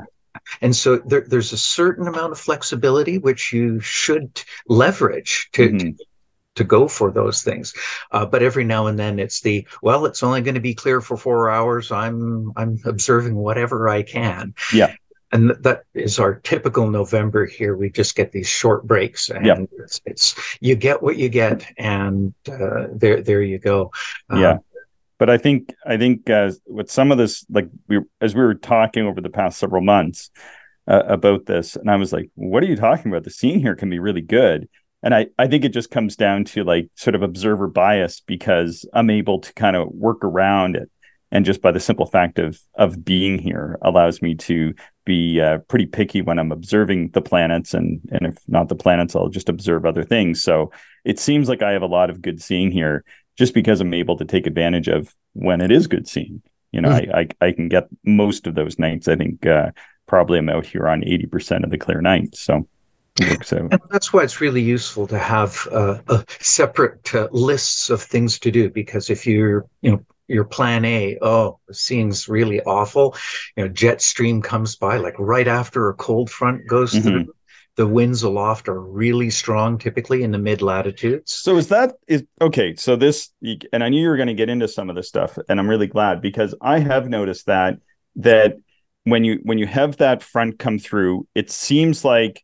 And 0.62 0.76
so 0.76 0.98
there, 0.98 1.26
there's 1.28 1.52
a 1.52 1.58
certain 1.58 2.08
amount 2.08 2.32
of 2.32 2.40
flexibility 2.40 3.18
which 3.18 3.52
you 3.52 3.80
should 3.80 4.42
leverage 4.68 5.50
to, 5.54 5.70
mm-hmm. 5.70 5.78
to 5.78 6.06
to 6.56 6.64
go 6.64 6.88
for 6.88 7.12
those 7.12 7.42
things. 7.42 7.74
Uh, 8.12 8.26
but 8.26 8.44
every 8.44 8.64
now 8.64 8.88
and 8.88 9.00
then 9.00 9.20
it's 9.20 9.42
the 9.42 9.66
well, 9.82 10.06
it's 10.06 10.24
only 10.24 10.42
going 10.42 10.56
to 10.56 10.62
be 10.62 10.74
clear 10.74 11.02
for 11.02 11.18
four 11.18 11.50
hours. 11.50 11.92
I'm 11.92 12.52
I'm 12.56 12.80
observing 12.86 13.36
whatever 13.36 13.90
I 13.90 14.04
can. 14.04 14.54
Yeah. 14.74 14.94
And 15.34 15.52
that 15.62 15.84
is 15.94 16.20
our 16.20 16.36
typical 16.36 16.90
November 16.90 17.46
here. 17.46 17.78
We 17.78 17.90
just 17.90 18.18
get 18.18 18.34
these 18.34 18.50
short 18.50 18.86
breaks, 18.86 19.30
and 19.30 19.46
yeah. 19.46 19.64
it's, 19.80 20.02
it's 20.06 20.58
you 20.60 20.76
get 20.76 21.02
what 21.02 21.16
you 21.16 21.30
get, 21.30 21.66
and 21.78 22.34
uh, 22.52 22.88
there 22.92 23.22
there 23.22 23.42
you 23.42 23.58
go. 23.58 23.94
yeah, 24.30 24.56
um, 24.56 24.60
but 25.20 25.30
I 25.30 25.38
think 25.38 25.74
I 25.86 25.96
think 25.96 26.30
uh, 26.30 26.52
with 26.68 26.92
some 26.92 27.14
of 27.14 27.18
this, 27.18 27.46
like 27.50 27.70
we 27.88 28.00
as 28.20 28.36
we 28.36 28.42
were 28.42 28.56
talking 28.56 29.06
over 29.06 29.22
the 29.22 29.30
past 29.30 29.58
several 29.58 29.82
months 29.82 30.32
uh, 30.86 31.04
about 31.08 31.46
this, 31.46 31.78
and 31.78 31.90
I 31.90 31.96
was 31.96 32.12
like, 32.12 32.30
"What 32.36 32.62
are 32.62 32.66
you 32.66 32.76
talking 32.76 33.10
about? 33.10 33.24
The 33.24 33.30
scene 33.30 33.62
here 33.62 33.76
can 33.76 33.90
be 33.90 34.00
really 34.00 34.22
good." 34.22 34.68
And 35.04 35.14
I, 35.16 35.28
I 35.38 35.48
think 35.48 35.66
it 35.66 35.74
just 35.74 35.92
comes 35.92 36.16
down 36.16 36.46
to 36.46 36.64
like 36.64 36.90
sort 36.96 37.16
of 37.16 37.24
observer 37.24 37.68
bias 37.68 38.22
because 38.22 38.86
I'm 38.94 39.10
able 39.10 39.40
to 39.40 39.54
kind 39.54 39.76
of 39.76 39.90
work 39.90 40.24
around 40.24 40.76
it. 40.76 40.90
And 41.34 41.46
just 41.46 41.62
by 41.62 41.72
the 41.72 41.80
simple 41.80 42.06
fact 42.06 42.40
of 42.40 42.60
of 42.76 43.06
being 43.06 43.40
here 43.40 43.78
allows 43.82 44.22
me 44.22 44.36
to 44.36 44.74
be 45.06 45.40
uh, 45.40 45.60
pretty 45.70 45.86
picky 45.86 46.22
when 46.22 46.38
I'm 46.38 46.52
observing 46.52 47.12
the 47.12 47.22
planets, 47.22 47.74
and 47.74 48.02
and 48.12 48.28
if 48.28 48.38
not 48.48 48.68
the 48.68 48.76
planets, 48.76 49.16
I'll 49.16 49.30
just 49.30 49.48
observe 49.48 49.86
other 49.86 50.04
things. 50.04 50.44
So 50.44 50.72
it 51.06 51.20
seems 51.20 51.48
like 51.48 51.62
I 51.62 51.72
have 51.72 51.84
a 51.84 51.88
lot 51.88 52.10
of 52.10 52.22
good 52.22 52.42
seeing 52.42 52.70
here, 52.70 53.06
just 53.38 53.54
because 53.54 53.80
I'm 53.80 53.94
able 53.94 54.18
to 54.18 54.26
take 54.26 54.46
advantage 54.46 54.90
of 54.90 55.16
when 55.32 55.62
it 55.62 55.72
is 55.72 55.88
good 55.88 56.06
seeing. 56.06 56.42
You 56.74 56.82
know, 56.82 56.90
mm. 56.90 57.16
I, 57.16 57.22
I, 57.22 57.48
I 57.48 57.52
can 57.54 57.70
get 57.70 57.88
most 58.04 58.46
of 58.46 58.56
those 58.56 58.78
nights. 58.78 59.08
I 59.08 59.16
think 59.16 59.46
uh, 59.46 59.72
probably 60.08 60.38
I'm 60.38 60.50
out 60.50 60.66
here 60.66 60.90
on 60.90 61.02
eighty 61.06 61.28
percent 61.28 61.64
of 61.64 61.70
the 61.70 61.78
clear 61.78 62.02
nights. 62.02 62.42
So 62.42 62.68
out. 63.24 63.52
And 63.72 63.82
that's 63.90 64.14
why 64.14 64.24
it's 64.24 64.42
really 64.42 64.62
useful 64.62 65.08
to 65.08 65.18
have 65.18 65.68
uh, 65.72 66.00
separate 66.40 67.14
uh, 67.14 67.28
lists 67.32 67.90
of 67.90 68.02
things 68.02 68.40
to 68.40 68.52
do 68.52 68.70
because 68.70 69.10
if 69.10 69.26
you're, 69.26 69.66
you 69.82 69.92
know, 69.92 70.06
your 70.28 70.46
plan 70.46 70.86
A, 70.86 71.18
oh, 71.22 71.60
seems 71.72 72.30
really 72.30 72.62
awful. 72.62 73.16
You 73.58 73.66
know, 73.66 73.70
jet 73.70 74.02
stream 74.02 74.42
comes 74.42 74.76
by 74.76 74.98
like 74.98 75.16
right 75.20 75.48
after 75.48 75.90
a 75.90 75.94
cold 75.94 76.30
front 76.30 76.68
goes 76.68 76.94
mm-hmm. 76.94 77.08
through. 77.08 77.34
The 77.78 77.88
winds 77.88 78.24
aloft 78.24 78.68
are 78.68 78.80
really 78.80 79.30
strong, 79.30 79.78
typically 79.78 80.24
in 80.24 80.32
the 80.32 80.38
mid 80.38 80.62
latitudes. 80.62 81.34
So 81.34 81.58
is 81.58 81.70
that 81.70 81.94
is 82.08 82.24
okay? 82.42 82.76
So 82.76 82.96
this, 82.96 83.30
and 83.72 83.84
I 83.84 83.90
knew 83.90 84.02
you 84.02 84.10
were 84.10 84.18
going 84.18 84.28
to 84.28 84.34
get 84.34 84.50
into 84.50 84.68
some 84.68 84.90
of 84.90 84.96
this 84.96 85.08
stuff, 85.08 85.38
and 85.48 85.60
I'm 85.60 85.70
really 85.70 85.88
glad 85.88 86.22
because 86.22 86.54
I 86.62 86.80
have 86.80 87.08
noticed 87.08 87.46
that 87.46 87.78
that 88.18 88.58
when 89.06 89.24
you 89.24 89.40
when 89.44 89.58
you 89.58 89.68
have 89.68 89.98
that 89.98 90.22
front 90.22 90.60
come 90.60 90.80
through, 90.80 91.28
it 91.34 91.50
seems 91.50 92.04
like 92.04 92.44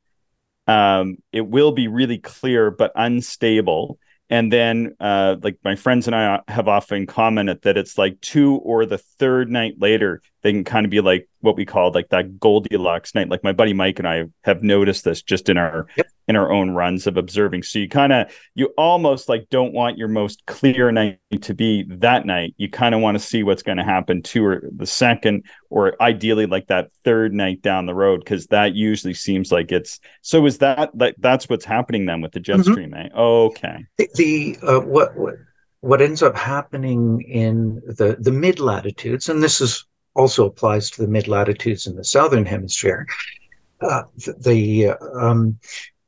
um, 0.68 1.18
it 1.32 1.48
will 1.48 1.72
be 1.72 1.88
really 1.88 2.18
clear 2.18 2.72
but 2.72 2.92
unstable. 2.96 4.00
And 4.30 4.52
then 4.52 4.96
uh, 5.00 5.38
like 5.42 5.58
my 5.64 5.76
friends 5.76 6.08
and 6.08 6.16
i 6.16 6.42
have 6.50 6.68
often 6.68 7.06
commented 7.06 7.62
that 7.62 7.78
it's 7.78 7.98
like 7.98 8.20
two 8.20 8.56
or 8.56 8.86
the 8.86 8.98
third 8.98 9.50
night 9.50 9.76
later 9.78 10.22
they 10.44 10.52
can 10.52 10.64
kind 10.64 10.86
of 10.86 10.90
be 10.90 11.02
like 11.02 11.28
what 11.42 11.56
we 11.56 11.66
call 11.66 11.92
like 11.92 12.10
that 12.10 12.40
goldilocks 12.40 13.16
night 13.16 13.30
like 13.30 13.44
my 13.44 13.52
buddy 13.52 13.74
mike 13.74 14.00
and 14.00 14.08
i 14.08 14.26
have 14.44 14.64
noticed 14.64 15.04
this 15.04 15.22
just 15.22 15.50
in 15.50 15.58
our 15.58 15.88
yep. 15.96 16.08
in 16.28 16.36
our 16.36 16.52
own 16.52 16.72
runs 16.72 17.08
of 17.08 17.18
observing 17.18 17.64
so 17.64 17.80
you 17.80 17.88
kind 17.90 18.14
of 18.14 18.32
you 18.56 18.68
almost 18.78 19.30
like 19.30 19.48
don't 19.50 19.74
want 19.74 19.98
your 19.98 20.08
most 20.08 20.46
clear 20.46 20.92
night 20.92 21.20
to 21.42 21.54
be 21.54 21.84
that 21.88 22.26
night 22.26 22.54
you 22.58 22.70
kind 22.70 22.94
of 22.94 23.02
want 23.02 23.16
to 23.16 23.24
see 23.24 23.44
what's 23.44 23.64
going 23.64 23.78
to 23.78 23.84
happen 23.84 24.22
to 24.22 24.46
or 24.46 24.64
the 24.76 24.86
second 24.86 25.44
or 25.70 26.02
ideally 26.02 26.46
like 26.46 26.68
that 26.68 26.92
third 27.04 27.34
night 27.34 27.62
down 27.62 27.86
the 27.86 27.96
road 27.96 28.20
because 28.20 28.48
that 28.48 28.74
usually 28.76 29.14
seems 29.14 29.52
like 29.52 29.72
it's 29.72 30.00
so 30.22 30.46
is 30.46 30.60
that 30.60 30.96
like 30.98 31.16
that's 31.20 31.50
what's 31.50 31.66
happening 31.66 32.06
then 32.06 32.22
with 32.22 32.32
the 32.32 32.40
jet 32.40 32.58
mm-hmm. 32.58 32.72
stream 32.72 32.94
eh? 32.94 33.10
okay 33.16 33.86
the, 33.98 34.10
the 34.16 34.58
uh, 34.64 34.80
what 34.80 35.16
what 35.16 35.36
what 35.82 36.02
ends 36.02 36.24
up 36.24 36.36
happening 36.36 37.22
in 37.22 37.76
the 37.86 38.18
the 38.20 38.32
mid 38.32 38.60
latitudes 38.60 39.30
and 39.30 39.42
this 39.42 39.62
is 39.62 39.87
also 40.18 40.46
applies 40.46 40.90
to 40.92 41.02
the 41.02 41.08
mid 41.08 41.28
latitudes 41.28 41.88
in 41.88 41.96
the 41.96 42.04
southern 42.04 42.46
hemisphere. 42.46 43.06
Uh, 43.80 44.04
the 44.40 44.90
um, 45.16 45.60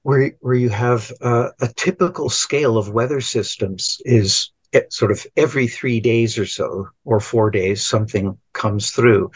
where 0.03 0.31
where 0.41 0.55
you 0.55 0.69
have 0.69 1.11
uh, 1.21 1.49
a 1.61 1.67
typical 1.75 2.29
scale 2.29 2.77
of 2.77 2.89
weather 2.89 3.21
systems 3.21 4.01
is 4.05 4.51
sort 4.89 5.11
of 5.11 5.25
every 5.35 5.67
three 5.67 5.99
days 5.99 6.37
or 6.37 6.45
so 6.45 6.87
or 7.05 7.19
four 7.19 7.49
days 7.49 7.85
something 7.85 8.37
comes 8.53 8.91
through 8.91 9.31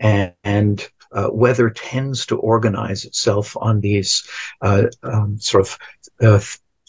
and, 0.00 0.32
and 0.44 0.88
uh, 1.12 1.28
weather 1.30 1.70
tends 1.70 2.26
to 2.26 2.38
organize 2.38 3.04
itself 3.04 3.56
on 3.60 3.80
these 3.80 4.26
uh, 4.62 4.84
um, 5.02 5.38
sort 5.38 5.66
of 5.66 5.78
uh, 6.20 6.40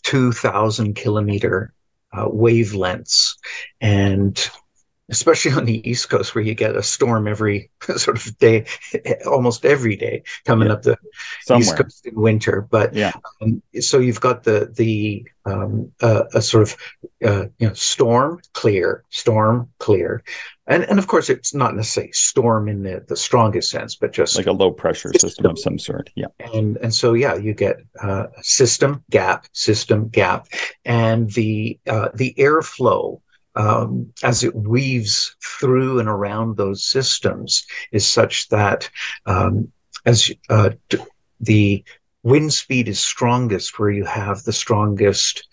2000 0.04 0.96
kilometer 0.96 1.74
uh, 2.14 2.26
wavelengths 2.26 3.36
and 3.82 4.50
especially 5.10 5.52
on 5.52 5.66
the 5.66 5.88
East 5.90 6.10
Coast 6.10 6.36
where 6.36 6.44
you 6.44 6.54
get 6.54 6.76
a 6.76 6.84
storm 6.84 7.28
every 7.28 7.70
sort 7.98 8.18
of 8.26 8.38
day, 8.38 8.66
almost 9.26 9.66
every 9.66 9.96
day 9.96 10.24
coming 10.46 10.68
yeah. 10.68 10.74
up 10.74 10.84
the 10.84 10.98
Somewhere. 11.42 11.62
East 11.62 11.78
Coast 11.78 12.06
in 12.06 12.16
winter. 12.16 12.62
But 12.70 12.94
yeah, 12.94 13.14
um, 13.42 13.62
so 13.80 14.00
you've 14.00 14.22
got 14.22 14.44
the 14.44 14.72
the 14.76 15.26
um, 15.46 15.92
uh, 16.02 16.24
a 16.34 16.42
sort 16.42 16.64
of 16.64 16.78
uh, 17.26 17.46
you 17.58 17.68
know 17.68 17.74
storm 17.74 18.40
clear, 18.54 19.04
storm 19.10 19.70
clear, 19.80 20.24
and 20.68 20.84
and 20.84 21.00
of 21.00 21.08
course 21.08 21.30
it's 21.30 21.54
not 21.54 21.76
necessarily 21.76 22.12
storm 22.14 22.68
in 22.68 22.84
the 22.84 23.04
the 23.08 23.18
strongest 23.18 23.70
sense, 23.70 23.96
but 23.96 24.12
just 24.12 24.38
like 24.38 24.48
a 24.48 24.52
low 24.52 24.72
pressure 24.72 25.10
system, 25.14 25.30
system 25.30 25.46
of 25.48 25.60
some 25.60 25.80
sort. 25.80 26.10
Yeah, 26.16 26.28
and 26.54 26.78
and 26.78 26.94
so 26.94 27.14
yeah, 27.14 27.36
you 27.36 27.54
get 27.54 27.78
uh, 28.02 28.28
system 28.42 29.04
gap, 29.10 29.48
system 29.54 30.10
gap, 30.10 30.48
and 30.86 31.32
the 31.32 31.80
uh, 31.88 32.10
the 32.14 32.34
airflow 32.38 33.20
um, 33.60 34.14
as 34.24 34.42
it 34.46 34.56
weaves 34.56 35.36
through 35.44 36.00
and 36.00 36.08
around 36.08 36.56
those 36.56 36.82
systems 36.82 37.68
is 37.92 38.08
such 38.08 38.48
that 38.48 38.90
um, 39.26 39.70
as 40.06 40.32
uh, 40.50 40.70
the 41.42 41.84
wind 42.24 42.54
speed 42.54 42.88
is 42.88 43.02
strongest 43.02 43.78
where 43.78 43.92
you 43.92 44.06
have 44.06 44.44
the 44.44 44.54
strongest 44.54 45.46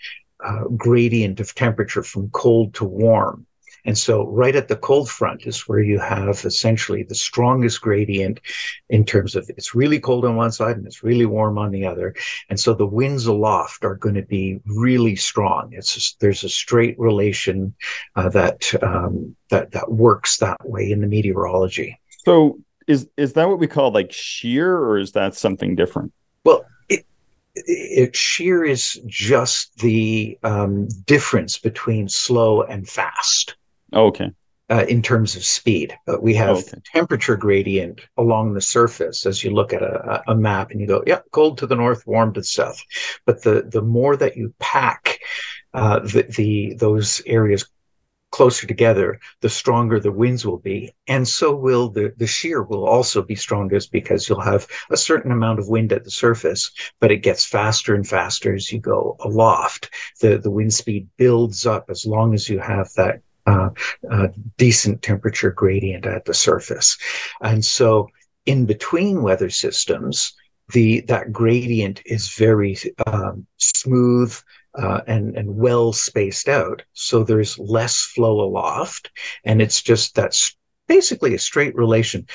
uh, 0.45 0.65
gradient 0.77 1.41
of 1.41 1.53
temperature 1.57 2.05
from 2.05 2.31
cold 2.31 2.73
to 2.75 2.85
warm 2.85 3.45
and 3.87 3.97
so, 3.97 4.27
right 4.27 4.57
at 4.57 4.67
the 4.67 4.77
cold 4.77 5.09
front 5.09 5.47
is 5.47 5.69
where 5.69 5.81
you 5.81 6.01
have 6.01 6.45
essentially 6.45 7.05
the 7.05 7.15
strongest 7.15 7.81
gradient 7.81 8.41
in 8.89 9.05
terms 9.05 9.37
of 9.37 9.49
it's 9.49 9.77
really 9.77 10.01
cold 10.01 10.25
on 10.25 10.35
one 10.35 10.51
side 10.51 10.77
and 10.77 10.87
it's 10.87 11.05
really 11.05 11.25
warm 11.25 11.57
on 11.57 11.71
the 11.71 11.87
other. 11.87 12.15
And 12.51 12.59
so, 12.59 12.75
the 12.75 12.87
winds 12.87 13.27
aloft 13.27 13.85
are 13.85 13.95
going 13.95 14.17
to 14.17 14.23
be 14.23 14.61
really 14.67 15.15
strong. 15.15 15.71
It's 15.73 15.95
just, 15.95 16.19
there's 16.19 16.43
a 16.43 16.49
straight 16.49 16.99
relation 16.99 17.75
uh, 18.17 18.29
that 18.31 18.75
um, 18.83 19.37
that 19.51 19.71
that 19.71 19.93
works 19.93 20.39
that 20.39 20.69
way 20.69 20.91
in 20.91 21.01
the 21.01 21.07
meteorology. 21.07 21.99
So, 22.25 22.59
is 22.89 23.09
is 23.17 23.35
that 23.35 23.49
what 23.49 23.61
we 23.61 23.69
call 23.69 23.93
like 23.93 24.13
shear, 24.13 24.77
or 24.77 24.99
is 24.99 25.13
that 25.13 25.37
something 25.37 25.77
different? 25.77 26.13
Well, 26.45 26.65
it, 27.55 28.17
shear 28.17 28.65
is 28.65 29.01
just 29.07 29.79
the 29.79 30.39
um, 30.43 30.89
difference 31.05 31.59
between 31.59 32.09
slow 32.09 32.63
and 32.63 32.89
fast. 32.89 33.57
Oh, 33.97 34.07
okay. 34.09 34.31
Uh, 34.69 34.85
in 34.89 35.01
terms 35.01 35.37
of 35.37 35.45
speed. 35.45 35.97
Uh, 36.09 36.19
we 36.21 36.35
have 36.35 36.59
okay. 36.59 36.79
temperature 36.93 37.37
gradient 37.37 38.01
along 38.17 38.53
the 38.53 38.61
surface 38.61 39.25
as 39.25 39.43
you 39.43 39.51
look 39.51 39.73
at 39.73 39.83
a, 39.83 40.23
a, 40.27 40.35
map 40.35 40.71
and 40.71 40.81
you 40.81 40.89
go, 40.89 41.03
yeah, 41.07 41.21
cold 41.31 41.57
to 41.57 41.69
the 41.69 41.77
north, 41.77 42.05
warm 42.05 42.35
to 42.35 42.41
the 42.41 42.47
south. 42.47 42.83
But 43.25 43.43
the 43.43 43.63
the 43.63 43.81
more 43.81 44.17
that 44.17 44.37
you 44.37 44.53
pack 44.59 45.21
uh, 45.73 46.01
the, 46.01 46.27
the 46.37 46.75
those 46.75 47.23
areas 47.27 47.65
closer 48.33 48.67
together, 48.67 49.21
the 49.41 49.49
stronger 49.49 50.01
the 50.01 50.11
winds 50.13 50.45
will 50.45 50.59
be, 50.59 50.93
and 51.07 51.27
so 51.29 51.55
will 51.55 51.89
the 51.89 52.13
the 52.17 52.27
shear 52.27 52.61
will 52.63 52.87
also 52.87 53.23
be 53.23 53.37
strongest 53.37 53.93
because 53.93 54.29
you'll 54.29 54.41
have 54.41 54.67
a 54.91 54.97
certain 54.97 55.31
amount 55.31 55.61
of 55.61 55.69
wind 55.69 55.93
at 55.93 56.03
the 56.03 56.11
surface, 56.11 56.73
but 57.01 57.13
it 57.13 57.23
gets 57.23 57.45
faster 57.45 57.95
and 57.95 58.07
faster 58.07 58.53
as 58.53 58.73
you 58.73 58.81
go 58.81 59.17
aloft. 59.21 59.89
The 60.21 60.39
the 60.39 60.51
wind 60.51 60.75
speed 60.75 61.09
builds 61.17 61.67
up 61.67 61.89
as 61.89 62.05
long 62.05 62.35
as 62.35 62.49
you 62.49 62.59
have 62.59 62.93
that 62.97 63.23
uh, 63.47 63.71
uh, 64.11 64.29
decent 64.57 65.03
temperature 65.03 65.51
gradient 65.51 66.07
at 66.07 66.25
the 66.25 66.35
surface. 66.35 66.97
And 67.41 67.65
so 67.65 68.09
in 68.45 68.67
between 68.67 69.23
weather 69.23 69.51
systems, 69.51 70.35
the 70.73 71.01
that 71.03 71.33
gradient 71.33 72.03
is 72.07 72.35
very 72.35 72.77
um, 73.07 73.47
smooth 73.57 74.37
uh, 74.75 75.01
and 75.07 75.37
and 75.37 75.57
well 75.57 75.93
spaced 75.93 76.49
out. 76.49 76.83
So 76.93 77.23
there's 77.23 77.59
less 77.59 77.97
flow 78.03 78.41
aloft, 78.41 79.11
and 79.45 79.63
it's 79.63 79.83
just 79.83 80.15
that's 80.15 80.57
basically 80.89 81.35
a 81.35 81.39
straight 81.39 81.75
relation. 81.75 82.27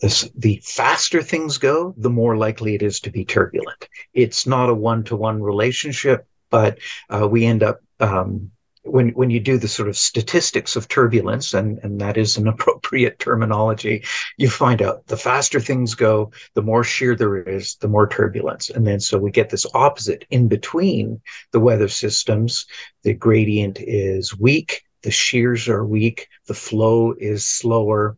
This, 0.00 0.30
the 0.36 0.62
faster 0.64 1.22
things 1.22 1.58
go, 1.58 1.94
the 1.96 2.10
more 2.10 2.36
likely 2.36 2.74
it 2.74 2.82
is 2.82 3.00
to 3.00 3.10
be 3.10 3.24
turbulent. 3.24 3.88
It's 4.14 4.46
not 4.46 4.70
a 4.70 4.74
one 4.74 5.04
to 5.04 5.16
one 5.16 5.42
relationship, 5.42 6.26
but 6.50 6.78
uh, 7.10 7.28
we 7.28 7.44
end 7.44 7.62
up 7.62 7.80
um, 8.00 8.50
when 8.84 9.10
when 9.10 9.30
you 9.30 9.40
do 9.40 9.58
the 9.58 9.68
sort 9.68 9.88
of 9.88 9.96
statistics 9.96 10.76
of 10.76 10.88
turbulence, 10.88 11.54
and 11.54 11.78
and 11.82 12.00
that 12.00 12.16
is 12.16 12.36
an 12.36 12.48
appropriate 12.54 13.18
terminology, 13.18 14.04
you 14.36 14.48
find 14.48 14.82
out 14.82 15.06
the 15.06 15.16
faster 15.16 15.60
things 15.60 15.94
go, 15.94 16.30
the 16.54 16.62
more 16.62 16.84
shear 16.84 17.14
there 17.14 17.36
is, 17.36 17.76
the 17.76 17.88
more 17.88 18.08
turbulence, 18.08 18.70
and 18.70 18.86
then 18.86 19.00
so 19.00 19.18
we 19.18 19.30
get 19.30 19.50
this 19.50 19.66
opposite 19.74 20.24
in 20.30 20.48
between 20.48 21.20
the 21.52 21.60
weather 21.60 21.88
systems. 21.88 22.66
The 23.02 23.14
gradient 23.14 23.78
is 23.80 24.38
weak, 24.38 24.82
the 25.02 25.10
shears 25.10 25.68
are 25.68 25.84
weak, 25.84 26.28
the 26.46 26.54
flow 26.54 27.14
is 27.18 27.46
slower. 27.46 28.16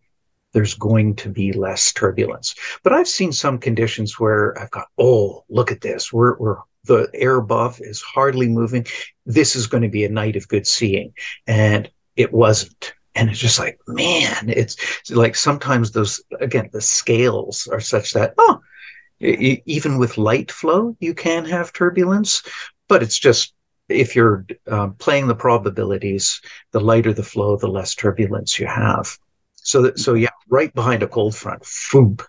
There's 0.53 0.74
going 0.74 1.16
to 1.16 1.28
be 1.28 1.53
less 1.53 1.92
turbulence. 1.92 2.55
But 2.82 2.92
I've 2.92 3.09
seen 3.09 3.32
some 3.32 3.59
conditions 3.59 4.18
where 4.18 4.59
I've 4.61 4.70
got, 4.70 4.88
oh, 4.98 5.44
look 5.48 5.70
at 5.70 5.80
this. 5.80 6.12
We're, 6.12 6.36
we're 6.38 6.59
the 6.84 7.09
air 7.14 7.40
buff 7.40 7.80
is 7.80 8.01
hardly 8.01 8.48
moving. 8.48 8.86
This 9.26 9.55
is 9.55 9.66
going 9.66 9.82
to 9.82 9.88
be 9.88 10.05
a 10.05 10.09
night 10.09 10.36
of 10.36 10.48
good 10.48 10.66
seeing. 10.66 11.12
And 11.46 11.90
it 12.16 12.32
wasn't. 12.32 12.94
And 13.14 13.28
it's 13.28 13.38
just 13.38 13.59
like, 13.59 13.78
man, 13.86 14.48
it's 14.48 15.11
like 15.11 15.34
sometimes 15.34 15.90
those, 15.90 16.22
again, 16.40 16.70
the 16.72 16.80
scales 16.80 17.68
are 17.70 17.80
such 17.80 18.12
that, 18.12 18.34
oh, 18.38 18.61
even 19.20 19.98
with 19.98 20.16
light 20.16 20.51
flow, 20.51 20.96
you 21.01 21.12
can 21.12 21.44
have 21.44 21.72
turbulence, 21.72 22.42
but 22.88 23.03
it's 23.03 23.18
just 23.18 23.55
if 23.88 24.14
you're 24.14 24.46
um, 24.68 24.94
playing 24.94 25.26
the 25.26 25.34
probabilities, 25.34 26.40
the 26.72 26.80
lighter 26.80 27.12
the 27.12 27.22
flow, 27.22 27.57
the 27.57 27.68
less 27.68 27.94
turbulence 27.94 28.59
you 28.59 28.66
have. 28.66 29.18
So, 29.62 29.82
that, 29.82 29.98
so 29.98 30.14
yeah, 30.14 30.30
right 30.48 30.72
behind 30.74 31.02
a 31.02 31.08
cold 31.08 31.34
front, 31.34 31.62
foom. 31.62 32.20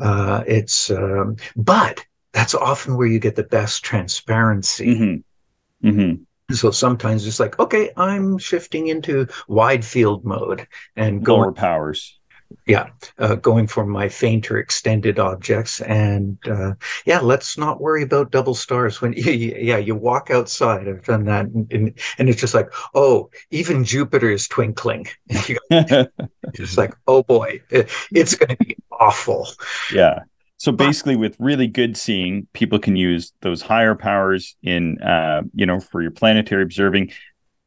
Uh, 0.00 0.44
it's, 0.46 0.90
um, 0.90 1.36
but 1.56 2.04
that's 2.32 2.54
often 2.54 2.96
where 2.96 3.06
you 3.06 3.18
get 3.18 3.36
the 3.36 3.44
best 3.44 3.84
transparency. 3.84 4.86
Mm-hmm. 4.86 5.88
Mm-hmm. 5.88 6.54
So 6.54 6.70
sometimes 6.70 7.26
it's 7.26 7.40
like, 7.40 7.58
okay, 7.58 7.90
I'm 7.96 8.38
shifting 8.38 8.88
into 8.88 9.26
wide 9.48 9.84
field 9.84 10.24
mode 10.24 10.66
and 10.96 11.26
lower 11.26 11.52
powers. 11.52 12.18
Yeah, 12.66 12.88
uh, 13.18 13.34
going 13.34 13.66
for 13.66 13.84
my 13.84 14.08
fainter 14.08 14.58
extended 14.58 15.18
objects, 15.18 15.80
and 15.82 16.38
uh, 16.48 16.74
yeah, 17.04 17.20
let's 17.20 17.58
not 17.58 17.80
worry 17.80 18.02
about 18.02 18.30
double 18.30 18.54
stars. 18.54 19.02
When 19.02 19.12
you, 19.16 19.32
yeah, 19.32 19.76
you 19.76 19.94
walk 19.94 20.30
outside. 20.30 20.88
I've 20.88 21.04
done 21.04 21.24
that, 21.24 21.46
and, 21.46 21.92
and 22.18 22.28
it's 22.28 22.40
just 22.40 22.54
like, 22.54 22.72
oh, 22.94 23.30
even 23.50 23.84
Jupiter 23.84 24.30
is 24.30 24.48
twinkling. 24.48 25.06
it's 25.28 26.78
like, 26.78 26.94
oh 27.06 27.22
boy, 27.22 27.60
it, 27.70 27.90
it's 28.12 28.34
going 28.34 28.56
to 28.56 28.64
be 28.64 28.76
awful. 28.92 29.48
Yeah. 29.92 30.20
So 30.56 30.72
basically, 30.72 31.16
with 31.16 31.36
really 31.38 31.66
good 31.66 31.96
seeing, 31.96 32.46
people 32.54 32.78
can 32.78 32.96
use 32.96 33.34
those 33.42 33.60
higher 33.60 33.94
powers 33.94 34.56
in, 34.62 34.98
uh, 35.02 35.42
you 35.52 35.66
know, 35.66 35.78
for 35.78 36.00
your 36.00 36.12
planetary 36.12 36.62
observing, 36.62 37.12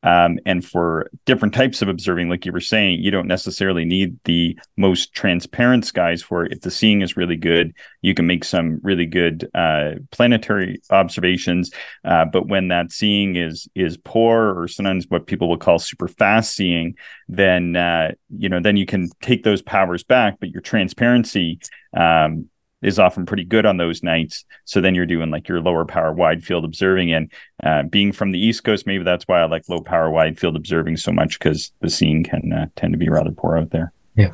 um, 0.03 0.39
and 0.45 0.63
for 0.63 1.09
different 1.25 1.53
types 1.53 1.81
of 1.81 1.89
observing. 1.89 2.29
Like 2.29 2.45
you 2.45 2.51
were 2.51 2.59
saying, 2.59 3.01
you 3.01 3.11
don't 3.11 3.27
necessarily 3.27 3.85
need 3.85 4.17
the 4.25 4.57
most 4.77 5.13
transparent 5.13 5.85
skies 5.85 6.21
for. 6.21 6.45
If 6.45 6.61
the 6.61 6.71
seeing 6.71 7.01
is 7.01 7.17
really 7.17 7.35
good, 7.35 7.73
you 8.01 8.13
can 8.13 8.27
make 8.27 8.43
some 8.43 8.79
really 8.83 9.05
good 9.05 9.49
uh, 9.53 9.95
planetary 10.11 10.81
observations. 10.91 11.71
Uh, 12.05 12.25
but 12.25 12.47
when 12.47 12.67
that 12.67 12.91
seeing 12.91 13.35
is 13.35 13.67
is 13.75 13.97
poor, 13.97 14.59
or 14.59 14.67
sometimes 14.67 15.05
what 15.09 15.27
people 15.27 15.49
will 15.49 15.57
call 15.57 15.79
super 15.79 16.07
fast 16.07 16.55
seeing, 16.55 16.95
then 17.27 17.75
uh, 17.75 18.11
you 18.37 18.49
know, 18.49 18.59
then 18.59 18.77
you 18.77 18.85
can 18.85 19.09
take 19.21 19.43
those 19.43 19.61
powers 19.61 20.03
back, 20.03 20.39
but 20.39 20.49
your 20.49 20.61
transparency. 20.61 21.59
Um, 21.95 22.49
is 22.81 22.99
often 22.99 23.25
pretty 23.25 23.43
good 23.43 23.65
on 23.65 23.77
those 23.77 24.03
nights. 24.03 24.45
So 24.65 24.81
then 24.81 24.93
you're 24.93 25.05
doing 25.05 25.31
like 25.31 25.47
your 25.47 25.61
lower 25.61 25.85
power 25.85 26.13
wide 26.13 26.43
field 26.43 26.63
observing. 26.63 27.11
And 27.11 27.31
uh, 27.63 27.83
being 27.83 28.11
from 28.11 28.31
the 28.31 28.39
East 28.39 28.63
Coast, 28.63 28.85
maybe 28.85 29.03
that's 29.03 29.27
why 29.27 29.41
I 29.41 29.45
like 29.45 29.67
low 29.67 29.81
power 29.81 30.11
wide 30.11 30.39
field 30.39 30.55
observing 30.55 30.97
so 30.97 31.11
much 31.11 31.39
because 31.39 31.71
the 31.81 31.89
scene 31.89 32.23
can 32.23 32.53
uh, 32.53 32.67
tend 32.75 32.93
to 32.93 32.97
be 32.97 33.09
rather 33.09 33.31
poor 33.31 33.57
out 33.57 33.71
there. 33.71 33.91
Yeah. 34.15 34.31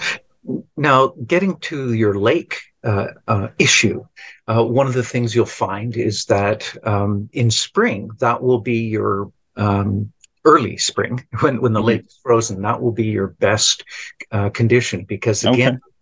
Now, 0.75 1.13
getting 1.25 1.57
to 1.59 1.93
your 1.93 2.19
lake 2.19 2.61
uh, 2.83 3.07
uh 3.29 3.47
issue, 3.59 4.05
uh, 4.47 4.63
one 4.63 4.87
of 4.87 4.93
the 4.93 5.03
things 5.03 5.33
you'll 5.33 5.45
find 5.45 5.95
is 5.95 6.25
that 6.25 6.75
um, 6.85 7.29
in 7.31 7.49
spring, 7.49 8.11
that 8.19 8.43
will 8.43 8.59
be 8.59 8.79
your 8.79 9.31
um, 9.55 10.11
early 10.43 10.75
spring 10.75 11.25
when, 11.39 11.61
when 11.61 11.71
the 11.71 11.79
mm-hmm. 11.79 11.87
lake 11.87 12.05
is 12.05 12.19
frozen. 12.21 12.61
That 12.61 12.81
will 12.81 12.91
be 12.91 13.05
your 13.05 13.27
best 13.27 13.85
uh, 14.33 14.49
condition 14.49 15.05
because 15.05 15.45
again, 15.45 15.75
okay 15.75 15.92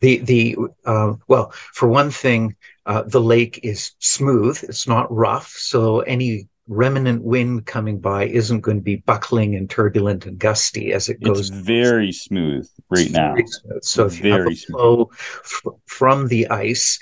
the 0.00 0.18
the 0.18 0.56
uh, 0.84 1.14
well, 1.28 1.52
for 1.72 1.88
one 1.88 2.10
thing, 2.10 2.56
uh, 2.86 3.02
the 3.02 3.20
lake 3.20 3.60
is 3.62 3.92
smooth; 3.98 4.62
it's 4.64 4.88
not 4.88 5.12
rough, 5.14 5.48
so 5.48 6.00
any 6.00 6.48
remnant 6.70 7.22
wind 7.22 7.66
coming 7.66 7.98
by 7.98 8.26
isn't 8.26 8.60
going 8.60 8.76
to 8.76 8.82
be 8.82 8.96
buckling 8.96 9.56
and 9.56 9.68
turbulent 9.68 10.24
and 10.24 10.38
gusty 10.38 10.92
as 10.92 11.08
it 11.08 11.20
goes. 11.20 11.50
It's 11.50 11.58
very 11.58 12.12
smooth 12.12 12.68
right 12.88 13.06
it's 13.06 13.12
now. 13.12 13.34
Smooth. 13.34 13.82
So 13.82 14.06
if 14.06 14.14
very 14.14 14.22
you 14.22 14.44
have 14.44 14.52
a 14.52 14.54
flow 14.54 15.10
f- 15.12 15.62
from 15.86 16.28
the 16.28 16.48
ice, 16.48 16.98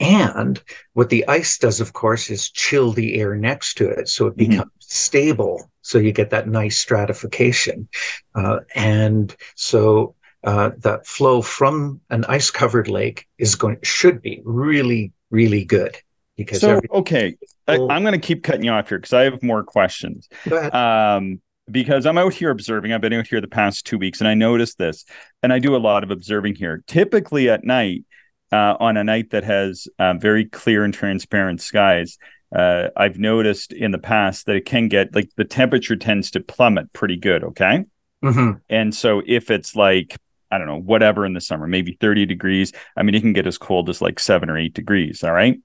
and 0.00 0.60
what 0.94 1.08
the 1.10 1.26
ice 1.28 1.56
does, 1.58 1.80
of 1.80 1.92
course, 1.92 2.28
is 2.28 2.50
chill 2.50 2.92
the 2.92 3.14
air 3.14 3.36
next 3.36 3.74
to 3.78 3.88
it, 3.88 4.08
so 4.08 4.26
it 4.26 4.36
mm-hmm. 4.36 4.50
becomes 4.50 4.72
stable. 4.80 5.70
So 5.82 5.98
you 5.98 6.12
get 6.12 6.30
that 6.30 6.48
nice 6.48 6.78
stratification, 6.78 7.88
uh, 8.34 8.60
and 8.74 9.34
so 9.54 10.16
uh, 10.44 10.70
that 10.78 11.06
flow 11.06 11.42
from 11.42 12.00
an 12.10 12.24
ice 12.26 12.50
covered 12.50 12.88
lake 12.88 13.26
is 13.38 13.54
going 13.54 13.78
should 13.82 14.20
be 14.22 14.40
really 14.44 15.12
really 15.30 15.64
good 15.64 15.96
because 16.36 16.60
so 16.60 16.76
every- 16.76 16.90
okay 16.90 17.36
I, 17.66 17.76
am 17.76 18.02
going 18.02 18.12
to 18.12 18.18
keep 18.18 18.42
cutting 18.42 18.64
you 18.64 18.70
off 18.70 18.88
here 18.88 18.98
because 18.98 19.12
i 19.12 19.22
have 19.22 19.42
more 19.42 19.64
questions 19.64 20.28
um, 20.72 21.40
because 21.70 22.06
i'm 22.06 22.18
out 22.18 22.34
here 22.34 22.50
observing 22.50 22.92
i've 22.92 23.00
been 23.00 23.12
out 23.12 23.26
here 23.26 23.40
the 23.40 23.48
past 23.48 23.86
two 23.86 23.98
weeks 23.98 24.20
and 24.20 24.28
i 24.28 24.34
noticed 24.34 24.78
this 24.78 25.04
and 25.42 25.52
i 25.52 25.58
do 25.58 25.74
a 25.74 25.78
lot 25.78 26.04
of 26.04 26.10
observing 26.10 26.54
here 26.54 26.82
typically 26.86 27.48
at 27.48 27.64
night 27.64 28.04
uh, 28.52 28.76
on 28.78 28.96
a 28.96 29.02
night 29.02 29.30
that 29.30 29.42
has 29.42 29.88
uh, 29.98 30.14
very 30.14 30.44
clear 30.44 30.84
and 30.84 30.94
transparent 30.94 31.60
skies 31.60 32.18
uh, 32.54 32.90
I've 32.96 33.18
noticed 33.18 33.72
in 33.72 33.90
the 33.90 33.98
past 33.98 34.46
that 34.46 34.54
it 34.54 34.64
can 34.64 34.86
get 34.86 35.14
like 35.14 35.28
the 35.36 35.44
temperature 35.44 35.96
tends 35.96 36.30
to 36.32 36.40
plummet 36.40 36.92
pretty 36.92 37.16
good. 37.16 37.42
Okay. 37.42 37.84
Mm-hmm. 38.22 38.58
And 38.70 38.94
so 38.94 39.22
if 39.26 39.50
it's 39.50 39.74
like 39.74 40.16
I 40.54 40.58
don't 40.58 40.66
know, 40.66 40.80
whatever 40.80 41.26
in 41.26 41.32
the 41.32 41.40
summer, 41.40 41.66
maybe 41.66 41.96
30 42.00 42.26
degrees. 42.26 42.72
I 42.96 43.02
mean, 43.02 43.14
it 43.14 43.20
can 43.20 43.32
get 43.32 43.46
as 43.46 43.58
cold 43.58 43.88
as 43.88 44.00
like 44.00 44.18
seven 44.18 44.48
or 44.48 44.58
eight 44.58 44.74
degrees. 44.74 45.24
All 45.24 45.32
right. 45.32 45.58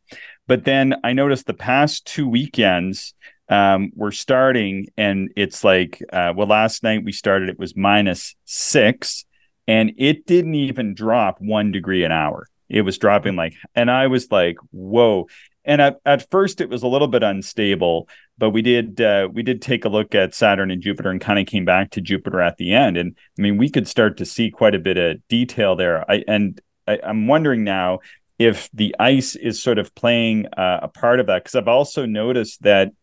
But 0.47 0.65
then 0.65 0.95
I 1.03 1.13
noticed 1.13 1.45
the 1.45 1.53
past 1.53 2.05
two 2.05 2.27
weekends, 2.27 3.13
um, 3.49 3.91
we're 3.95 4.11
starting 4.11 4.87
and 4.97 5.31
it's 5.35 5.63
like, 5.63 6.03
uh, 6.11 6.33
well, 6.35 6.47
last 6.47 6.83
night 6.83 7.03
we 7.03 7.11
started, 7.11 7.49
it 7.49 7.59
was 7.59 7.75
minus 7.75 8.35
six 8.45 9.25
and 9.67 9.93
it 9.97 10.25
didn't 10.25 10.55
even 10.55 10.95
drop 10.95 11.37
one 11.39 11.71
degree 11.71 12.03
an 12.03 12.11
hour. 12.11 12.47
It 12.67 12.81
was 12.81 12.97
dropping 12.97 13.35
like, 13.35 13.55
and 13.75 13.89
I 13.89 14.07
was 14.07 14.31
like, 14.31 14.57
whoa 14.71 15.27
and 15.69 15.81
at, 15.81 15.99
at 16.03 16.29
first 16.31 16.61
it 16.61 16.69
was 16.69 16.83
a 16.83 16.87
little 16.87 17.07
bit 17.07 17.23
unstable 17.23 18.09
but 18.39 18.51
we 18.51 18.61
did 18.61 18.99
uh, 19.01 19.27
we 19.31 19.43
did 19.43 19.61
take 19.61 19.85
a 19.85 19.89
look 19.89 20.15
at 20.15 20.33
saturn 20.33 20.71
and 20.71 20.81
jupiter 20.81 21.09
and 21.09 21.21
kind 21.21 21.37
of 21.39 21.45
came 21.45 21.65
back 21.65 21.91
to 21.91 22.01
jupiter 22.01 22.41
at 22.41 22.57
the 22.57 22.73
end. 22.73 22.97
And 22.97 23.15
i 23.37 23.41
mean 23.41 23.57
we 23.57 23.69
could 23.69 23.87
start 23.87 24.17
to 24.17 24.25
see 24.25 24.49
quite 24.49 24.73
a 24.73 24.79
bit 24.79 24.97
of 24.97 25.27
detail 25.27 25.75
there. 25.75 26.09
I, 26.09 26.23
and 26.27 26.59
I, 26.87 26.99
am 27.03 27.27
wondering 27.27 27.63
now 27.63 27.99
if 28.39 28.69
the 28.73 28.95
ice 28.97 29.35
is 29.35 29.61
sort 29.61 29.77
of 29.77 29.93
playing 29.93 30.47
uh, 30.57 30.79
a 30.83 30.87
part 30.87 31.19
of 31.19 31.27
that 31.27 31.43
because 31.43 31.55
i've 31.55 31.67
also 31.67 32.05
noticed 32.05 32.63
that 32.63 32.93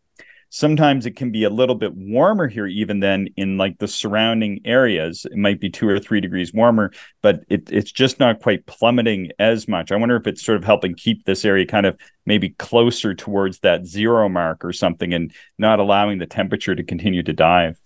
sometimes 0.49 1.05
it 1.05 1.15
can 1.15 1.31
be 1.31 1.43
a 1.43 1.49
little 1.49 1.75
bit 1.75 1.93
warmer 1.95 2.47
here 2.47 2.67
even 2.67 2.99
than 2.99 3.27
in 3.37 3.57
like 3.57 3.77
the 3.77 3.87
surrounding 3.87 4.61
areas. 4.65 5.25
It 5.25 5.37
might 5.37 5.59
be 5.59 5.69
two 5.69 5.87
or 5.87 5.99
three 5.99 6.21
degrees 6.21 6.53
warmer 6.53 6.91
but 7.21 7.43
it, 7.49 7.71
it's 7.71 7.91
just 7.91 8.19
not 8.19 8.41
quite 8.41 8.65
plummeting 8.65 9.31
as 9.39 9.67
much. 9.67 9.91
I 9.91 9.95
wonder 9.95 10.15
if 10.15 10.27
it's 10.27 10.43
sort 10.43 10.57
of 10.57 10.63
helping 10.63 10.95
keep 10.95 11.25
this 11.25 11.45
area 11.45 11.65
kind 11.65 11.85
of 11.85 11.99
maybe 12.25 12.49
closer 12.49 13.13
towards 13.13 13.59
that 13.59 13.85
zero 13.85 14.29
mark 14.29 14.63
or 14.63 14.73
something 14.73 15.13
and 15.13 15.33
not 15.57 15.79
allowing 15.79 16.19
the 16.19 16.25
temperature 16.25 16.75
to 16.75 16.83
continue 16.83 17.23
to 17.23 17.33
dive 17.33 17.77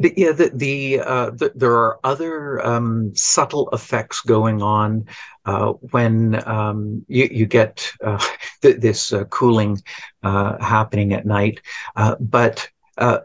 the, 0.00 0.14
yeah, 0.16 0.32
the, 0.32 0.50
the, 0.54 1.00
uh, 1.00 1.30
the, 1.30 1.52
there 1.54 1.72
are 1.72 1.98
other 2.04 2.64
um, 2.64 3.14
subtle 3.14 3.68
effects 3.70 4.20
going 4.20 4.62
on 4.62 5.06
uh, 5.44 5.72
when 5.90 6.42
um, 6.48 7.04
you, 7.08 7.28
you 7.30 7.46
get 7.46 7.90
uh, 8.04 8.22
th- 8.62 8.80
this 8.80 9.12
uh, 9.12 9.24
cooling 9.24 9.80
uh, 10.22 10.62
happening 10.62 11.12
at 11.12 11.26
night. 11.26 11.60
Uh, 11.96 12.16
but 12.20 12.68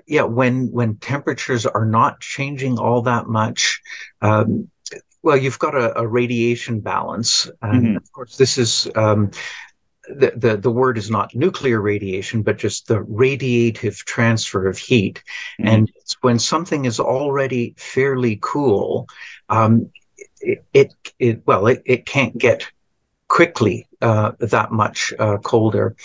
yeah, 0.06 0.22
when 0.22 0.72
when 0.72 0.96
temperatures 0.98 1.66
are 1.66 1.86
not 1.86 2.20
changing 2.20 2.78
all 2.78 3.02
that 3.02 3.28
much, 3.28 3.82
um, 4.22 4.70
well, 5.24 5.38
you've 5.38 5.58
got 5.58 5.74
a, 5.74 5.98
a 5.98 6.06
radiation 6.06 6.80
balance, 6.80 7.50
and 7.62 7.84
mm-hmm. 7.84 7.98
of 7.98 8.12
course, 8.12 8.38
this 8.38 8.58
is 8.58 8.88
um, 8.96 9.32
the, 10.08 10.34
the, 10.36 10.58
the 10.58 10.72
word 10.72 10.98
is 10.98 11.10
not 11.10 11.34
nuclear 11.34 11.82
radiation, 11.82 12.42
but 12.42 12.58
just 12.58 12.88
the 12.88 13.00
radiative 13.00 13.98
transfer 14.00 14.68
of 14.68 14.78
heat. 14.78 15.24
Mm-hmm. 15.60 15.68
And 15.68 15.92
it's 15.96 16.18
when 16.22 16.40
something 16.40 16.86
is 16.86 17.00
already 17.00 17.74
fairly 17.78 18.40
cool, 18.42 19.08
um, 19.50 19.92
it, 20.42 20.64
it, 20.74 20.94
it 21.20 21.42
well, 21.46 21.68
it, 21.68 21.82
it 21.86 22.06
can't 22.06 22.38
get 22.38 22.68
quickly 23.28 23.88
uh, 24.02 24.34
that 24.40 24.72
much 24.72 25.14
uh, 25.20 25.38
colder. 25.38 25.96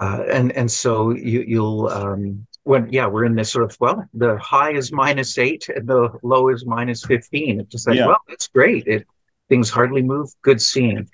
Uh, 0.00 0.22
and 0.30 0.52
and 0.52 0.70
so 0.70 1.10
you, 1.10 1.42
you'll 1.46 1.88
um, 1.88 2.46
when 2.62 2.88
yeah 2.92 3.06
we're 3.06 3.24
in 3.24 3.34
this 3.34 3.50
sort 3.50 3.64
of 3.64 3.76
well 3.80 4.04
the 4.14 4.36
high 4.38 4.70
is 4.70 4.92
minus 4.92 5.38
eight 5.38 5.68
and 5.74 5.88
the 5.88 6.10
low 6.22 6.50
is 6.50 6.66
minus 6.66 7.04
15 7.04 7.60
it's 7.60 7.72
just 7.72 7.88
like 7.88 7.96
yeah. 7.96 8.06
well 8.06 8.20
that's 8.28 8.46
great 8.48 8.86
it 8.86 9.06
things 9.48 9.70
hardly 9.70 10.02
move 10.02 10.30
good 10.42 10.60
seeing 10.60 11.08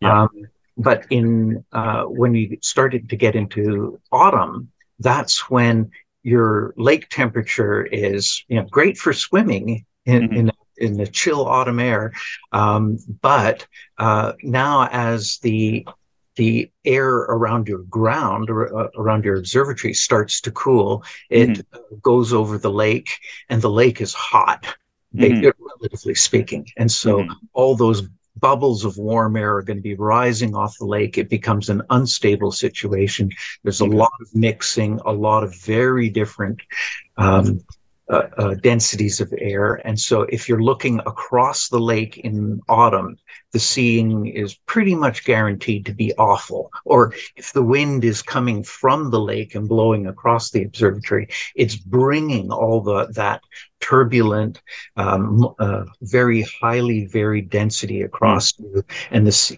yeah. 0.00 0.22
um, 0.22 0.48
but 0.76 1.06
in 1.10 1.64
uh, 1.72 2.04
when 2.04 2.34
you 2.34 2.58
started 2.62 3.08
to 3.08 3.16
get 3.16 3.34
into 3.34 4.00
autumn 4.12 4.70
that's 4.98 5.50
when 5.50 5.90
your 6.22 6.74
lake 6.76 7.08
temperature 7.08 7.84
is 7.84 8.44
you 8.48 8.56
know 8.56 8.66
great 8.70 8.96
for 8.96 9.12
swimming 9.12 9.84
in, 10.04 10.22
mm-hmm. 10.22 10.36
in 10.36 10.52
in 10.78 10.96
the 10.96 11.06
chill 11.06 11.46
autumn 11.46 11.80
air. 11.80 12.12
Um, 12.52 12.98
but 13.22 13.66
uh, 13.98 14.32
now, 14.42 14.88
as 14.90 15.38
the 15.38 15.86
the 16.36 16.70
air 16.84 17.08
around 17.08 17.66
your 17.66 17.78
ground 17.84 18.50
or 18.50 18.76
uh, 18.76 18.88
around 18.96 19.24
your 19.24 19.36
observatory 19.36 19.94
starts 19.94 20.40
to 20.42 20.50
cool, 20.50 21.04
it 21.30 21.50
mm-hmm. 21.50 21.96
goes 22.02 22.32
over 22.32 22.58
the 22.58 22.70
lake, 22.70 23.10
and 23.48 23.62
the 23.62 23.70
lake 23.70 24.00
is 24.00 24.12
hot, 24.12 24.66
mm-hmm. 25.14 25.48
relatively 25.80 26.14
speaking. 26.14 26.66
And 26.76 26.90
so 26.90 27.20
mm-hmm. 27.20 27.32
all 27.54 27.74
those 27.74 28.02
bubbles 28.38 28.84
of 28.84 28.98
warm 28.98 29.36
air 29.36 29.56
are 29.56 29.62
going 29.62 29.78
to 29.78 29.82
be 29.82 29.94
rising 29.94 30.54
off 30.54 30.78
the 30.78 30.84
lake. 30.84 31.18
It 31.18 31.28
becomes 31.28 31.68
an 31.68 31.82
unstable 31.90 32.52
situation. 32.52 33.30
There's 33.62 33.80
a 33.80 33.86
lot 33.86 34.12
of 34.20 34.34
mixing, 34.34 35.00
a 35.04 35.12
lot 35.12 35.42
of 35.42 35.54
very 35.54 36.08
different 36.08 36.60
um, 37.16 37.64
uh, 38.08 38.28
uh, 38.38 38.54
densities 38.54 39.20
of 39.20 39.32
air. 39.38 39.80
And 39.84 39.98
so 39.98 40.22
if 40.22 40.48
you're 40.48 40.62
looking 40.62 41.00
across 41.00 41.68
the 41.68 41.80
lake 41.80 42.18
in 42.18 42.60
autumn, 42.68 43.18
the 43.56 43.60
seeing 43.60 44.26
is 44.26 44.52
pretty 44.66 44.94
much 44.94 45.24
guaranteed 45.24 45.86
to 45.86 45.94
be 45.94 46.12
awful. 46.18 46.70
Or 46.84 47.14
if 47.36 47.54
the 47.54 47.62
wind 47.62 48.04
is 48.04 48.20
coming 48.20 48.62
from 48.62 49.10
the 49.10 49.18
lake 49.18 49.54
and 49.54 49.66
blowing 49.66 50.06
across 50.06 50.50
the 50.50 50.62
observatory, 50.62 51.28
it's 51.54 51.74
bringing 51.74 52.52
all 52.52 52.82
the 52.82 53.06
that 53.14 53.40
turbulent, 53.80 54.60
um, 54.96 55.54
uh, 55.58 55.84
very 56.02 56.42
highly 56.60 57.06
varied 57.06 57.50
density 57.50 58.02
across 58.02 58.52
mm. 58.52 58.64
you. 58.64 58.84
And 59.10 59.26
this 59.26 59.56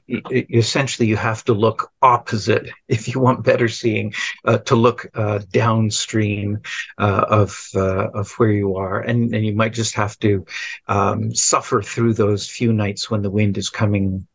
essentially 0.51 1.09
you 1.09 1.16
have 1.16 1.44
to 1.44 1.55
look 1.55 1.90
opposite 2.03 2.70
if 2.88 3.09
you 3.09 3.20
want 3.20 3.44
better 3.44 3.68
seeing, 3.68 4.12
uh, 4.44 4.59
to 4.59 4.76
look 4.76 5.07
uh, 5.14 5.40
downstream 5.53 6.61
uh, 6.99 7.24
of 7.28 7.68
uh, 7.74 8.09
of 8.11 8.30
where 8.38 8.53
you 8.53 8.76
are, 8.76 9.01
and 9.01 9.34
and 9.34 9.44
you 9.46 9.55
might 9.55 9.72
just 9.72 9.94
have 9.94 10.18
to 10.20 10.44
um, 10.88 11.34
suffer 11.34 11.82
through 11.82 12.14
those 12.14 12.49
few 12.49 12.72
nights 12.72 13.11
when 13.11 13.22
the 13.22 13.30
wind 13.30 13.57
is 13.57 13.70
coming 13.70 13.88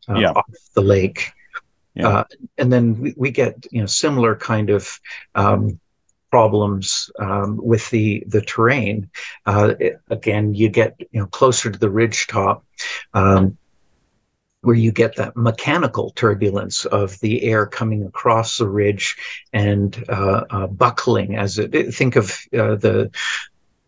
uh, 0.08 0.18
yeah. 0.18 0.32
off 0.32 0.50
the 0.74 0.82
lake. 0.82 1.32
Yeah. 1.94 2.24
and 2.58 2.72
then 2.72 3.00
we, 3.00 3.14
we, 3.16 3.30
get 3.30 3.66
you 3.70 3.80
know 3.80 3.86
similar 3.86 4.34
kind 4.34 4.68
of 4.68 4.98
um, 5.36 5.78
problems 6.30 7.08
um, 7.20 7.60
with 7.62 7.88
the 7.90 8.24
the 8.26 8.40
terrain. 8.40 9.08
Uh, 9.46 9.74
it, 9.78 10.00
again, 10.10 10.54
you 10.54 10.68
get 10.68 10.96
you 10.98 11.20
know 11.20 11.26
closer 11.26 11.70
to 11.70 11.78
the 11.78 11.90
ridge 11.90 12.26
top. 12.26 12.64
Um, 13.12 13.56
where 14.64 14.74
you 14.74 14.90
get 14.90 15.14
that 15.16 15.36
mechanical 15.36 16.10
turbulence 16.12 16.86
of 16.86 17.20
the 17.20 17.42
air 17.42 17.66
coming 17.66 18.04
across 18.04 18.56
the 18.56 18.66
ridge 18.66 19.14
and 19.52 20.02
uh, 20.08 20.44
uh, 20.50 20.66
buckling 20.66 21.36
as 21.36 21.58
it 21.58 21.94
think 21.94 22.16
of 22.16 22.30
uh, 22.54 22.74
the 22.74 23.10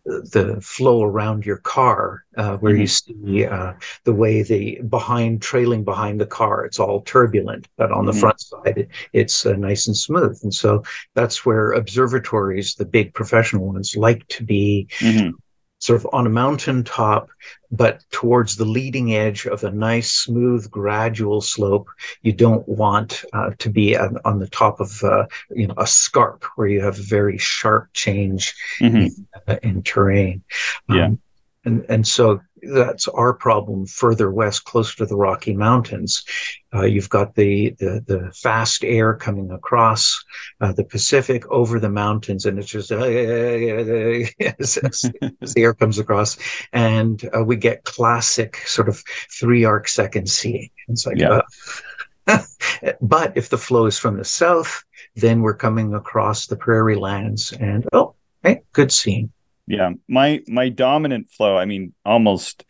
the 0.07 0.59
flow 0.61 1.03
around 1.03 1.45
your 1.45 1.57
car, 1.57 2.23
uh, 2.37 2.57
where 2.57 2.73
mm-hmm. 2.73 2.81
you 2.81 2.87
see 2.87 3.45
uh, 3.45 3.73
the 4.05 4.13
way 4.13 4.41
the 4.41 4.79
behind 4.87 5.41
trailing 5.41 5.83
behind 5.83 6.21
the 6.21 6.25
car, 6.25 6.65
it's 6.65 6.79
all 6.79 7.01
turbulent, 7.01 7.67
but 7.77 7.91
on 7.91 7.99
mm-hmm. 7.99 8.07
the 8.07 8.13
front 8.13 8.39
side, 8.39 8.77
it, 8.77 8.89
it's 9.13 9.45
uh, 9.45 9.53
nice 9.53 9.87
and 9.87 9.97
smooth. 9.97 10.39
And 10.43 10.53
so 10.53 10.83
that's 11.13 11.45
where 11.45 11.71
observatories, 11.71 12.75
the 12.75 12.85
big 12.85 13.13
professional 13.13 13.67
ones, 13.67 13.95
like 13.97 14.25
to 14.29 14.43
be 14.43 14.87
mm-hmm 14.99 15.31
sort 15.79 15.99
of 15.99 16.07
on 16.11 16.25
a 16.25 16.29
mountaintop, 16.29 17.29
but 17.71 18.03
towards 18.11 18.55
the 18.55 18.65
leading 18.65 19.13
edge 19.13 19.45
of 19.45 19.63
a 19.63 19.71
nice, 19.71 20.11
smooth, 20.11 20.69
gradual 20.71 21.41
slope. 21.41 21.87
You 22.23 22.33
don't 22.33 22.67
want 22.67 23.23
uh, 23.33 23.51
to 23.59 23.69
be 23.69 23.95
on, 23.95 24.17
on, 24.25 24.39
the 24.39 24.47
top 24.47 24.79
of 24.79 25.03
uh, 25.03 25.27
you 25.49 25.67
know 25.67 25.75
a 25.77 25.87
scarp 25.87 26.45
where 26.55 26.67
you 26.67 26.81
have 26.81 26.99
a 26.99 27.03
very 27.03 27.37
sharp 27.37 27.89
change 27.93 28.55
mm-hmm. 28.81 28.97
in, 28.97 29.27
uh, 29.47 29.57
in, 29.61 29.83
terrain. 29.83 30.43
Yeah. 30.89 31.05
Um, 31.05 31.19
and, 31.65 31.85
and 31.89 32.07
so 32.07 32.41
that's 32.61 33.07
our 33.07 33.33
problem 33.33 33.85
further 33.85 34.31
west, 34.31 34.65
closer 34.65 34.97
to 34.97 35.05
the 35.05 35.15
Rocky 35.15 35.53
Mountains. 35.53 36.23
Uh, 36.73 36.83
you've 36.83 37.09
got 37.09 37.35
the, 37.35 37.71
the, 37.79 38.03
the 38.05 38.31
fast 38.33 38.83
air 38.83 39.13
coming 39.13 39.51
across 39.51 40.23
uh, 40.61 40.73
the 40.73 40.83
Pacific 40.83 41.47
over 41.49 41.79
the 41.79 41.89
mountains, 41.89 42.45
and 42.45 42.59
it's 42.59 42.69
just 42.69 42.91
uh, 42.91 42.97
as, 44.59 44.77
as, 44.77 45.01
the 45.01 45.53
air 45.57 45.73
comes 45.73 45.99
across, 45.99 46.37
and 46.73 47.29
uh, 47.35 47.43
we 47.43 47.55
get 47.55 47.83
classic 47.83 48.57
sort 48.65 48.89
of 48.89 49.03
three 49.31 49.63
arc 49.63 49.87
second 49.87 50.29
seeing. 50.29 50.69
It's 50.87 51.05
like, 51.05 51.17
yeah. 51.17 51.41
But 53.01 53.37
if 53.37 53.49
the 53.49 53.57
flow 53.57 53.85
is 53.85 53.97
from 53.97 54.17
the 54.17 54.25
south, 54.25 54.83
then 55.15 55.41
we're 55.41 55.55
coming 55.55 55.93
across 55.93 56.47
the 56.47 56.57
prairie 56.57 56.97
lands, 56.97 57.53
and 57.53 57.87
oh, 57.93 58.15
hey, 58.43 58.61
good 58.73 58.91
seeing. 58.91 59.31
Yeah, 59.67 59.91
my 60.07 60.41
my 60.47 60.69
dominant 60.69 61.29
flow. 61.29 61.57
I 61.57 61.65
mean, 61.65 61.93
almost 62.05 62.63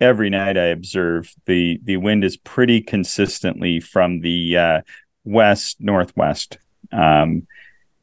every 0.00 0.28
night 0.28 0.58
I 0.58 0.66
observe 0.66 1.32
the 1.46 1.80
the 1.82 1.96
wind 1.96 2.24
is 2.24 2.36
pretty 2.36 2.82
consistently 2.82 3.80
from 3.80 4.20
the 4.20 4.56
uh, 4.56 4.80
west 5.24 5.78
northwest, 5.80 6.58
um, 6.92 7.46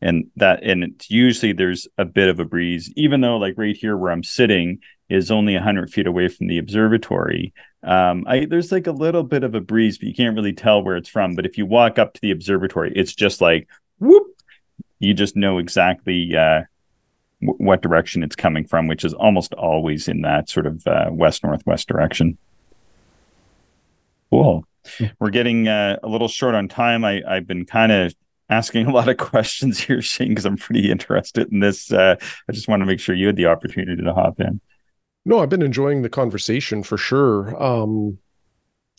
and 0.02 0.32
that 0.38 0.64
and 0.64 0.84
it's 0.84 1.12
usually 1.12 1.54
there's 1.54 1.88
a 2.00 2.06
bit 2.06 2.28
of 2.28 2.40
a 2.40 2.46
breeze. 2.46 2.92
Even 2.96 3.22
though, 3.22 3.38
like 3.38 3.54
right 3.56 3.78
here 3.78 3.96
where 3.96 4.12
I'm 4.12 4.24
sitting 4.24 4.80
is 5.10 5.30
only 5.30 5.56
hundred 5.56 5.92
feet 5.92 6.08
away 6.08 6.28
from 6.28 6.48
the 6.48 6.58
observatory, 6.58 7.54
um, 7.84 8.26
I 8.28 8.46
there's 8.46 8.72
like 8.72 8.88
a 8.88 8.92
little 8.92 9.24
bit 9.24 9.44
of 9.44 9.54
a 9.54 9.62
breeze, 9.62 10.00
but 10.00 10.08
you 10.08 10.16
can't 10.16 10.36
really 10.36 10.54
tell 10.54 10.82
where 10.82 10.98
it's 10.98 11.10
from. 11.10 11.36
But 11.36 11.46
if 11.46 11.56
you 11.58 11.68
walk 11.68 12.00
up 12.00 12.16
to 12.16 12.22
the 12.22 12.32
observatory, 12.32 12.94
it's 12.96 13.14
just 13.14 13.42
like 13.42 13.68
whoop. 14.00 14.28
You 14.98 15.14
just 15.14 15.36
know 15.36 15.60
exactly 15.60 16.36
uh, 16.36 16.64
w- 17.42 17.58
what 17.58 17.82
direction 17.82 18.24
it's 18.24 18.36
coming 18.36 18.66
from, 18.66 18.88
which 18.88 19.04
is 19.04 19.14
almost 19.14 19.54
always 19.54 20.08
in 20.08 20.22
that 20.22 20.50
sort 20.50 20.66
of 20.66 20.86
uh, 20.88 21.10
west 21.12 21.44
northwest 21.44 21.88
direction. 21.88 22.38
Cool. 24.30 24.66
We're 25.20 25.30
getting 25.30 25.68
uh, 25.68 25.98
a 26.04 26.08
little 26.08 26.28
short 26.28 26.56
on 26.56 26.68
time. 26.68 27.04
I, 27.04 27.22
I've 27.28 27.48
been 27.48 27.66
kind 27.66 27.92
of 27.92 28.16
asking 28.50 28.88
a 28.88 28.92
lot 28.92 29.10
of 29.10 29.18
questions 29.18 29.80
here, 29.80 30.02
Shane, 30.02 30.30
because 30.30 30.46
I'm 30.46 30.58
pretty 30.58 30.92
interested 30.92 31.52
in 31.52 31.60
this. 31.60 31.92
Uh, 31.92 32.16
I 32.48 32.52
just 32.52 32.68
want 32.68 32.82
to 32.82 32.86
make 32.86 33.00
sure 33.00 33.16
you 33.16 33.28
had 33.28 33.36
the 33.36 33.48
opportunity 33.48 34.04
to 34.04 34.14
hop 34.14 34.40
in. 34.40 34.60
No, 35.26 35.40
I've 35.40 35.50
been 35.50 35.62
enjoying 35.62 36.02
the 36.02 36.10
conversation 36.10 36.82
for 36.84 36.98
sure. 36.98 37.62
Um, 37.62 38.18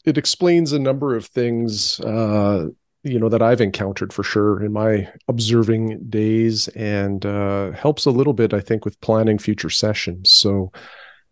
it 0.05 0.17
explains 0.17 0.73
a 0.73 0.79
number 0.79 1.17
of 1.17 1.27
things 1.27 2.01
uh, 2.01 2.69
you 3.03 3.19
know 3.19 3.29
that 3.29 3.43
I've 3.43 3.61
encountered 3.61 4.13
for 4.13 4.23
sure 4.23 4.63
in 4.63 4.73
my 4.73 5.09
observing 5.29 6.05
days 6.11 6.69
and 6.69 7.25
uh, 7.25 7.73
helps 7.73 8.07
a 8.07 8.11
little 8.11 8.35
bit 8.35 8.53
I 8.53 8.61
think 8.61 8.85
with 8.85 9.01
planning 9.01 9.39
future 9.39 9.71
sessions. 9.71 10.31
So 10.31 10.71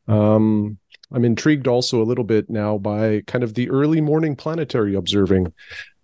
um, 0.06 0.78
I'm 1.12 1.24
intrigued 1.24 1.66
also 1.66 2.02
a 2.02 2.04
little 2.04 2.24
bit 2.24 2.50
now 2.50 2.76
by 2.76 3.22
kind 3.26 3.42
of 3.42 3.54
the 3.54 3.70
early 3.70 4.00
morning 4.00 4.36
planetary 4.36 4.94
observing. 4.94 5.52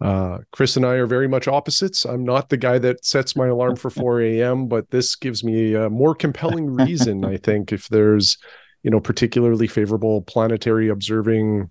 Uh, 0.01 0.39
Chris 0.51 0.77
and 0.77 0.87
I 0.87 0.95
are 0.95 1.07
very 1.07 1.29
much 1.29 1.47
opposites. 1.47 2.05
I'm 2.05 2.25
not 2.25 2.49
the 2.49 2.57
guy 2.57 2.79
that 2.79 3.05
sets 3.05 3.37
my 3.37 3.49
alarm 3.49 3.77
for 3.77 3.91
4 3.91 4.23
a.m., 4.23 4.67
but 4.67 4.91
this 4.91 5.15
gives 5.15 5.45
me 5.45 5.75
a 5.75 5.91
more 5.91 6.15
compelling 6.15 6.71
reason, 6.71 7.25
I 7.25 7.37
think, 7.43 7.73
if 7.73 7.89
there's, 7.89 8.39
you 8.83 8.91
know, 8.91 9.01
particularly 9.01 9.67
favorable 9.67 10.23
planetary 10.23 10.89
observing 10.89 11.71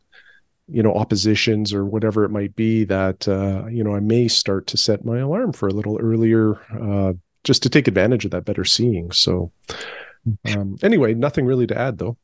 you 0.67 0.81
know 0.81 0.93
oppositions 0.93 1.73
or 1.73 1.85
whatever 1.85 2.23
it 2.23 2.29
might 2.29 2.55
be 2.55 2.83
that 2.85 3.27
uh, 3.27 3.65
you 3.67 3.83
know 3.83 3.95
I 3.95 3.99
may 3.99 4.27
start 4.27 4.67
to 4.67 4.77
set 4.77 5.05
my 5.05 5.19
alarm 5.19 5.53
for 5.53 5.67
a 5.67 5.73
little 5.73 5.99
earlier 5.99 6.55
uh, 6.79 7.13
just 7.43 7.63
to 7.63 7.69
take 7.69 7.87
advantage 7.87 8.25
of 8.25 8.31
that 8.31 8.45
better 8.45 8.65
seeing. 8.65 9.11
So 9.11 9.51
um, 10.55 10.77
anyway, 10.81 11.13
nothing 11.13 11.45
really 11.45 11.67
to 11.67 11.77
add 11.77 11.97
though. 11.97 12.17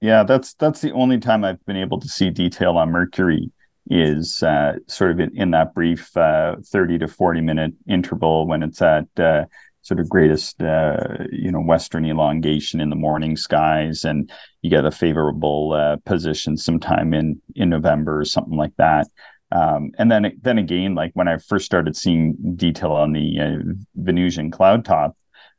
Yeah, 0.00 0.24
that's 0.24 0.54
that's 0.54 0.80
the 0.80 0.92
only 0.92 1.18
time 1.18 1.44
I've 1.44 1.64
been 1.64 1.76
able 1.76 2.00
to 2.00 2.08
see 2.08 2.30
detail 2.30 2.76
on 2.76 2.90
Mercury 2.90 3.50
is 3.88 4.42
uh, 4.42 4.74
sort 4.88 5.12
of 5.12 5.20
in, 5.20 5.36
in 5.36 5.50
that 5.52 5.72
brief 5.72 6.14
uh, 6.16 6.56
30 6.64 6.98
to 6.98 7.08
40 7.08 7.40
minute 7.40 7.72
interval 7.88 8.46
when 8.46 8.62
it's 8.62 8.82
at 8.82 9.06
uh, 9.18 9.44
sort 9.86 10.00
of 10.00 10.08
greatest 10.08 10.60
uh, 10.62 10.96
you 11.30 11.50
know 11.50 11.60
western 11.60 12.04
elongation 12.04 12.80
in 12.80 12.90
the 12.90 12.96
morning 12.96 13.36
skies 13.36 14.04
and 14.04 14.30
you 14.62 14.68
get 14.68 14.84
a 14.84 14.90
favorable 14.90 15.72
uh, 15.72 15.96
position 16.04 16.56
sometime 16.56 17.14
in 17.14 17.40
in 17.54 17.68
november 17.68 18.18
or 18.18 18.24
something 18.24 18.56
like 18.56 18.74
that 18.78 19.06
um, 19.52 19.92
and 19.96 20.10
then 20.10 20.36
then 20.42 20.58
again 20.58 20.96
like 20.96 21.12
when 21.14 21.28
i 21.28 21.36
first 21.36 21.64
started 21.64 21.96
seeing 21.96 22.34
detail 22.56 22.92
on 22.92 23.12
the 23.12 23.38
uh, 23.40 23.72
venusian 23.94 24.50
cloud 24.50 24.84
top 24.84 25.16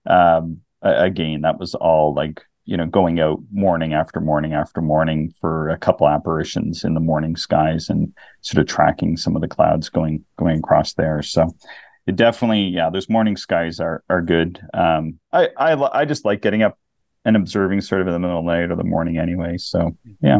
um, 0.07 0.59
again 0.82 1.41
that 1.41 1.57
was 1.57 1.73
all 1.75 2.13
like 2.13 2.41
you 2.67 2.75
know, 2.75 2.86
going 2.86 3.21
out 3.21 3.39
morning 3.49 3.93
after 3.93 4.19
morning 4.19 4.53
after 4.53 4.82
morning 4.82 5.34
for 5.39 5.69
a 5.69 5.78
couple 5.78 6.05
apparitions 6.05 6.84
in 6.84 6.95
the 6.95 6.99
morning 6.99 7.38
skies 7.38 7.88
and 7.89 8.13
sort 8.41 8.59
of 8.59 8.67
tracking 8.67 9.15
some 9.15 9.38
of 9.38 9.41
the 9.41 9.47
clouds 9.47 9.88
going 9.88 10.25
going 10.38 10.59
across 10.59 10.93
there. 10.93 11.21
So 11.21 11.49
it 12.08 12.16
definitely, 12.16 12.64
yeah, 12.64 12.89
those 12.89 13.10
morning 13.10 13.38
skies 13.38 13.80
are 13.80 14.03
are 14.10 14.22
good. 14.22 14.60
Um, 14.74 15.20
I 15.32 15.49
I 15.58 15.99
I 15.99 16.05
just 16.05 16.26
like 16.26 16.41
getting 16.41 16.64
up 16.64 16.78
and 17.26 17.36
observing 17.36 17.82
sort 17.82 17.99
of 17.99 18.08
in 18.08 18.14
the 18.14 18.20
middle 18.20 18.39
of 18.39 18.45
the 18.45 18.51
night 18.51 18.72
or 18.72 18.78
the 18.78 18.84
morning 18.86 19.18
anyway. 19.18 19.58
So 19.58 19.95
yeah, 20.22 20.39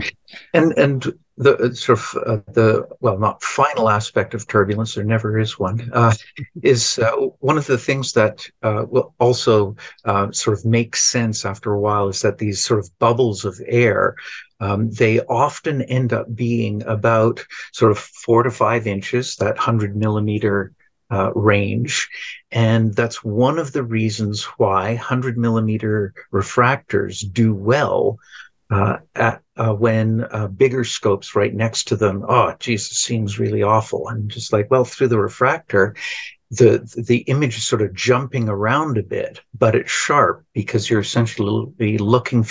and 0.54 0.72
and 0.78 1.14
the 1.36 1.58
uh, 1.58 1.74
sort 1.74 2.00
of 2.00 2.24
uh, 2.26 2.52
the 2.54 2.88
well, 3.02 3.20
not 3.20 3.44
final 3.44 3.90
aspect 3.90 4.34
of 4.34 4.48
turbulence. 4.48 4.96
There 4.96 5.04
never 5.04 5.38
is 5.38 5.60
one. 5.60 5.90
Uh, 5.94 6.14
is 6.64 6.98
uh, 7.00 7.12
one 7.40 7.58
of 7.58 7.68
the 7.68 7.78
things 7.78 8.14
that 8.14 8.48
uh, 8.64 8.86
will 8.88 9.14
also 9.20 9.76
uh, 10.06 10.32
sort 10.32 10.58
of 10.58 10.66
make 10.66 10.96
sense 10.96 11.44
after 11.46 11.74
a 11.74 11.80
while 11.80 12.08
is 12.08 12.22
that 12.22 12.38
these 12.38 12.64
sort 12.64 12.80
of 12.80 12.90
bubbles 13.00 13.44
of 13.44 13.60
air. 13.68 14.16
Um, 14.60 14.90
they 14.90 15.20
often 15.26 15.84
end 15.84 16.14
up 16.14 16.34
being 16.34 16.82
about 16.88 17.46
sort 17.74 17.92
of 17.92 18.00
four 18.00 18.42
to 18.42 18.50
five 18.50 18.88
inches, 18.88 19.36
that 19.36 19.56
hundred 19.56 19.96
millimeter 19.96 20.74
uh, 21.12 21.32
range. 21.34 22.08
And 22.52 22.94
that's 22.94 23.24
one 23.24 23.60
of 23.60 23.74
the 23.74 23.84
reasons 23.84 24.44
why 24.58 24.90
100 24.96 25.38
millimeter 25.38 26.14
refractors 26.32 27.24
do 27.32 27.54
well 27.54 28.20
uh, 28.70 28.98
at, 29.16 29.42
uh, 29.56 29.74
when 29.74 30.26
uh, 30.32 30.48
bigger 30.48 30.84
scopes 30.84 31.36
right 31.36 31.54
next 31.54 31.86
to 31.86 31.96
them. 31.96 32.26
Oh, 32.28 32.54
Jesus, 32.60 32.98
seems 32.98 33.40
really 33.40 33.64
awful. 33.64 34.08
And 34.10 34.30
just 34.30 34.52
like, 34.52 34.70
well, 34.70 34.84
through 34.84 35.08
the 35.08 35.20
refractor, 35.20 35.96
the 36.50 37.04
the 37.08 37.20
image 37.20 37.58
is 37.58 37.68
sort 37.68 37.82
of 37.82 37.94
jumping 37.94 38.48
around 38.48 38.98
a 38.98 39.04
bit, 39.04 39.42
but 39.58 39.76
it's 39.76 39.92
sharp 39.92 40.46
because 40.54 40.90
you're 40.90 41.02
essentially 41.02 41.98
looking 41.98 42.46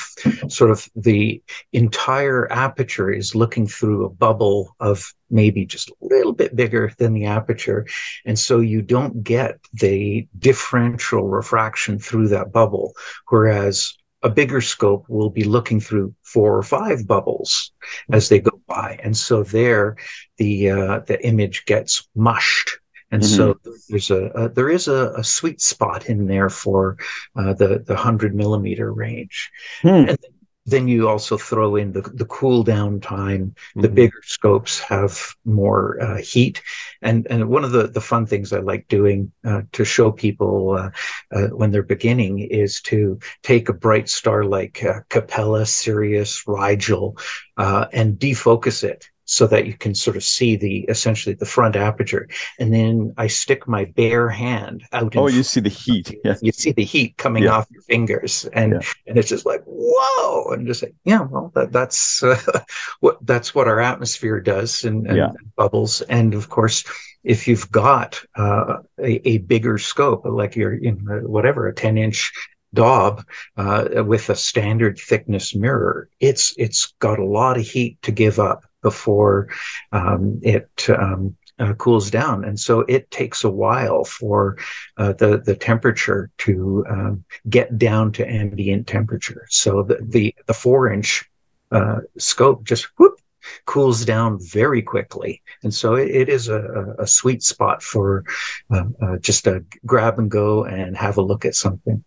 sort 0.48 0.70
of 0.70 0.88
the 0.94 1.42
entire 1.72 2.50
aperture 2.52 3.10
is 3.10 3.34
looking 3.34 3.66
through 3.66 4.04
a 4.04 4.10
bubble 4.10 4.76
of 4.80 5.14
maybe 5.30 5.64
just 5.64 5.90
a 5.90 5.94
little 6.02 6.34
bit 6.34 6.54
bigger 6.54 6.92
than 6.98 7.14
the 7.14 7.24
aperture, 7.24 7.86
and 8.26 8.38
so 8.38 8.60
you 8.60 8.82
don't 8.82 9.22
get 9.22 9.58
the 9.72 10.28
differential 10.38 11.26
refraction 11.28 11.98
through 11.98 12.28
that 12.28 12.52
bubble, 12.52 12.92
whereas 13.28 13.94
a 14.22 14.28
bigger 14.28 14.60
scope 14.60 15.06
will 15.08 15.30
be 15.30 15.44
looking 15.44 15.80
through 15.80 16.14
four 16.22 16.56
or 16.56 16.62
five 16.62 17.06
bubbles 17.06 17.72
as 18.10 18.28
they 18.28 18.40
go 18.40 18.60
by, 18.66 18.98
and 19.02 19.16
so 19.16 19.42
there 19.42 19.96
the 20.36 20.70
uh, 20.70 21.00
the 21.06 21.24
image 21.24 21.64
gets 21.64 22.06
mushed 22.14 22.78
and 23.10 23.22
mm-hmm. 23.22 23.36
so 23.36 23.58
there's 23.88 24.10
a, 24.10 24.26
a, 24.26 24.48
there 24.48 24.68
is 24.68 24.88
a, 24.88 25.12
a, 25.16 25.24
sweet 25.24 25.60
spot 25.60 26.06
in 26.06 26.26
there 26.26 26.50
for 26.50 26.96
uh, 27.36 27.52
the 27.54 27.84
the 27.86 27.96
hundred 27.96 28.34
millimeter 28.34 28.92
range, 28.92 29.50
hmm. 29.82 30.08
and 30.08 30.18
then 30.66 30.88
you 30.88 31.08
also 31.08 31.38
throw 31.38 31.76
in 31.76 31.92
the 31.92 32.02
the 32.02 32.24
cool 32.24 32.64
down 32.64 33.00
time. 33.00 33.54
Mm-hmm. 33.70 33.80
The 33.82 33.88
bigger 33.88 34.22
scopes 34.24 34.80
have 34.80 35.18
more 35.44 36.00
uh, 36.02 36.16
heat, 36.16 36.60
and 37.00 37.26
and 37.30 37.48
one 37.48 37.64
of 37.64 37.70
the 37.70 37.86
the 37.86 38.00
fun 38.00 38.26
things 38.26 38.52
I 38.52 38.58
like 38.58 38.88
doing 38.88 39.32
uh, 39.44 39.62
to 39.72 39.84
show 39.84 40.10
people 40.10 40.72
uh, 40.72 40.90
uh, 41.32 41.48
when 41.48 41.70
they're 41.70 41.84
beginning 41.84 42.40
is 42.40 42.80
to 42.82 43.20
take 43.44 43.68
a 43.68 43.72
bright 43.72 44.08
star 44.08 44.44
like 44.44 44.84
uh, 44.84 45.00
Capella, 45.08 45.64
Sirius, 45.64 46.42
Rigel, 46.46 47.16
and 47.56 48.18
defocus 48.18 48.82
it 48.82 49.08
so 49.26 49.46
that 49.48 49.66
you 49.66 49.74
can 49.74 49.94
sort 49.94 50.16
of 50.16 50.24
see 50.24 50.56
the 50.56 50.80
essentially 50.88 51.34
the 51.34 51.44
front 51.44 51.76
aperture. 51.76 52.28
And 52.58 52.72
then 52.72 53.12
I 53.18 53.26
stick 53.26 53.68
my 53.68 53.84
bare 53.84 54.28
hand 54.28 54.84
out. 54.92 55.16
Oh, 55.16 55.28
you 55.28 55.42
see 55.42 55.60
the 55.60 55.68
heat. 55.68 56.14
Yeah. 56.24 56.36
You 56.40 56.52
see 56.52 56.72
the 56.72 56.84
heat 56.84 57.16
coming 57.18 57.42
yeah. 57.42 57.56
off 57.56 57.66
your 57.70 57.82
fingers, 57.82 58.48
and 58.52 58.72
yeah. 58.72 58.80
and 59.06 59.18
it's 59.18 59.28
just 59.28 59.44
like 59.44 59.62
whoa, 59.66 60.52
and 60.52 60.66
just 60.66 60.82
like 60.82 60.94
yeah, 61.04 61.22
well 61.22 61.52
that, 61.54 61.72
that's 61.72 62.22
uh, 62.22 62.40
what 63.00 63.18
that's 63.26 63.54
what 63.54 63.68
our 63.68 63.80
atmosphere 63.80 64.40
does, 64.40 64.84
and, 64.84 65.06
and, 65.06 65.36
bubbles, 65.56 66.00
and 66.02 66.34
of 66.34 66.48
course. 66.48 66.84
If 67.24 67.48
you've 67.48 67.68
got 67.72 68.22
uh, 68.36 68.76
a, 69.00 69.28
a 69.28 69.38
bigger 69.38 69.78
scope, 69.78 70.24
like 70.24 70.54
your, 70.54 70.74
you 70.74 70.92
know, 70.92 71.22
whatever, 71.22 71.66
a 71.66 71.74
10 71.74 71.98
inch 71.98 72.32
Dob 72.72 73.24
uh, 73.56 74.04
with 74.04 74.30
a 74.30 74.36
standard 74.36 74.96
thickness 74.98 75.54
mirror, 75.54 76.08
it's 76.20 76.54
it's 76.56 76.94
got 77.00 77.18
a 77.18 77.24
lot 77.24 77.58
of 77.58 77.66
heat 77.66 78.00
to 78.02 78.12
give 78.12 78.38
up 78.38 78.64
before 78.90 79.48
um, 79.90 80.38
it 80.42 80.70
um, 80.90 81.36
uh, 81.58 81.72
cools 81.74 82.08
down, 82.08 82.44
and 82.44 82.60
so 82.60 82.80
it 82.80 83.10
takes 83.10 83.42
a 83.42 83.50
while 83.50 84.04
for 84.04 84.56
uh, 84.96 85.12
the 85.14 85.38
the 85.38 85.56
temperature 85.56 86.30
to 86.38 86.84
um, 86.88 87.24
get 87.48 87.78
down 87.78 88.12
to 88.12 88.30
ambient 88.30 88.86
temperature. 88.86 89.44
So 89.50 89.82
the 89.82 89.98
the, 90.00 90.34
the 90.46 90.54
four 90.54 90.92
inch 90.92 91.28
uh, 91.72 91.98
scope 92.16 92.62
just 92.62 92.84
whoop, 92.96 93.18
cools 93.64 94.04
down 94.04 94.38
very 94.40 94.82
quickly, 94.82 95.42
and 95.64 95.74
so 95.74 95.96
it, 95.96 96.10
it 96.10 96.28
is 96.28 96.48
a, 96.48 96.94
a, 97.00 97.06
sweet 97.08 97.42
spot 97.42 97.82
for 97.82 98.24
um, 98.70 98.94
uh, 99.02 99.16
just 99.18 99.48
a 99.48 99.64
grab 99.84 100.20
and 100.20 100.30
go 100.30 100.64
and 100.64 100.96
have 100.96 101.16
a 101.16 101.22
look 101.22 101.44
at 101.44 101.56
something. 101.56 102.04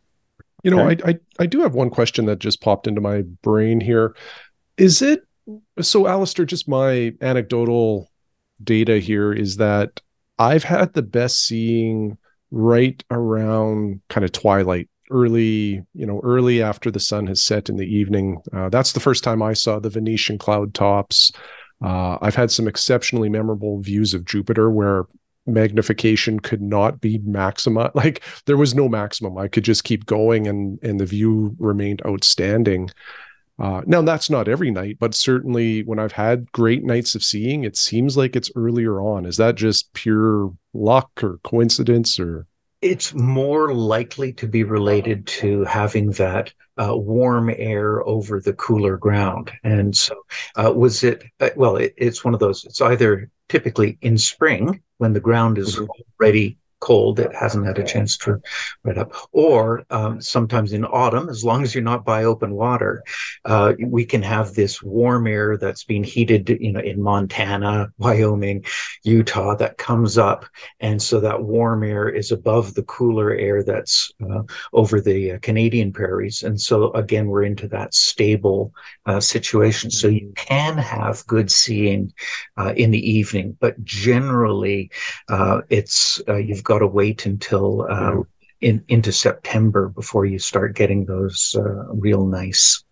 You 0.64 0.72
know, 0.72 0.88
okay. 0.88 1.04
I, 1.04 1.10
I 1.10 1.20
I 1.40 1.46
do 1.46 1.60
have 1.62 1.74
one 1.74 1.90
question 1.90 2.26
that 2.28 2.40
just 2.40 2.62
popped 2.62 2.88
into 2.88 3.02
my 3.02 3.24
brain 3.42 3.82
here. 3.82 4.16
Is 4.78 5.02
it 5.02 5.24
so 5.82 6.08
Alister, 6.08 6.46
just 6.46 6.68
my 6.68 7.14
anecdotal 7.22 8.10
data 8.64 9.00
here 9.00 9.34
is 9.34 9.58
that 9.58 10.02
I've 10.38 10.64
had 10.64 10.94
the 10.94 11.02
best 11.02 11.46
seeing 11.46 12.18
right 12.52 13.04
around 13.12 14.02
kind 14.10 14.26
of 14.26 14.32
twilight, 14.32 14.90
early, 15.12 15.84
you 15.94 16.06
know, 16.06 16.22
early 16.24 16.62
after 16.62 16.90
the 16.90 17.00
sun 17.00 17.28
has 17.28 17.44
set 17.44 17.70
in 17.70 17.78
the 17.78 17.86
evening. 17.86 18.42
Uh, 18.54 18.70
that's 18.70 18.94
the 18.94 19.00
first 19.00 19.24
time 19.24 19.42
I 19.42 19.54
saw 19.54 19.80
the 19.80 19.90
Venusian 19.90 20.38
cloud 20.38 20.74
tops. 20.74 21.32
Uh, 21.84 22.18
I've 22.22 22.36
had 22.36 22.52
some 22.52 22.68
exceptionally 22.68 23.30
memorable 23.30 23.82
views 23.82 24.14
of 24.14 24.26
Jupiter 24.26 24.70
where 24.70 25.06
magnification 25.46 26.40
could 26.40 26.62
not 26.62 27.02
be 27.02 27.18
maximum 27.20 27.90
like 27.96 28.24
there 28.46 28.58
was 28.58 28.76
no 28.76 28.88
maximum 28.88 29.38
i 29.38 29.48
could 29.48 29.64
just 29.64 29.84
keep 29.84 30.06
going 30.06 30.48
and 30.48 30.78
and 30.84 31.00
the 31.00 31.06
view 31.06 31.56
remained 31.58 32.02
outstanding 32.06 32.90
uh, 33.60 33.82
now 33.86 34.02
that's 34.02 34.30
not 34.30 34.48
every 34.48 34.72
night, 34.72 34.98
but 35.00 35.14
certainly 35.14 35.84
when 35.84 36.00
I've 36.00 36.14
had 36.14 36.52
great 36.52 36.84
nights 36.84 37.14
of 37.16 37.24
seeing, 37.24 37.64
it 37.64 37.76
seems 37.76 38.16
like 38.16 38.36
it's 38.36 38.52
earlier 38.56 39.02
on. 39.02 39.26
Is 39.26 39.38
that 39.38 39.56
just 39.56 39.92
pure 39.94 40.54
luck 40.74 41.12
or 41.22 41.40
coincidence 41.44 42.20
or? 42.20 42.48
It's 42.82 43.14
more 43.14 43.74
likely 43.74 44.32
to 44.34 44.48
be 44.48 44.64
related 44.64 45.28
to 45.28 45.66
having 45.66 46.12
that 46.12 46.54
uh, 46.78 46.96
warm 46.96 47.50
air 47.58 48.02
over 48.08 48.40
the 48.40 48.54
cooler 48.54 48.96
ground. 48.96 49.52
And 49.66 49.96
so, 49.98 50.16
uh, 50.56 50.72
was 50.74 51.04
it, 51.04 51.26
uh, 51.42 51.50
well, 51.58 51.76
it, 51.76 51.94
it's 51.98 52.24
one 52.24 52.34
of 52.34 52.40
those, 52.40 52.64
it's 52.64 52.80
either 52.80 53.30
typically 53.50 53.98
in 54.02 54.18
spring 54.18 54.82
when 55.00 55.12
the 55.12 55.20
ground 55.20 55.58
is 55.58 55.76
mm-hmm. 55.76 55.92
already 56.22 56.58
cold, 56.80 57.20
it 57.20 57.34
hasn't 57.36 57.66
had 57.66 57.78
a 57.78 57.84
chance 57.84 58.18
to 58.18 58.42
red 58.84 58.98
up. 58.98 59.14
Or 59.32 59.86
um, 59.90 60.22
sometimes 60.22 60.74
in 60.74 60.86
autumn, 60.86 61.30
as 61.30 61.44
long 61.44 61.64
as 61.64 61.74
you're 61.74 61.84
not 61.84 62.06
by 62.06 62.24
open 62.24 62.52
water, 62.54 63.04
uh, 63.46 63.74
we 63.80 64.06
can 64.06 64.22
have 64.22 64.54
this 64.54 64.82
warm 64.82 65.28
air 65.28 65.58
that's 65.58 65.84
being 65.84 66.04
heated, 66.04 66.50
you 66.50 66.72
know, 66.72 66.80
in 66.80 67.02
Montana, 67.02 67.92
Wyoming, 67.98 68.66
Utah, 69.04 69.56
that 69.56 69.78
comes 69.78 70.18
up, 70.18 70.46
and 70.80 71.02
so 71.02 71.20
that 71.20 71.44
warm 71.44 71.84
air 71.84 72.10
is 72.10 72.32
above 72.32 72.74
the 72.74 72.84
cooler 72.84 73.32
air 73.32 73.64
that's 73.64 74.12
uh, 74.30 74.44
over 74.74 75.02
the 75.02 75.34
uh, 75.34 75.40
Canadian 75.42 75.92
prairies, 75.92 76.44
and 76.44 76.60
so 76.60 76.92
again, 76.94 77.28
we're 77.28 77.44
into 77.44 77.68
that 77.68 77.94
stable 77.94 78.74
uh, 79.06 79.20
situation. 79.20 79.92
So 79.92 80.08
you 80.08 80.32
can 80.36 80.78
have 80.78 81.26
good 81.28 81.52
seeing 81.52 82.14
uh, 82.58 82.74
in 82.76 82.92
the 82.92 83.10
evening, 83.10 83.58
but 83.60 83.84
generally, 83.84 84.92
uh, 85.30 85.62
it's 85.70 86.22
you've 86.28 86.64
got 86.70 86.80
to 86.80 86.88
wait 86.88 87.26
until 87.26 87.88
uh, 87.90 88.22
in, 88.62 88.84
into 88.88 89.12
September 89.12 89.90
before 89.90 90.26
you 90.26 90.38
start 90.38 90.76
getting 90.76 91.06
those 91.06 91.56
uh, 91.58 91.86
real 91.94 92.28
nice 92.28 92.84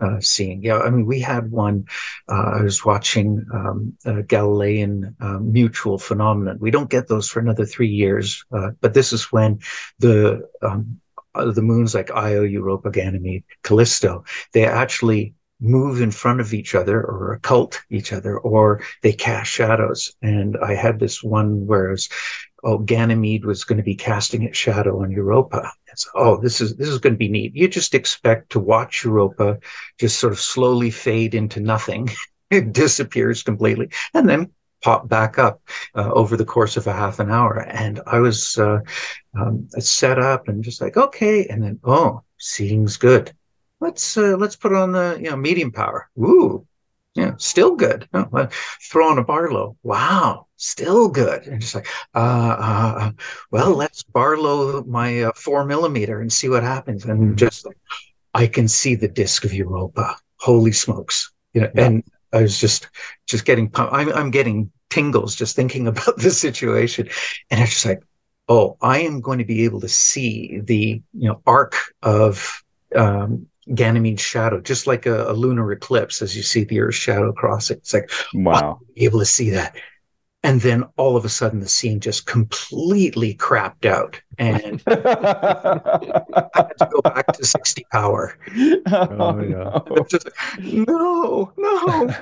uh, 0.00 0.18
seeing. 0.20 0.62
Yeah, 0.62 0.78
I 0.78 0.88
mean, 0.90 1.04
we 1.04 1.20
had 1.20 1.50
one. 1.50 1.84
Uh, 2.28 2.52
I 2.58 2.62
was 2.62 2.84
watching 2.84 3.44
um, 3.52 3.96
Galilean 4.28 5.14
um, 5.20 5.52
mutual 5.52 5.98
phenomenon. 5.98 6.56
We 6.58 6.70
don't 6.70 6.88
get 6.88 7.08
those 7.08 7.28
for 7.28 7.40
another 7.40 7.66
three 7.66 7.88
years, 7.88 8.44
uh, 8.50 8.70
but 8.80 8.94
this 8.94 9.12
is 9.12 9.32
when 9.32 9.58
the 9.98 10.48
um, 10.62 11.00
uh, 11.34 11.50
the 11.52 11.62
moons 11.62 11.94
like 11.94 12.10
Io, 12.10 12.42
Europa, 12.42 12.90
Ganymede, 12.90 13.44
Callisto, 13.62 14.24
they 14.54 14.64
actually 14.64 15.34
move 15.60 16.00
in 16.00 16.10
front 16.10 16.40
of 16.40 16.54
each 16.54 16.74
other 16.74 17.00
or 17.00 17.32
occult 17.32 17.80
each 17.90 18.12
other 18.12 18.38
or 18.38 18.80
they 19.02 19.12
cast 19.12 19.50
shadows. 19.50 20.14
And 20.22 20.56
I 20.62 20.74
had 20.74 21.00
this 21.00 21.22
one 21.22 21.66
where 21.66 21.96
oh, 22.64 22.78
Ganymede 22.78 23.44
was 23.44 23.64
going 23.64 23.76
to 23.76 23.82
be 23.82 23.94
casting 23.94 24.42
its 24.42 24.58
shadow 24.58 25.02
on 25.02 25.10
Europa. 25.10 25.70
It's, 25.92 26.08
oh, 26.14 26.36
this 26.36 26.60
is 26.60 26.76
this 26.76 26.88
is 26.88 26.98
going 26.98 27.14
to 27.14 27.18
be 27.18 27.28
neat. 27.28 27.54
You 27.54 27.68
just 27.68 27.94
expect 27.94 28.50
to 28.50 28.60
watch 28.60 29.04
Europa 29.04 29.58
just 29.98 30.18
sort 30.18 30.32
of 30.32 30.40
slowly 30.40 30.90
fade 30.90 31.34
into 31.34 31.60
nothing. 31.60 32.10
it 32.50 32.72
disappears 32.72 33.42
completely, 33.42 33.90
and 34.14 34.28
then 34.28 34.50
pop 34.82 35.08
back 35.08 35.38
up 35.38 35.60
uh, 35.94 36.10
over 36.12 36.36
the 36.36 36.44
course 36.44 36.76
of 36.76 36.86
a 36.86 36.92
half 36.92 37.18
an 37.18 37.30
hour. 37.30 37.58
And 37.60 38.00
I 38.06 38.20
was 38.20 38.56
uh, 38.58 38.80
um, 39.38 39.68
set 39.78 40.18
up 40.18 40.48
and 40.48 40.62
just 40.62 40.80
like, 40.80 40.96
okay, 40.96 41.46
and 41.48 41.62
then 41.62 41.80
oh, 41.84 42.22
seeing's 42.38 42.96
good. 42.96 43.32
let's 43.80 44.16
uh, 44.16 44.36
let's 44.36 44.56
put 44.56 44.72
on 44.72 44.92
the 44.92 45.18
you 45.20 45.30
know 45.30 45.36
medium 45.36 45.72
power. 45.72 46.08
Ooh, 46.18 46.66
yeah, 47.18 47.32
still 47.36 47.74
good. 47.74 48.08
Oh, 48.14 48.48
throw 48.88 49.10
on 49.10 49.18
a 49.18 49.24
Barlow. 49.24 49.76
Wow, 49.82 50.46
still 50.56 51.08
good. 51.08 51.42
And 51.48 51.60
just 51.60 51.74
like, 51.74 51.88
uh, 52.14 52.56
uh, 52.58 53.10
well, 53.50 53.74
let's 53.74 54.04
Barlow 54.04 54.84
my 54.84 55.22
uh, 55.22 55.32
four 55.34 55.64
millimeter 55.64 56.20
and 56.20 56.32
see 56.32 56.48
what 56.48 56.62
happens. 56.62 57.04
And 57.04 57.36
just 57.36 57.66
like, 57.66 57.76
I 58.34 58.46
can 58.46 58.68
see 58.68 58.94
the 58.94 59.08
disc 59.08 59.44
of 59.44 59.52
Europa. 59.52 60.16
Holy 60.36 60.70
smokes! 60.70 61.32
You 61.54 61.62
know, 61.62 61.70
yeah. 61.74 61.86
and 61.86 62.04
I 62.32 62.42
was 62.42 62.60
just 62.60 62.88
just 63.26 63.44
getting 63.44 63.68
pumped. 63.68 63.94
I'm, 63.94 64.12
I'm 64.12 64.30
getting 64.30 64.70
tingles 64.88 65.34
just 65.34 65.56
thinking 65.56 65.86
about 65.92 66.18
the 66.18 66.30
situation, 66.30 67.08
and 67.50 67.58
I 67.58 67.64
was 67.64 67.70
just 67.70 67.86
like, 67.86 68.02
oh, 68.48 68.76
I 68.80 69.00
am 69.00 69.20
going 69.20 69.40
to 69.40 69.44
be 69.44 69.64
able 69.64 69.80
to 69.80 69.88
see 69.88 70.60
the 70.62 71.02
you 71.14 71.28
know 71.28 71.42
arc 71.46 71.74
of 72.00 72.62
um, 72.94 73.48
Ganymede's 73.74 74.22
shadow, 74.22 74.60
just 74.60 74.86
like 74.86 75.06
a, 75.06 75.30
a, 75.30 75.34
lunar 75.34 75.70
eclipse, 75.72 76.22
as 76.22 76.36
you 76.36 76.42
see 76.42 76.64
the 76.64 76.80
Earth's 76.80 76.96
shadow 76.96 77.32
crossing. 77.32 77.76
It's 77.78 77.92
like 77.94 78.10
wow, 78.34 78.80
able 78.96 79.18
to 79.18 79.26
see 79.26 79.50
that. 79.50 79.76
And 80.44 80.60
then 80.60 80.84
all 80.96 81.16
of 81.16 81.24
a 81.24 81.28
sudden, 81.28 81.60
the 81.60 81.68
scene 81.68 81.98
just 81.98 82.26
completely 82.26 83.34
crapped 83.34 83.86
out, 83.86 84.20
and 84.38 84.80
I 84.86 86.48
had 86.54 86.78
to 86.78 86.88
go 86.92 87.02
back 87.02 87.26
to 87.26 87.44
sixty 87.44 87.84
power. 87.92 88.38
Oh, 88.86 89.08
oh 89.18 89.40
yeah. 89.40 89.80
Just, 90.08 90.28
no, 90.60 91.52
no. 91.56 92.14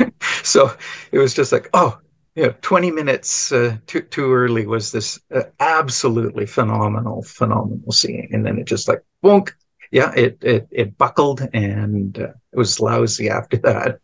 so 0.42 0.72
it 1.12 1.18
was 1.18 1.34
just 1.34 1.52
like, 1.52 1.68
oh, 1.74 1.98
yeah, 2.34 2.48
20 2.62 2.90
minutes 2.90 3.52
uh, 3.52 3.76
too, 3.86 4.02
too 4.02 4.32
early 4.32 4.66
was 4.66 4.90
this 4.90 5.20
uh, 5.34 5.42
absolutely 5.60 6.46
phenomenal, 6.46 7.22
phenomenal 7.22 7.92
scene. 7.92 8.28
And 8.32 8.44
then 8.44 8.58
it 8.58 8.66
just 8.66 8.88
like, 8.88 9.02
boonk. 9.22 9.52
Yeah, 9.92 10.12
it, 10.16 10.38
it, 10.42 10.66
it 10.72 10.98
buckled 10.98 11.46
and 11.52 12.18
uh, 12.18 12.32
it 12.52 12.56
was 12.56 12.80
lousy 12.80 13.30
after 13.30 13.58
that. 13.58 14.00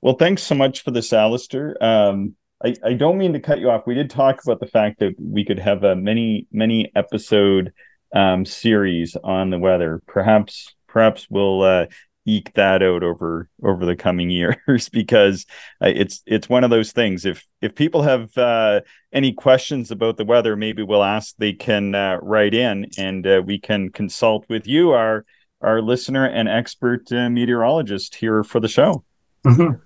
Well, 0.00 0.14
thanks 0.14 0.42
so 0.42 0.54
much 0.54 0.82
for 0.82 0.92
this, 0.92 1.12
Alister. 1.12 1.76
Um, 1.80 2.36
I, 2.64 2.76
I 2.84 2.92
don't 2.92 3.18
mean 3.18 3.32
to 3.32 3.40
cut 3.40 3.58
you 3.58 3.68
off. 3.70 3.86
We 3.86 3.94
did 3.94 4.08
talk 4.08 4.40
about 4.44 4.60
the 4.60 4.66
fact 4.66 5.00
that 5.00 5.14
we 5.18 5.44
could 5.44 5.58
have 5.58 5.82
a 5.82 5.96
many, 5.96 6.46
many 6.52 6.92
episode 6.94 7.72
um, 8.14 8.44
series 8.44 9.16
on 9.24 9.50
the 9.50 9.58
weather. 9.58 10.00
Perhaps, 10.06 10.76
perhaps 10.86 11.26
we'll 11.28 11.62
uh, 11.62 11.86
eke 12.26 12.52
that 12.54 12.82
out 12.82 13.02
over 13.02 13.48
over 13.62 13.86
the 13.86 13.96
coming 13.96 14.30
years 14.66 14.88
because 14.90 15.46
uh, 15.80 15.88
it's 15.94 16.22
it's 16.26 16.48
one 16.48 16.64
of 16.64 16.70
those 16.70 16.92
things 16.92 17.24
if 17.24 17.46
if 17.62 17.74
people 17.74 18.02
have 18.02 18.36
uh, 18.36 18.80
any 19.12 19.32
questions 19.32 19.90
about 19.90 20.16
the 20.16 20.24
weather 20.24 20.56
maybe 20.56 20.82
we'll 20.82 21.04
ask 21.04 21.34
they 21.38 21.52
can 21.52 21.94
uh, 21.94 22.18
write 22.20 22.54
in 22.54 22.86
and 22.98 23.26
uh, 23.26 23.42
we 23.44 23.58
can 23.58 23.90
consult 23.90 24.44
with 24.48 24.66
you 24.66 24.90
our 24.90 25.24
our 25.62 25.80
listener 25.80 26.26
and 26.26 26.48
expert 26.48 27.10
uh, 27.12 27.30
meteorologist 27.30 28.16
here 28.16 28.42
for 28.42 28.60
the 28.60 28.68
show 28.68 29.02
mm-hmm. 29.46 29.80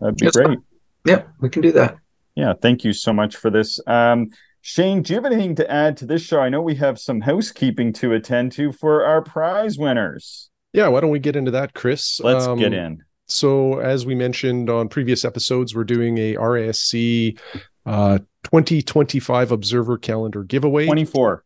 that'd 0.00 0.16
be 0.16 0.30
great 0.30 0.58
yeah 1.04 1.22
we 1.40 1.48
can 1.48 1.62
do 1.62 1.72
that 1.72 1.96
yeah 2.34 2.52
thank 2.60 2.84
you 2.84 2.92
so 2.92 3.12
much 3.12 3.36
for 3.36 3.50
this 3.50 3.80
um, 3.86 4.30
Shane, 4.60 5.02
do 5.02 5.14
you 5.14 5.16
have 5.16 5.24
anything 5.24 5.54
to 5.54 5.70
add 5.70 5.96
to 5.98 6.04
this 6.04 6.20
show? 6.20 6.40
I 6.40 6.48
know 6.48 6.60
we 6.60 6.74
have 6.74 6.98
some 6.98 7.22
housekeeping 7.22 7.92
to 7.94 8.12
attend 8.12 8.52
to 8.52 8.72
for 8.72 9.04
our 9.04 9.22
prize 9.22 9.78
winners. 9.78 10.47
Yeah, 10.72 10.88
why 10.88 11.00
don't 11.00 11.10
we 11.10 11.18
get 11.18 11.36
into 11.36 11.50
that, 11.52 11.74
Chris? 11.74 12.20
Let's 12.20 12.46
um, 12.46 12.58
get 12.58 12.72
in. 12.72 13.02
So, 13.26 13.78
as 13.80 14.06
we 14.06 14.14
mentioned 14.14 14.70
on 14.70 14.88
previous 14.88 15.24
episodes, 15.24 15.74
we're 15.74 15.84
doing 15.84 16.18
a 16.18 16.36
RASC 16.36 17.38
uh, 17.86 18.18
2025 18.44 19.52
Observer 19.52 19.98
Calendar 19.98 20.44
giveaway. 20.44 20.86
24. 20.86 21.44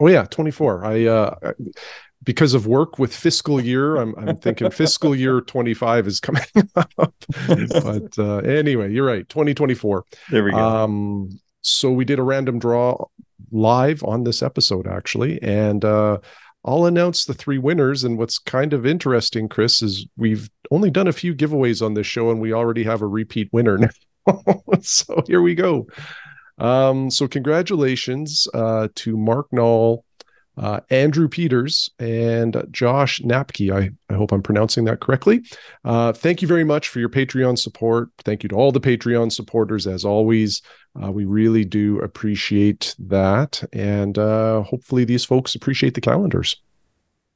Oh 0.00 0.06
yeah, 0.06 0.24
24. 0.24 0.84
I 0.84 1.06
uh, 1.06 1.52
because 2.22 2.54
of 2.54 2.66
work 2.66 2.98
with 2.98 3.14
fiscal 3.14 3.60
year, 3.60 3.96
I'm, 3.96 4.14
I'm 4.16 4.36
thinking 4.36 4.70
fiscal 4.70 5.14
year 5.14 5.40
25 5.40 6.06
is 6.06 6.20
coming 6.20 6.42
up. 6.76 6.92
but 7.48 8.18
uh, 8.18 8.38
anyway, 8.38 8.92
you're 8.92 9.06
right. 9.06 9.28
2024. 9.28 10.04
There 10.30 10.44
we 10.44 10.50
go. 10.52 10.56
Um, 10.56 11.40
so 11.62 11.90
we 11.90 12.04
did 12.04 12.18
a 12.18 12.22
random 12.22 12.58
draw 12.58 13.04
live 13.50 14.04
on 14.04 14.24
this 14.24 14.42
episode 14.42 14.86
actually, 14.86 15.42
and 15.42 15.84
uh, 15.84 16.18
I'll 16.64 16.86
announce 16.86 17.24
the 17.24 17.34
three 17.34 17.58
winners. 17.58 18.04
And 18.04 18.18
what's 18.18 18.38
kind 18.38 18.72
of 18.72 18.84
interesting, 18.84 19.48
Chris, 19.48 19.82
is 19.82 20.06
we've 20.16 20.50
only 20.70 20.90
done 20.90 21.08
a 21.08 21.12
few 21.12 21.34
giveaways 21.34 21.84
on 21.84 21.94
this 21.94 22.06
show 22.06 22.30
and 22.30 22.40
we 22.40 22.52
already 22.52 22.84
have 22.84 23.02
a 23.02 23.06
repeat 23.06 23.48
winner 23.52 23.78
now. 23.78 24.42
so 24.82 25.22
here 25.26 25.42
we 25.42 25.54
go. 25.54 25.86
Um, 26.58 27.10
so 27.10 27.28
congratulations 27.28 28.48
uh, 28.52 28.88
to 28.96 29.16
Mark 29.16 29.46
Knoll, 29.52 30.04
uh, 30.56 30.80
Andrew 30.90 31.28
Peters, 31.28 31.88
and 32.00 32.64
Josh 32.70 33.20
Napke. 33.20 33.72
I, 33.72 33.90
I 34.12 34.16
hope 34.16 34.32
I'm 34.32 34.42
pronouncing 34.42 34.84
that 34.86 35.00
correctly. 35.00 35.44
Uh, 35.84 36.12
thank 36.12 36.42
you 36.42 36.48
very 36.48 36.64
much 36.64 36.88
for 36.88 36.98
your 36.98 37.08
Patreon 37.08 37.58
support. 37.58 38.10
Thank 38.18 38.42
you 38.42 38.48
to 38.48 38.56
all 38.56 38.72
the 38.72 38.80
Patreon 38.80 39.30
supporters, 39.30 39.86
as 39.86 40.04
always. 40.04 40.60
Uh, 41.02 41.12
we 41.12 41.24
really 41.24 41.64
do 41.64 41.98
appreciate 42.00 42.94
that. 42.98 43.62
And 43.72 44.18
uh, 44.18 44.62
hopefully, 44.62 45.04
these 45.04 45.24
folks 45.24 45.54
appreciate 45.54 45.94
the 45.94 46.00
calendars. 46.00 46.56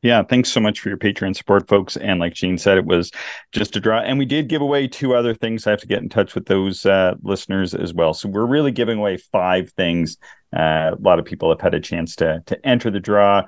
Yeah, 0.02 0.24
thanks 0.24 0.50
so 0.50 0.60
much 0.60 0.80
for 0.80 0.88
your 0.88 0.98
Patreon 0.98 1.36
support, 1.36 1.68
folks. 1.68 1.96
And 1.96 2.18
like 2.18 2.34
Shane 2.34 2.58
said, 2.58 2.76
it 2.76 2.84
was 2.84 3.12
just 3.52 3.76
a 3.76 3.80
draw. 3.80 4.00
And 4.00 4.18
we 4.18 4.24
did 4.24 4.48
give 4.48 4.60
away 4.60 4.88
two 4.88 5.14
other 5.14 5.32
things. 5.32 5.64
I 5.64 5.70
have 5.70 5.80
to 5.80 5.86
get 5.86 6.02
in 6.02 6.08
touch 6.08 6.34
with 6.34 6.46
those 6.46 6.84
uh, 6.84 7.14
listeners 7.22 7.72
as 7.72 7.94
well. 7.94 8.12
So 8.12 8.28
we're 8.28 8.46
really 8.46 8.72
giving 8.72 8.98
away 8.98 9.16
five 9.16 9.70
things. 9.70 10.16
Uh, 10.52 10.90
a 10.92 11.00
lot 11.00 11.20
of 11.20 11.24
people 11.24 11.50
have 11.50 11.60
had 11.60 11.74
a 11.74 11.80
chance 11.80 12.16
to 12.16 12.42
to 12.46 12.66
enter 12.66 12.90
the 12.90 12.98
draw 13.00 13.46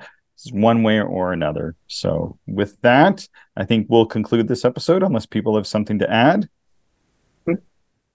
one 0.52 0.82
way 0.84 1.00
or 1.00 1.32
another. 1.32 1.74
So 1.88 2.38
with 2.46 2.80
that, 2.82 3.28
I 3.56 3.64
think 3.64 3.88
we'll 3.88 4.06
conclude 4.06 4.46
this 4.46 4.64
episode 4.64 5.02
unless 5.02 5.26
people 5.26 5.56
have 5.56 5.66
something 5.66 5.98
to 5.98 6.10
add. 6.10 6.48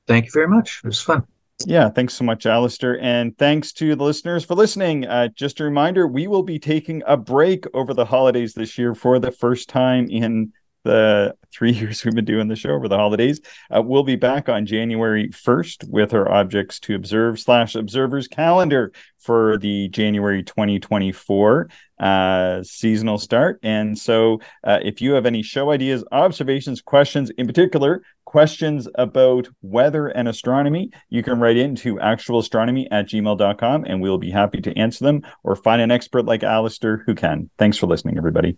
Thank 0.08 0.26
you 0.26 0.32
very 0.34 0.48
much. 0.48 0.82
It 0.84 0.88
was 0.88 1.02
fun. 1.02 1.28
Yeah, 1.66 1.90
thanks 1.90 2.14
so 2.14 2.24
much, 2.24 2.46
Alister. 2.46 2.98
And 3.00 3.38
thanks 3.38 3.74
to 3.74 3.96
the 3.96 4.04
listeners 4.04 4.46
for 4.46 4.56
listening. 4.56 5.06
Uh, 5.06 5.28
just 5.28 5.60
a 5.60 5.66
reminder 5.66 6.08
we 6.08 6.26
will 6.26 6.44
be 6.44 6.58
taking 6.58 7.04
a 7.06 7.18
break 7.18 7.66
over 7.74 7.94
the 7.94 8.06
holidays 8.06 8.54
this 8.54 8.78
year 8.78 8.96
for 8.96 9.20
the 9.20 9.32
first 9.32 9.68
time 9.68 10.08
in 10.10 10.54
the 10.84 11.36
three 11.52 11.72
years 11.80 12.04
we've 12.04 12.16
been 12.16 12.26
doing 12.26 12.48
the 12.48 12.56
show 12.56 12.72
over 12.72 12.88
the 12.88 12.98
holidays. 12.98 13.40
Uh, 13.74 13.82
we'll 13.82 14.04
be 14.04 14.16
back 14.16 14.50
on 14.50 14.66
January 14.66 15.30
1st 15.30 15.90
with 15.90 16.14
our 16.14 16.32
objects 16.32 16.80
to 16.82 16.96
observe 16.96 17.40
slash 17.40 17.76
observers 17.76 18.28
calendar 18.28 18.92
for 19.18 19.58
the 19.58 19.90
January 19.90 20.44
2024 20.44 21.70
uh, 22.00 22.64
seasonal 22.64 23.18
start. 23.18 23.60
And 23.62 23.98
so 23.98 24.40
uh, 24.64 24.80
if 24.82 25.02
you 25.02 25.14
have 25.14 25.26
any 25.26 25.42
show 25.42 25.72
ideas, 25.72 26.04
observations, 26.12 26.82
questions, 26.82 27.30
in 27.32 27.46
particular, 27.46 28.02
questions 28.26 28.88
about 28.96 29.50
weather 29.62 30.08
and 30.08 30.28
astronomy, 30.28 30.92
you 31.10 31.24
can 31.24 31.40
write 31.40 31.58
into 31.58 31.96
actualastronomy 31.96 32.88
at 32.92 33.08
gmail.com 33.08 33.86
and 33.86 34.02
we'll 34.02 34.18
be 34.18 34.32
happy 34.32 34.62
to 34.62 34.78
answer 34.78 35.04
them 35.04 35.22
or 35.44 35.56
find 35.56 35.82
an 35.82 35.92
expert 35.92 36.26
like 36.26 36.44
Alister 36.44 37.04
who 37.06 37.16
can. 37.16 37.50
Thanks 37.58 37.78
for 37.78 37.88
listening, 37.88 38.18
everybody. 38.18 38.58